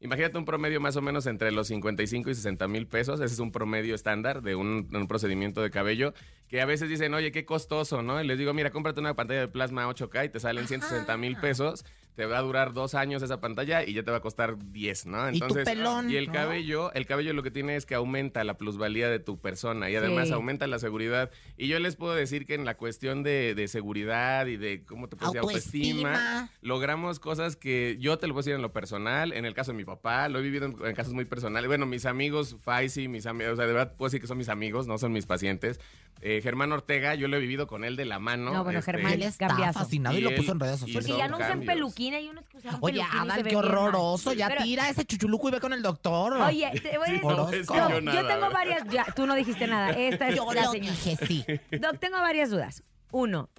imagínate 0.02 0.38
un 0.38 0.46
promedio 0.46 0.80
más 0.80 0.96
o 0.96 1.02
menos 1.02 1.26
entre 1.26 1.52
los 1.52 1.68
55 1.68 2.30
y 2.30 2.36
60 2.36 2.68
mil 2.68 2.88
pesos, 2.88 3.20
ese 3.20 3.34
es 3.34 3.40
un 3.40 3.52
promedio 3.52 3.96
estándar 3.96 4.42
de 4.42 4.56
un, 4.56 4.90
un 4.94 5.08
procedimiento 5.08 5.62
de 5.62 5.70
cabello, 5.70 6.14
que 6.48 6.62
a 6.62 6.66
veces 6.66 6.90
dicen, 6.90 7.14
oye, 7.14 7.32
qué 7.32 7.46
costoso, 7.46 8.02
¿no? 8.02 8.22
Y 8.22 8.28
les 8.28 8.38
digo, 8.38 8.54
mira, 8.54 8.72
cómprate 8.72 9.00
una 9.00 9.16
pantalla 9.16 9.42
de 9.42 9.48
plasma 9.48 9.88
8K 9.88 10.26
y 10.26 10.30
te 10.30 10.40
salen 10.40 10.68
160 10.68 11.18
mil 11.18 11.38
pesos, 11.38 11.86
te 12.20 12.26
va 12.26 12.40
a 12.40 12.42
durar 12.42 12.74
dos 12.74 12.96
años 12.96 13.24
esa 13.24 13.40
pantalla 13.40 13.82
y 13.86 13.94
ya 13.94 14.04
te 14.04 14.12
va 14.12 14.18
a 14.18 14.20
costar 14.20 14.58
10, 14.74 15.06
¿no? 15.06 15.32
Y 15.32 15.40
tu 15.40 15.54
pelón, 15.64 16.12
y 16.12 16.18
el 16.18 16.28
¿no? 16.28 16.34
cabello, 16.34 16.92
el 16.92 17.06
cabello 17.06 17.32
lo 17.32 17.44
que 17.44 17.50
tiene 17.50 17.78
es 17.78 17.86
que 17.86 17.96
aumenta 17.96 18.44
la 18.44 18.58
plusvalía 18.58 19.08
de 19.10 19.20
tu 19.20 19.40
persona 19.40 19.90
y 19.90 19.96
además 19.96 20.28
Sí. 20.28 20.34
aumenta 20.34 20.68
la 20.68 20.80
seguridad. 20.80 21.32
Y 21.56 21.70
yo 21.70 21.80
les 21.80 21.96
puedo 21.96 22.14
decir 22.14 22.46
que 22.46 22.56
en 22.56 22.66
la 22.66 22.76
cuestión 22.76 23.24
de, 23.24 23.56
de 23.56 23.70
seguridad 23.70 24.48
y 24.48 24.58
de, 24.58 24.84
¿cómo 24.84 25.08
te 25.08 25.16
puedo 25.16 25.32
decir? 25.32 25.44
Autoestima. 25.46 26.10
Autoestima, 26.10 26.50
logramos 26.62 27.22
cosas 27.22 27.56
que 27.56 27.96
yo 28.02 28.20
te 28.20 28.28
lo 28.28 28.34
puedo 28.34 28.42
decir 28.42 28.56
en 28.56 28.62
lo 28.64 28.74
personal, 28.74 29.32
en 29.32 29.46
el 29.46 29.54
caso 29.54 29.72
de 29.72 29.78
mi 29.78 29.86
papá, 29.86 30.28
lo 30.28 30.40
he 30.40 30.42
vivido 30.42 30.66
en, 30.66 30.76
en 30.86 30.96
casos 30.96 31.14
muy 31.14 31.24
personales. 31.24 31.70
Bueno, 31.70 31.86
mis 31.86 32.06
amigos, 32.06 32.58
Faisy, 32.60 33.08
mis 33.08 33.28
amigos, 33.28 33.54
o 33.54 33.56
sea, 33.56 33.66
de 33.66 33.72
verdad 33.72 33.96
puedo 33.96 34.10
decir 34.10 34.20
que 34.20 34.28
son 34.28 34.38
mis 34.38 34.50
amigos, 34.50 34.88
no 34.88 34.98
son 34.98 35.14
mis 35.14 35.26
pacientes. 35.26 35.80
Eh, 36.22 36.42
Germán 36.44 36.74
Ortega, 36.74 37.16
yo 37.16 37.30
lo 37.30 37.38
he 37.38 37.40
vivido 37.40 37.66
con 37.66 37.86
él 37.86 37.96
de 37.96 38.04
la 38.04 38.20
mano. 38.20 38.52
No, 38.52 38.66
bueno, 38.66 38.80
este, 38.80 38.92
Germán 38.92 39.22
está 39.22 39.48
Cambiazo. 39.48 39.80
fascinado 39.80 40.18
y, 40.18 40.20
Y 40.20 40.22
lo 40.24 40.36
puso 40.36 40.52
en 40.52 40.60
redes 40.60 40.76
y 40.76 40.80
sociales. 40.80 41.08
Porque 41.08 41.18
ya 41.18 41.28
no 41.30 41.38
usan 41.38 41.50
cambios. 41.50 41.70
Peluquín, 42.10 42.13
hay 42.13 42.30
unos 42.30 42.45
que 42.45 42.58
Oye, 42.82 43.02
Adal, 43.02 43.43
qué 43.43 43.56
horroroso. 43.56 44.34
Ya 44.34 44.48
Pero- 44.48 44.63
tira 44.63 44.89
ese 44.89 45.06
chuchuluco 45.06 45.50
y 45.50 45.52
ve 45.52 45.60
con 45.60 45.74
el 45.74 45.82
doctor. 45.82 46.34
Oye, 46.34 46.72
te 46.82 46.98
voy 46.98 47.08
a 47.10 47.12
decir, 47.12 47.24
No, 47.26 47.50
es 47.50 47.67
Doc, 47.67 47.76
que 47.76 47.82
yo 47.82 47.89
yo, 47.89 48.02
nada, 48.02 48.22
tengo 48.28 48.41
¿verdad? 48.41 48.52
varias, 48.54 48.84
ya, 48.89 49.06
tú 49.15 49.26
no 49.28 49.36
dijiste 49.36 49.67
nada, 49.67 49.91
esta 49.91 50.30
es 50.30 50.36
yo 50.36 50.52
la 50.54 50.63
lo 50.63 50.72
señora. 50.72 50.91
dije, 50.91 51.17
sí. 51.26 51.45
Doc, 51.80 52.00
tengo 52.00 52.17
varias 52.17 52.50
dudas. 52.50 52.84
Uno, 53.12 53.50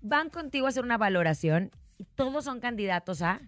van 0.00 0.28
contigo 0.30 0.66
a 0.66 0.68
hacer 0.68 0.84
una 0.84 0.98
valoración 0.98 1.70
y 1.98 2.04
todos 2.04 2.44
son 2.44 2.60
candidatos 2.60 3.22
a... 3.22 3.40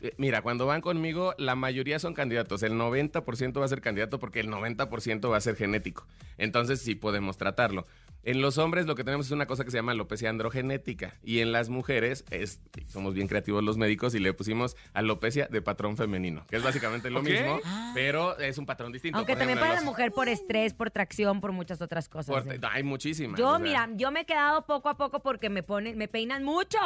Eh, 0.00 0.14
Mira, 0.16 0.42
cuando 0.42 0.64
van 0.64 0.80
conmigo, 0.80 1.34
la 1.38 1.56
mayoría 1.56 1.98
son 1.98 2.14
candidatos. 2.14 2.62
El 2.62 2.74
90% 2.74 3.58
va 3.60 3.64
a 3.64 3.68
ser 3.68 3.80
candidato 3.80 4.18
porque 4.20 4.40
el 4.40 4.48
90% 4.48 5.28
va 5.30 5.36
a 5.36 5.40
ser 5.40 5.56
genético. 5.56 6.06
Entonces 6.36 6.80
sí 6.80 6.94
podemos 6.94 7.36
tratarlo. 7.36 7.86
En 8.28 8.42
los 8.42 8.58
hombres 8.58 8.84
lo 8.84 8.94
que 8.94 9.04
tenemos 9.04 9.24
es 9.24 9.32
una 9.32 9.46
cosa 9.46 9.64
que 9.64 9.70
se 9.70 9.78
llama 9.78 9.92
alopecia 9.92 10.28
androgenética. 10.28 11.14
Y 11.24 11.38
en 11.38 11.50
las 11.50 11.70
mujeres, 11.70 12.26
es, 12.30 12.60
somos 12.86 13.14
bien 13.14 13.26
creativos 13.26 13.64
los 13.64 13.78
médicos 13.78 14.14
y 14.14 14.18
le 14.18 14.34
pusimos 14.34 14.76
alopecia 14.92 15.46
de 15.50 15.62
patrón 15.62 15.96
femenino, 15.96 16.44
que 16.46 16.56
es 16.56 16.62
básicamente 16.62 17.08
lo 17.08 17.22
mismo, 17.22 17.58
pero 17.94 18.38
es 18.38 18.58
un 18.58 18.66
patrón 18.66 18.92
distinto. 18.92 19.16
Aunque 19.16 19.34
también 19.34 19.58
para 19.58 19.72
la 19.72 19.80
mujer 19.80 20.12
por 20.12 20.28
estrés, 20.28 20.74
por 20.74 20.90
tracción, 20.90 21.40
por 21.40 21.52
muchas 21.52 21.80
otras 21.80 22.10
cosas. 22.10 22.44
por- 22.44 22.52
¿eh? 22.52 22.60
hay 22.70 22.82
muchísimas. 22.82 23.40
Yo, 23.40 23.48
o 23.48 23.56
sea, 23.56 23.58
mira, 23.60 23.88
yo 23.94 24.10
me 24.10 24.20
he 24.20 24.26
quedado 24.26 24.66
poco 24.66 24.90
a 24.90 24.98
poco 24.98 25.20
porque 25.20 25.48
me 25.48 25.62
ponen, 25.62 25.96
me 25.96 26.06
peinan 26.06 26.44
mucho. 26.44 26.78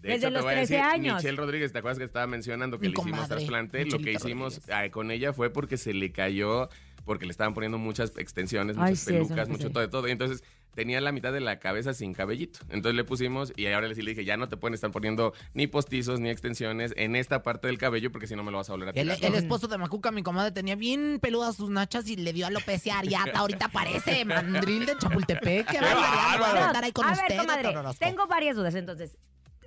De 0.00 0.12
desde 0.12 0.28
hecho, 0.28 0.30
los 0.30 0.44
voy 0.44 0.52
a 0.52 0.56
13 0.56 0.74
decir, 0.74 0.88
años. 0.88 1.16
Michelle 1.16 1.36
Rodríguez, 1.36 1.72
¿te 1.72 1.78
acuerdas 1.78 1.98
que 1.98 2.04
estaba 2.04 2.26
mencionando 2.26 2.78
que 2.78 2.88
Mi 2.88 2.94
le 2.94 3.00
hicimos 3.00 3.28
trasplante? 3.28 3.84
Lo 3.84 3.98
que 3.98 4.12
hicimos 4.12 4.60
ah, 4.70 4.88
con 4.90 5.10
ella 5.10 5.32
fue 5.32 5.50
porque 5.50 5.76
se 5.76 5.92
le 5.92 6.12
cayó, 6.12 6.68
porque 7.06 7.24
le 7.24 7.30
estaban 7.30 7.54
poniendo 7.54 7.78
muchas 7.78 8.12
extensiones, 8.18 8.76
Ay, 8.76 8.90
muchas 8.90 8.98
sí, 8.98 9.12
pelucas, 9.12 9.48
mucho 9.48 9.70
todo 9.70 9.80
de 9.80 9.88
todo. 9.88 10.06
Y 10.08 10.10
entonces 10.10 10.44
tenía 10.74 11.00
la 11.00 11.12
mitad 11.12 11.32
de 11.32 11.40
la 11.40 11.58
cabeza 11.58 11.94
sin 11.94 12.12
cabellito. 12.12 12.58
Entonces 12.68 12.94
le 12.94 13.04
pusimos 13.04 13.52
y 13.56 13.66
ahora 13.68 13.94
sí 13.94 14.02
le 14.02 14.10
dije, 14.10 14.24
ya 14.26 14.36
no 14.36 14.48
te 14.48 14.58
pueden 14.58 14.74
estar 14.74 14.90
poniendo 14.90 15.32
ni 15.54 15.66
postizos 15.68 16.20
ni 16.20 16.28
extensiones 16.28 16.92
en 16.96 17.16
esta 17.16 17.42
parte 17.42 17.68
del 17.68 17.78
cabello 17.78 18.12
porque 18.12 18.26
si 18.26 18.36
no 18.36 18.42
me 18.44 18.50
lo 18.50 18.58
vas 18.58 18.68
a 18.68 18.72
volver 18.72 18.88
a 18.88 18.90
El, 18.90 19.14
tirar. 19.14 19.32
el 19.32 19.34
esposo 19.36 19.68
de 19.68 19.78
Macuca, 19.78 20.10
mi 20.10 20.22
comadre, 20.22 20.50
tenía 20.52 20.74
bien 20.74 21.18
peludas 21.22 21.56
sus 21.56 21.70
nachas 21.70 22.06
y 22.08 22.16
le 22.16 22.32
dio 22.34 22.46
alopecia 22.46 22.98
areata. 22.98 23.38
Ahorita 23.38 23.68
parece 23.68 24.24
mandril 24.26 24.84
de 24.84 24.98
Chapultepec. 24.98 25.72
Voy 25.72 25.78
a 25.80 26.66
andar 26.66 26.84
ahí 26.84 26.92
con 26.92 27.06
a 27.06 27.12
usted, 27.12 27.28
ver, 27.28 27.38
comadre, 27.38 27.74
tengo 27.98 28.26
varias 28.26 28.56
dudas. 28.56 28.74
Entonces, 28.74 29.16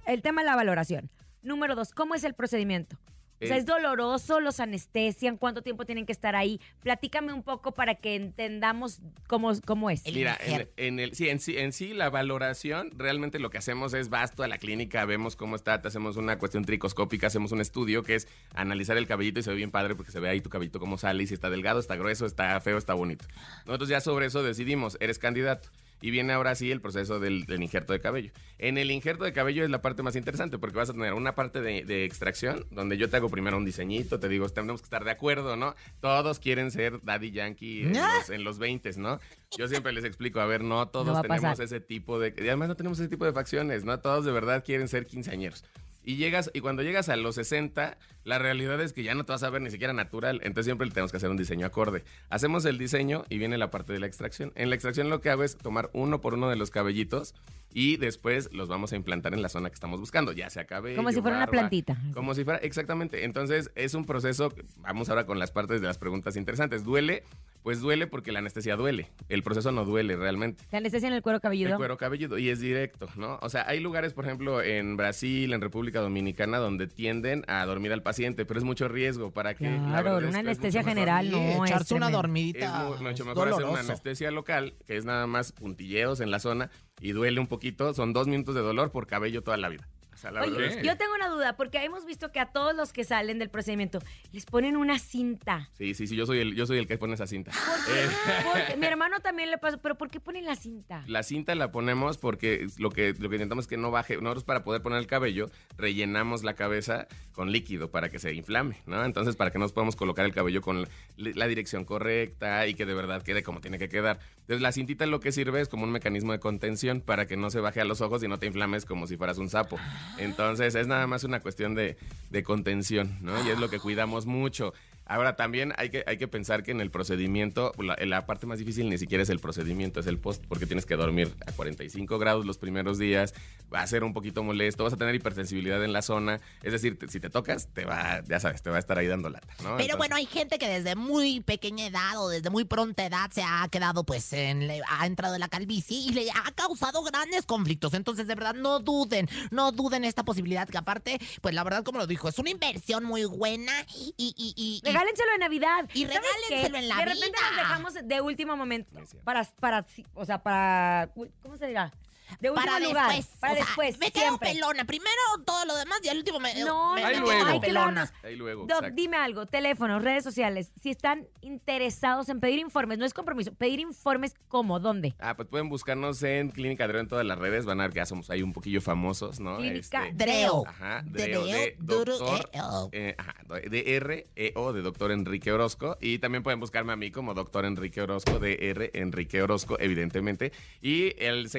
el 0.05 0.21
tema 0.21 0.41
de 0.41 0.47
la 0.47 0.55
valoración. 0.55 1.09
Número 1.41 1.73
dos, 1.73 1.91
¿cómo 1.93 2.15
es 2.15 2.23
el 2.25 2.33
procedimiento? 2.33 2.97
O 3.41 3.45
sea, 3.45 3.55
Eh, 3.55 3.59
¿es 3.59 3.65
doloroso? 3.65 4.39
¿Los 4.39 4.59
anestesian? 4.59 5.37
¿Cuánto 5.37 5.61
tiempo 5.61 5.85
tienen 5.85 6.05
que 6.05 6.11
estar 6.11 6.35
ahí? 6.35 6.59
Platícame 6.81 7.31
un 7.33 7.43
poco 7.43 7.73
para 7.73 7.95
que 7.95 8.15
entendamos 8.15 8.99
cómo, 9.27 9.51
cómo 9.65 9.89
es. 9.89 10.03
Mira, 10.05 10.37
en, 10.41 10.67
en 10.77 10.99
el, 10.99 11.15
sí, 11.15 11.29
en, 11.29 11.39
sí, 11.39 11.57
en 11.57 11.71
sí, 11.71 11.93
la 11.93 12.09
valoración, 12.09 12.91
realmente 12.97 13.39
lo 13.39 13.49
que 13.49 13.57
hacemos 13.57 13.93
es 13.93 14.09
vas 14.09 14.35
tú 14.35 14.43
a 14.43 14.47
la 14.47 14.57
clínica, 14.57 15.05
vemos 15.05 15.35
cómo 15.35 15.55
está, 15.55 15.81
te 15.81 15.87
hacemos 15.87 16.17
una 16.17 16.37
cuestión 16.37 16.65
tricoscópica, 16.65 17.27
hacemos 17.27 17.51
un 17.51 17.61
estudio 17.61 18.03
que 18.03 18.15
es 18.15 18.27
analizar 18.53 18.97
el 18.97 19.07
cabellito 19.07 19.39
y 19.39 19.43
se 19.43 19.49
ve 19.51 19.55
bien 19.55 19.71
padre 19.71 19.95
porque 19.95 20.11
se 20.11 20.19
ve 20.19 20.29
ahí 20.29 20.41
tu 20.41 20.49
cabellito 20.49 20.79
cómo 20.79 20.97
sale 20.97 21.23
y 21.23 21.27
si 21.27 21.33
está 21.33 21.49
delgado, 21.49 21.79
está 21.79 21.95
grueso, 21.95 22.25
está 22.25 22.59
feo, 22.59 22.77
está 22.77 22.93
bonito. 22.93 23.25
Nosotros 23.65 23.89
ya 23.89 24.01
sobre 24.01 24.25
eso 24.25 24.43
decidimos, 24.43 24.97
eres 24.99 25.19
candidato. 25.19 25.69
Y 26.01 26.11
viene 26.11 26.33
ahora 26.33 26.55
sí 26.55 26.71
el 26.71 26.81
proceso 26.81 27.19
del, 27.19 27.45
del 27.45 27.61
injerto 27.61 27.93
de 27.93 27.99
cabello. 27.99 28.31
En 28.57 28.77
el 28.77 28.89
injerto 28.91 29.23
de 29.23 29.33
cabello 29.33 29.63
es 29.63 29.69
la 29.69 29.81
parte 29.81 30.01
más 30.03 30.15
interesante 30.15 30.57
porque 30.57 30.77
vas 30.77 30.89
a 30.89 30.93
tener 30.93 31.13
una 31.13 31.35
parte 31.35 31.61
de, 31.61 31.83
de 31.83 32.05
extracción 32.05 32.65
donde 32.71 32.97
yo 32.97 33.09
te 33.09 33.17
hago 33.17 33.29
primero 33.29 33.57
un 33.57 33.65
diseñito, 33.65 34.19
te 34.19 34.29
digo, 34.29 34.47
tenemos 34.49 34.81
que 34.81 34.85
estar 34.85 35.03
de 35.03 35.11
acuerdo, 35.11 35.55
¿no? 35.55 35.75
Todos 35.99 36.39
quieren 36.39 36.71
ser 36.71 37.01
Daddy 37.03 37.31
Yankee 37.31 37.83
en 37.83 37.97
Ah. 37.97 38.13
los, 38.19 38.29
en 38.29 38.43
los 38.43 38.59
20, 38.59 38.91
¿no? 38.97 39.19
Yo 39.57 39.67
siempre 39.67 39.91
les 39.91 40.03
explico, 40.05 40.39
a 40.39 40.45
ver, 40.45 40.61
no 40.63 40.87
todos 40.87 41.07
No 41.07 41.21
tenemos 41.21 41.41
pasar. 41.41 41.65
ese 41.65 41.79
tipo 41.79 42.19
de... 42.19 42.33
Y 42.37 42.41
además 42.47 42.69
no 42.69 42.75
tenemos 42.75 42.99
ese 42.99 43.09
tipo 43.09 43.25
de 43.25 43.33
facciones, 43.33 43.83
¿no? 43.83 43.99
Todos 43.99 44.25
de 44.25 44.31
verdad 44.31 44.63
quieren 44.65 44.87
ser 44.87 45.05
quinceañeros. 45.05 45.63
Y 46.03 46.15
llegas, 46.15 46.49
y 46.53 46.61
cuando 46.61 46.81
llegas 46.81 47.09
a 47.09 47.15
los 47.15 47.35
60, 47.35 47.97
la 48.23 48.39
realidad 48.39 48.79
es 48.81 48.93
que 48.93 49.03
ya 49.03 49.15
no 49.15 49.25
te 49.25 49.31
vas 49.31 49.43
a 49.43 49.49
ver 49.49 49.61
ni 49.61 49.69
siquiera 49.69 49.93
natural. 49.93 50.39
Entonces 50.43 50.65
siempre 50.65 50.89
tenemos 50.89 51.11
que 51.11 51.17
hacer 51.17 51.29
un 51.29 51.37
diseño 51.37 51.65
acorde. 51.65 52.03
Hacemos 52.29 52.65
el 52.65 52.77
diseño 52.77 53.25
y 53.29 53.37
viene 53.37 53.57
la 53.57 53.69
parte 53.69 53.93
de 53.93 53.99
la 53.99 54.07
extracción. 54.07 54.51
En 54.55 54.69
la 54.69 54.75
extracción 54.75 55.09
lo 55.09 55.21
que 55.21 55.29
hago 55.29 55.43
es 55.43 55.57
tomar 55.57 55.89
uno 55.93 56.21
por 56.21 56.33
uno 56.33 56.49
de 56.49 56.55
los 56.55 56.71
cabellitos 56.71 57.35
y 57.73 57.97
después 57.97 58.49
los 58.51 58.67
vamos 58.67 58.93
a 58.93 58.95
implantar 58.95 59.33
en 59.33 59.41
la 59.41 59.49
zona 59.49 59.69
que 59.69 59.75
estamos 59.75 59.99
buscando, 59.99 60.31
ya 60.31 60.49
sea 60.49 60.65
cabello. 60.65 60.97
Como 60.97 61.11
si 61.11 61.21
fuera 61.21 61.37
una 61.37 61.47
plantita. 61.47 61.97
Como 62.13 62.33
si 62.33 62.43
fuera, 62.43 62.59
exactamente. 62.59 63.25
Entonces 63.25 63.71
es 63.75 63.93
un 63.93 64.05
proceso, 64.05 64.53
vamos 64.77 65.09
ahora 65.09 65.25
con 65.25 65.37
las 65.39 65.51
partes 65.51 65.81
de 65.81 65.87
las 65.87 65.97
preguntas 65.97 66.35
interesantes. 66.35 66.83
Duele, 66.83 67.23
pues 67.63 67.81
duele 67.81 68.07
porque 68.07 68.31
la 68.31 68.39
anestesia 68.39 68.75
duele. 68.75 69.11
El 69.27 69.43
proceso 69.43 69.71
no 69.71 69.85
duele 69.85 70.15
realmente. 70.15 70.63
La 70.71 70.77
anestesia 70.79 71.07
en 71.07 71.13
el 71.13 71.21
cuero 71.21 71.39
cabelludo. 71.39 71.71
El 71.71 71.77
cuero 71.77 71.97
cabelludo 71.97 72.37
y 72.37 72.49
es 72.49 72.59
directo, 72.59 73.07
¿no? 73.15 73.37
O 73.41 73.49
sea, 73.49 73.67
hay 73.67 73.79
lugares, 73.79 74.13
por 74.13 74.25
ejemplo, 74.25 74.61
en 74.61 74.97
Brasil, 74.97 75.51
en 75.53 75.61
República 75.61 75.99
Dominicana, 75.99 76.57
donde 76.57 76.87
tienden 76.87 77.43
a 77.47 77.65
dormir 77.65 77.91
al 77.93 78.01
paciente, 78.03 78.45
pero 78.45 78.59
es 78.59 78.63
mucho 78.63 78.87
riesgo 78.87 79.31
para 79.31 79.53
que... 79.55 79.65
la 79.69 79.77
Claro, 79.77 80.03
verdad 80.15 80.23
es 80.23 80.29
una 80.29 80.39
es 80.39 80.45
anestesia 80.47 80.83
general 80.83 81.31
no 81.31 81.37
es 81.65 81.69
echarse 81.71 81.93
una 81.95 82.07
es 82.07 82.11
dormidita. 82.13 82.83
mu- 82.83 82.89
mucho 83.03 83.09
es 83.23 83.25
mejor 83.25 83.47
hacer 83.49 83.53
una 83.63 83.65
doloroso. 83.67 83.79
anestesia 83.91 84.31
local, 84.31 84.73
que 84.87 84.97
es 84.97 85.05
nada 85.05 85.27
más 85.27 85.51
puntilleos 85.51 86.19
en 86.21 86.31
la 86.31 86.39
zona 86.39 86.69
y 87.01 87.11
duele 87.11 87.39
un 87.39 87.47
poquito. 87.47 87.93
Son 87.93 88.13
dos 88.13 88.27
minutos 88.27 88.55
de 88.55 88.61
dolor 88.61 88.91
por 88.91 89.07
cabello 89.07 89.41
toda 89.43 89.57
la 89.57 89.69
vida. 89.69 89.87
O 90.19 90.21
sea, 90.21 90.31
la 90.31 90.41
Oye, 90.41 90.51
verdad 90.51 90.83
yo 90.83 90.97
tengo 90.97 91.15
una 91.15 91.29
duda, 91.29 91.55
porque 91.55 91.81
hemos 91.81 92.05
visto 92.05 92.29
que 92.33 92.41
a 92.41 92.47
todos 92.47 92.75
los 92.75 92.91
que 92.91 93.05
salen 93.05 93.39
del 93.39 93.49
procedimiento 93.49 93.99
les 94.33 94.45
ponen 94.45 94.75
una 94.75 94.99
cinta. 94.99 95.69
Sí, 95.77 95.93
sí, 95.93 96.07
sí, 96.07 96.17
yo 96.17 96.25
soy 96.25 96.39
el, 96.39 96.55
yo 96.55 96.65
soy 96.65 96.77
el 96.77 96.87
que 96.87 96.97
pone 96.97 97.13
esa 97.13 97.25
cinta. 97.25 97.51
Eh, 97.89 98.09
Porque 98.43 98.75
mi 98.75 98.85
hermano 98.87 99.21
también 99.21 99.49
le 99.49 99.57
pasó, 99.57 99.77
pero 99.77 99.95
¿por 99.97 100.09
qué 100.09 100.19
ponen 100.19 100.43
la 100.43 100.57
cinta? 100.57 101.05
La 101.07 101.23
cinta 101.23 101.55
la 101.55 101.71
ponemos 101.71 102.17
porque 102.17 102.67
lo 102.79 102.89
que, 102.89 103.13
lo 103.17 103.29
que 103.29 103.35
intentamos 103.37 103.63
es 103.63 103.69
que 103.69 103.77
no 103.77 103.91
baje. 103.91 104.17
Nosotros 104.17 104.43
para 104.43 104.65
poder 104.65 104.81
poner 104.81 104.99
el 104.99 105.07
cabello, 105.07 105.49
rellenamos 105.77 106.43
la 106.43 106.53
cabeza 106.53 107.07
con 107.31 107.53
líquido 107.53 107.89
para 107.89 108.09
que 108.09 108.19
se 108.19 108.33
inflame, 108.33 108.75
¿no? 108.87 109.05
Entonces, 109.05 109.37
para 109.37 109.51
que 109.51 109.59
nos 109.59 109.71
podamos 109.71 109.95
colocar 109.95 110.25
el 110.25 110.33
cabello 110.33 110.61
con 110.61 110.81
la, 110.81 110.89
la 111.15 111.47
dirección 111.47 111.85
correcta 111.85 112.67
y 112.67 112.73
que 112.73 112.85
de 112.85 112.93
verdad 112.93 113.23
quede 113.23 113.41
como 113.41 113.61
tiene 113.61 113.79
que 113.79 113.87
quedar. 113.87 114.19
Entonces, 114.41 114.61
la 114.61 114.73
cintita 114.73 115.05
lo 115.05 115.21
que 115.21 115.31
sirve 115.31 115.61
es 115.61 115.69
como 115.69 115.85
un 115.85 115.91
mecanismo 115.91 116.33
de 116.33 116.39
contención 116.39 116.99
para 116.99 117.25
que 117.25 117.37
no 117.37 117.49
se 117.49 117.61
baje 117.61 117.79
a 117.79 117.85
los 117.85 118.01
ojos 118.01 118.21
y 118.21 118.27
no 118.27 118.37
te 118.37 118.47
inflames 118.47 118.83
como 118.83 119.07
si 119.07 119.15
fueras 119.15 119.37
un 119.37 119.47
sapo. 119.47 119.77
Entonces, 120.17 120.75
es 120.75 120.87
nada 120.87 121.07
más 121.07 121.23
una 121.23 121.39
cuestión 121.39 121.75
de, 121.75 121.97
de 122.29 122.43
contención, 122.43 123.17
¿no? 123.21 123.43
Y 123.45 123.49
es 123.49 123.59
lo 123.59 123.69
que 123.69 123.79
cuidamos 123.79 124.25
mucho. 124.25 124.73
Ahora 125.09 125.35
también 125.35 125.73
hay 125.77 125.89
que, 125.89 126.03
hay 126.07 126.17
que 126.17 126.27
pensar 126.27 126.63
que 126.63 126.71
en 126.71 126.79
el 126.79 126.91
procedimiento, 126.91 127.73
la, 127.79 127.97
la 128.05 128.25
parte 128.25 128.45
más 128.45 128.59
difícil 128.59 128.87
ni 128.89 128.97
siquiera 128.97 129.23
es 129.23 129.29
el 129.29 129.39
procedimiento, 129.39 129.99
es 129.99 130.07
el 130.07 130.19
post, 130.19 130.43
porque 130.47 130.65
tienes 130.67 130.85
que 130.85 130.95
dormir 130.95 131.33
a 131.47 131.51
45 131.51 132.17
grados 132.19 132.45
los 132.45 132.57
primeros 132.59 132.97
días, 132.99 133.33
va 133.73 133.81
a 133.81 133.87
ser 133.87 134.03
un 134.03 134.13
poquito 134.13 134.43
molesto, 134.43 134.83
vas 134.83 134.93
a 134.93 134.97
tener 134.97 135.15
hipersensibilidad 135.15 135.83
en 135.83 135.91
la 135.93 136.01
zona, 136.03 136.39
es 136.63 136.71
decir, 136.71 136.97
te- 136.97 137.07
si 137.07 137.19
te 137.19 137.29
tocas, 137.29 137.67
te 137.73 137.85
va, 137.85 138.21
ya 138.29 138.39
sabes, 138.39 138.61
te 138.61 138.69
va 138.69 138.75
a 138.77 138.79
estar 138.79 138.97
ahí 138.97 139.07
dando 139.07 139.29
lata, 139.29 139.47
¿no? 139.47 139.55
Pero 139.57 139.69
Entonces, 139.79 139.97
bueno, 139.97 140.15
hay 140.15 140.25
gente 140.27 140.59
que 140.59 140.67
desde 140.69 140.95
muy 140.95 141.39
pequeña 141.41 141.87
edad 141.87 142.17
o 142.23 142.29
desde 142.29 142.49
muy 142.51 142.63
pronta 142.65 143.05
edad 143.05 143.31
se 143.31 143.41
ha 143.43 143.67
quedado, 143.71 144.03
pues, 144.03 144.31
en, 144.33 144.67
le- 144.67 144.81
ha 144.87 145.05
entrado 145.07 145.33
en 145.33 145.39
la 145.41 145.49
calvicie 145.49 145.97
y 145.97 146.09
le 146.11 146.29
ha 146.31 146.51
causado 146.53 147.01
grandes 147.03 147.45
conflictos. 147.45 147.95
Entonces, 147.95 148.27
de 148.27 148.35
verdad, 148.35 148.53
no 148.53 148.79
duden, 148.79 149.27
no 149.49 149.71
duden 149.71 150.05
esta 150.05 150.23
posibilidad 150.23 150.67
que 150.69 150.77
aparte, 150.77 151.19
pues, 151.41 151.55
la 151.55 151.63
verdad, 151.63 151.83
como 151.83 151.97
lo 151.97 152.05
dijo, 152.07 152.29
es 152.29 152.37
una 152.37 152.51
inversión 152.51 153.03
muy 153.05 153.25
buena 153.25 153.73
y... 153.97 154.13
y, 154.15 154.33
y, 154.37 154.53
y- 154.55 154.81
Regálenselo 154.99 155.31
en 155.33 155.39
Navidad. 155.39 155.89
Y 155.93 156.05
¿Sabes 156.05 156.21
regálenselo 156.21 156.73
qué? 156.73 156.79
en 156.79 156.89
la 156.89 156.95
De 156.97 157.05
repente 157.05 157.27
vida. 157.27 157.49
nos 157.49 157.55
dejamos 157.57 157.93
de 158.03 158.21
último 158.21 158.55
momento. 158.57 158.99
Para, 159.23 159.43
para, 159.59 159.85
o 160.13 160.25
sea, 160.25 160.41
para, 160.43 161.09
¿cómo 161.41 161.57
se 161.57 161.67
dirá? 161.67 161.91
De 162.39 162.49
último 162.49 162.65
para 162.65 162.79
lugar. 162.79 163.15
después. 163.15 163.37
Para 163.39 163.53
o 163.53 163.55
sea, 163.55 163.65
después, 163.65 163.99
me 163.99 164.11
quedo 164.11 164.23
siempre. 164.23 164.51
pelona. 164.53 164.85
Primero 164.85 165.09
todo 165.45 165.65
lo 165.65 165.75
demás 165.75 165.99
y 166.03 166.09
al 166.09 166.17
último 166.17 166.39
me, 166.39 166.53
No, 166.63 166.93
me, 166.95 167.01
no, 167.01 167.07
Ahí 167.07 167.15
me 167.15 167.19
no, 167.21 167.25
luego. 167.43 167.61
pelona. 167.61 168.11
Ahí 168.23 168.35
luego, 168.35 168.65
Doc, 168.67 168.85
dime 168.93 169.17
algo, 169.17 169.45
teléfono, 169.45 169.99
redes 169.99 170.23
sociales, 170.23 170.71
si 170.81 170.89
están 170.89 171.27
interesados 171.41 172.29
en 172.29 172.39
pedir 172.39 172.59
informes, 172.59 172.97
no 172.97 173.05
es 173.05 173.13
compromiso, 173.13 173.53
pedir 173.53 173.79
informes 173.79 174.35
¿cómo? 174.47 174.79
¿Dónde? 174.79 175.15
Ah, 175.19 175.35
pues 175.35 175.47
pueden 175.47 175.69
buscarnos 175.69 176.21
en 176.23 176.49
Clínica 176.49 176.87
Dreo 176.87 177.01
en 177.01 177.07
todas 177.07 177.25
las 177.25 177.37
redes, 177.37 177.65
van 177.65 177.79
a 177.81 177.83
ver 177.83 177.91
que 177.93 177.97
ya 177.99 178.05
somos 178.05 178.29
ahí 178.29 178.41
un 178.41 178.53
poquillo 178.53 178.81
famosos, 178.81 179.39
¿no? 179.39 179.57
Clínica 179.57 180.07
Este, 180.07 180.23
Dreo. 180.25 180.63
Ajá, 180.67 181.01
Dreo, 181.05 181.43
Dreo, 181.43 181.57
de 181.57 181.75
duro, 181.79 182.17
doctor, 182.17 182.49
eh, 182.53 182.59
eh, 182.91 183.15
ajá, 183.17 183.35
de 183.69 183.95
R-E-O, 183.95 184.73
de 184.73 184.81
doctor 184.81 185.11
Enrique 185.11 185.51
Orozco. 185.51 185.97
Y 186.01 186.19
también 186.19 186.43
pueden 186.43 186.59
buscarme 186.59 186.93
a 186.93 186.95
mí 186.95 187.11
como 187.11 187.33
doctor 187.33 187.65
Enrique 187.65 188.01
Orozco, 188.01 188.39
de 188.39 188.57
R 188.69 188.91
Enrique 188.93 189.41
Orozco, 189.41 189.77
evidentemente. 189.79 190.51
Y 190.81 191.13
el 191.23 191.49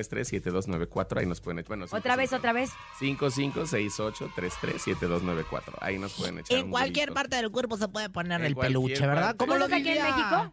68337294, 0.00 1.18
ahí 1.18 1.26
nos 1.26 1.40
pueden 1.40 1.58
echar. 1.60 1.68
Bueno, 1.68 1.86
Otra 1.90 2.16
vez, 2.16 2.32
otra 2.32 2.52
vez. 2.52 2.70
5568337294. 3.00 5.76
Ahí 5.80 5.98
nos 5.98 6.12
pueden 6.14 6.38
echar. 6.38 6.58
En 6.58 6.64
un 6.66 6.70
cualquier 6.70 7.06
grito. 7.06 7.14
parte 7.14 7.36
del 7.36 7.50
cuerpo 7.50 7.76
se 7.76 7.88
puede 7.88 8.10
poner 8.10 8.40
En 8.40 8.46
el 8.46 8.56
peluche, 8.56 9.06
¿verdad? 9.06 9.36
¿Tú 9.36 9.46
lo 9.46 9.64
aquí 9.64 9.88
en 9.88 10.02
México? 10.02 10.52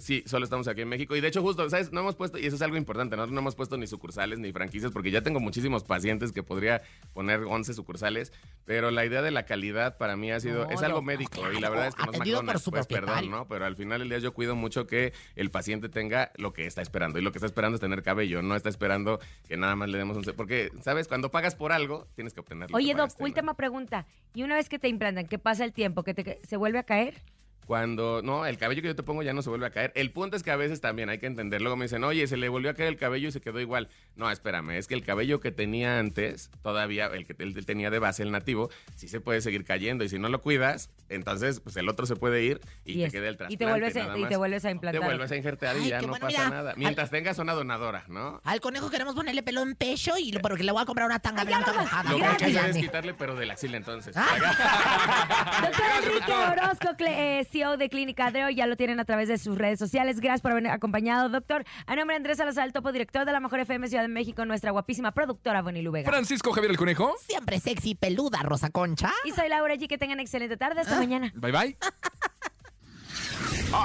Sí, 0.00 0.22
solo 0.26 0.44
estamos 0.44 0.68
aquí 0.68 0.82
en 0.82 0.88
México. 0.88 1.16
Y 1.16 1.20
de 1.20 1.28
hecho, 1.28 1.42
justo, 1.42 1.68
¿sabes? 1.70 1.92
No 1.92 2.00
hemos 2.00 2.16
puesto, 2.16 2.38
y 2.38 2.46
eso 2.46 2.56
es 2.56 2.62
algo 2.62 2.76
importante, 2.76 3.16
nosotros 3.16 3.34
no 3.34 3.40
hemos 3.40 3.54
puesto 3.54 3.76
ni 3.76 3.86
sucursales 3.86 4.38
ni 4.38 4.52
franquicias, 4.52 4.92
porque 4.92 5.10
ya 5.10 5.22
tengo 5.22 5.40
muchísimos 5.40 5.84
pacientes 5.84 6.32
que 6.32 6.42
podría 6.42 6.82
poner 7.12 7.40
11 7.40 7.74
sucursales, 7.74 8.32
pero 8.64 8.90
la 8.90 9.04
idea 9.04 9.22
de 9.22 9.30
la 9.30 9.44
calidad 9.44 9.98
para 9.98 10.16
mí 10.16 10.30
ha 10.30 10.40
sido, 10.40 10.64
No, 10.66 10.70
es 10.70 10.82
algo 10.82 11.02
médico, 11.02 11.40
claro, 11.40 11.52
y 11.52 11.60
la 11.60 11.70
verdad 11.70 11.88
es 11.88 11.94
que 11.94 12.04
no 12.04 12.12
es 12.12 12.18
McDonald's, 12.18 12.70
pues 12.70 12.86
perdón. 12.86 13.30
¿no? 13.30 13.48
Pero 13.48 13.64
al 13.64 13.76
final 13.76 14.00
del 14.00 14.08
día 14.08 14.18
yo 14.18 14.32
cuido 14.32 14.56
mucho 14.56 14.86
que 14.86 15.12
el 15.36 15.50
paciente 15.50 15.88
tenga 15.88 16.32
lo 16.36 16.52
que 16.52 16.66
está 16.66 16.82
esperando, 16.82 17.18
y 17.18 17.22
lo 17.22 17.32
que 17.32 17.38
está 17.38 17.46
esperando 17.46 17.76
es 17.76 17.80
tener 17.80 18.02
cabello, 18.02 18.42
no 18.42 18.56
está 18.56 18.68
esperando 18.68 19.20
que 19.46 19.56
nada 19.56 19.76
más 19.76 19.88
le 19.88 19.98
demos 19.98 20.16
un... 20.16 20.24
Porque, 20.36 20.70
¿sabes? 20.82 21.08
Cuando 21.08 21.30
pagas 21.30 21.54
por 21.54 21.72
algo, 21.72 22.06
tienes 22.14 22.34
que 22.34 22.40
obtenerlo. 22.40 22.76
Oye, 22.76 22.94
Doc, 22.94 23.10
última 23.18 23.54
pregunta. 23.54 24.06
Y 24.34 24.42
una 24.42 24.54
vez 24.54 24.68
que 24.68 24.78
te 24.78 24.88
implantan, 24.88 25.26
¿qué 25.26 25.38
pasa 25.38 25.64
el 25.64 25.72
tiempo? 25.72 26.02
¿Que 26.02 26.14
te, 26.14 26.40
se 26.46 26.56
vuelve 26.56 26.78
a 26.78 26.84
caer? 26.84 27.22
Cuando, 27.68 28.22
no, 28.24 28.46
el 28.46 28.56
cabello 28.56 28.80
que 28.80 28.88
yo 28.88 28.96
te 28.96 29.02
pongo 29.02 29.22
ya 29.22 29.34
no 29.34 29.42
se 29.42 29.50
vuelve 29.50 29.66
a 29.66 29.70
caer. 29.70 29.92
El 29.94 30.10
punto 30.10 30.38
es 30.38 30.42
que 30.42 30.50
a 30.50 30.56
veces 30.56 30.80
también 30.80 31.10
hay 31.10 31.18
que 31.18 31.26
entender. 31.26 31.60
Luego 31.60 31.76
me 31.76 31.84
dicen, 31.84 32.02
oye, 32.02 32.26
se 32.26 32.38
le 32.38 32.48
volvió 32.48 32.70
a 32.70 32.74
caer 32.74 32.88
el 32.88 32.96
cabello 32.96 33.28
y 33.28 33.30
se 33.30 33.42
quedó 33.42 33.60
igual. 33.60 33.90
No, 34.16 34.30
espérame, 34.30 34.70
es 34.70 34.86
que 34.86 34.94
el 34.94 35.04
cabello 35.04 35.38
que 35.40 35.52
tenía 35.52 35.98
antes, 35.98 36.50
todavía, 36.62 37.08
el 37.08 37.26
que 37.26 37.34
él 37.38 37.66
tenía 37.66 37.90
de 37.90 37.98
base, 37.98 38.22
el 38.22 38.30
nativo, 38.32 38.70
sí 38.96 39.06
se 39.06 39.20
puede 39.20 39.42
seguir 39.42 39.66
cayendo. 39.66 40.02
Y 40.02 40.08
si 40.08 40.18
no 40.18 40.30
lo 40.30 40.40
cuidas, 40.40 40.88
entonces 41.10 41.60
pues 41.60 41.76
el 41.76 41.90
otro 41.90 42.06
se 42.06 42.16
puede 42.16 42.42
ir 42.42 42.58
y, 42.86 42.92
Y 42.92 42.96
te 43.00 43.04
es- 43.04 43.12
queda 43.12 43.28
el 43.28 43.34
y 43.34 43.36
te 43.36 43.66
trasplante. 43.66 43.66
vuelves 43.66 43.96
a- 43.96 44.18
y 44.18 44.24
te 44.24 44.36
vuelves 44.38 44.64
a 44.64 44.70
implantar. 44.70 45.00
Te 45.02 45.06
vuelves 45.06 45.30
a 45.30 45.36
injertar 45.36 45.76
y 45.76 45.80
Ay, 45.82 45.88
ya 45.90 46.00
no 46.00 46.08
bueno, 46.08 46.26
pasa 46.26 46.38
mira, 46.38 46.48
nada. 46.50 46.70
al- 46.70 46.78
Mientras 46.78 47.10
tengas 47.10 47.38
una 47.38 47.52
donadora, 47.52 48.04
¿no? 48.08 48.40
Al 48.44 48.60
conejo 48.62 48.88
queremos 48.90 49.14
ponerle 49.14 49.42
pelo 49.42 49.60
en 49.60 49.74
pecho 49.74 50.16
y 50.16 50.32
lo- 50.32 50.40
porque 50.40 50.62
le 50.64 50.72
voy 50.72 50.80
a 50.80 50.86
comprar 50.86 51.06
una 51.06 51.18
tanga 51.18 51.44
blanca 51.44 51.74
mojada. 51.74 52.10
Lo 52.12 52.16
que 52.16 52.24
hay 52.24 52.30
que 52.36 52.44
Gracias, 52.46 52.64
hacer 52.64 52.76
es 52.76 52.82
quitarle, 52.82 53.12
pero 53.12 53.36
de 53.36 53.44
la 53.44 53.52
axila 53.52 53.76
entonces. 53.76 54.14
Doctor 55.62 55.84
Enrique 56.02 56.32
Orozco, 56.32 56.88
cle- 56.96 57.40
eh, 57.40 57.48
CEO 57.58 57.76
de 57.76 57.88
Clínica 57.88 58.30
Dreo, 58.30 58.50
ya 58.50 58.66
lo 58.66 58.76
tienen 58.76 59.00
a 59.00 59.04
través 59.04 59.28
de 59.28 59.36
sus 59.38 59.58
redes 59.58 59.78
sociales. 59.78 60.20
Gracias 60.20 60.42
por 60.42 60.52
haber 60.52 60.68
acompañado, 60.68 61.28
doctor. 61.28 61.64
A 61.86 61.96
nombre 61.96 62.14
de 62.14 62.18
Andrés 62.18 62.38
Salazar, 62.38 62.66
el 62.66 62.72
topo 62.72 62.92
director 62.92 63.24
de 63.24 63.32
la 63.32 63.40
Mejor 63.40 63.60
FM 63.60 63.88
Ciudad 63.88 64.02
de 64.02 64.08
México, 64.08 64.44
nuestra 64.44 64.70
guapísima 64.70 65.12
productora 65.12 65.62
Bonnie 65.62 65.82
Lubega. 65.82 66.08
Francisco 66.08 66.52
Javier 66.52 66.70
el 66.70 66.76
Conejo. 66.76 67.14
Siempre 67.26 67.58
sexy, 67.58 67.94
peluda, 67.94 68.42
Rosa 68.42 68.70
Concha. 68.70 69.12
Y 69.24 69.32
soy 69.32 69.48
Laura 69.48 69.74
G. 69.74 69.88
Que 69.88 69.98
tengan 69.98 70.20
excelente 70.20 70.56
tarde. 70.56 70.76
Ah. 70.78 70.82
Hasta 70.82 70.96
mañana. 70.96 71.32
Bye 71.34 71.52
bye. 71.52 71.76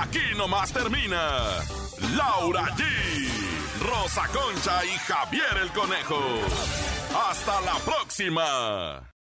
Aquí 0.01 0.19
nomás 0.37 0.71
termina 0.71 1.17
Laura 2.15 2.65
G, 2.75 2.83
Rosa 3.81 4.27
Concha 4.27 4.85
y 4.85 4.97
Javier 4.99 5.57
el 5.61 5.71
Conejo. 5.71 6.19
Hasta 7.29 7.61
la 7.61 7.75
próxima. 7.83 9.09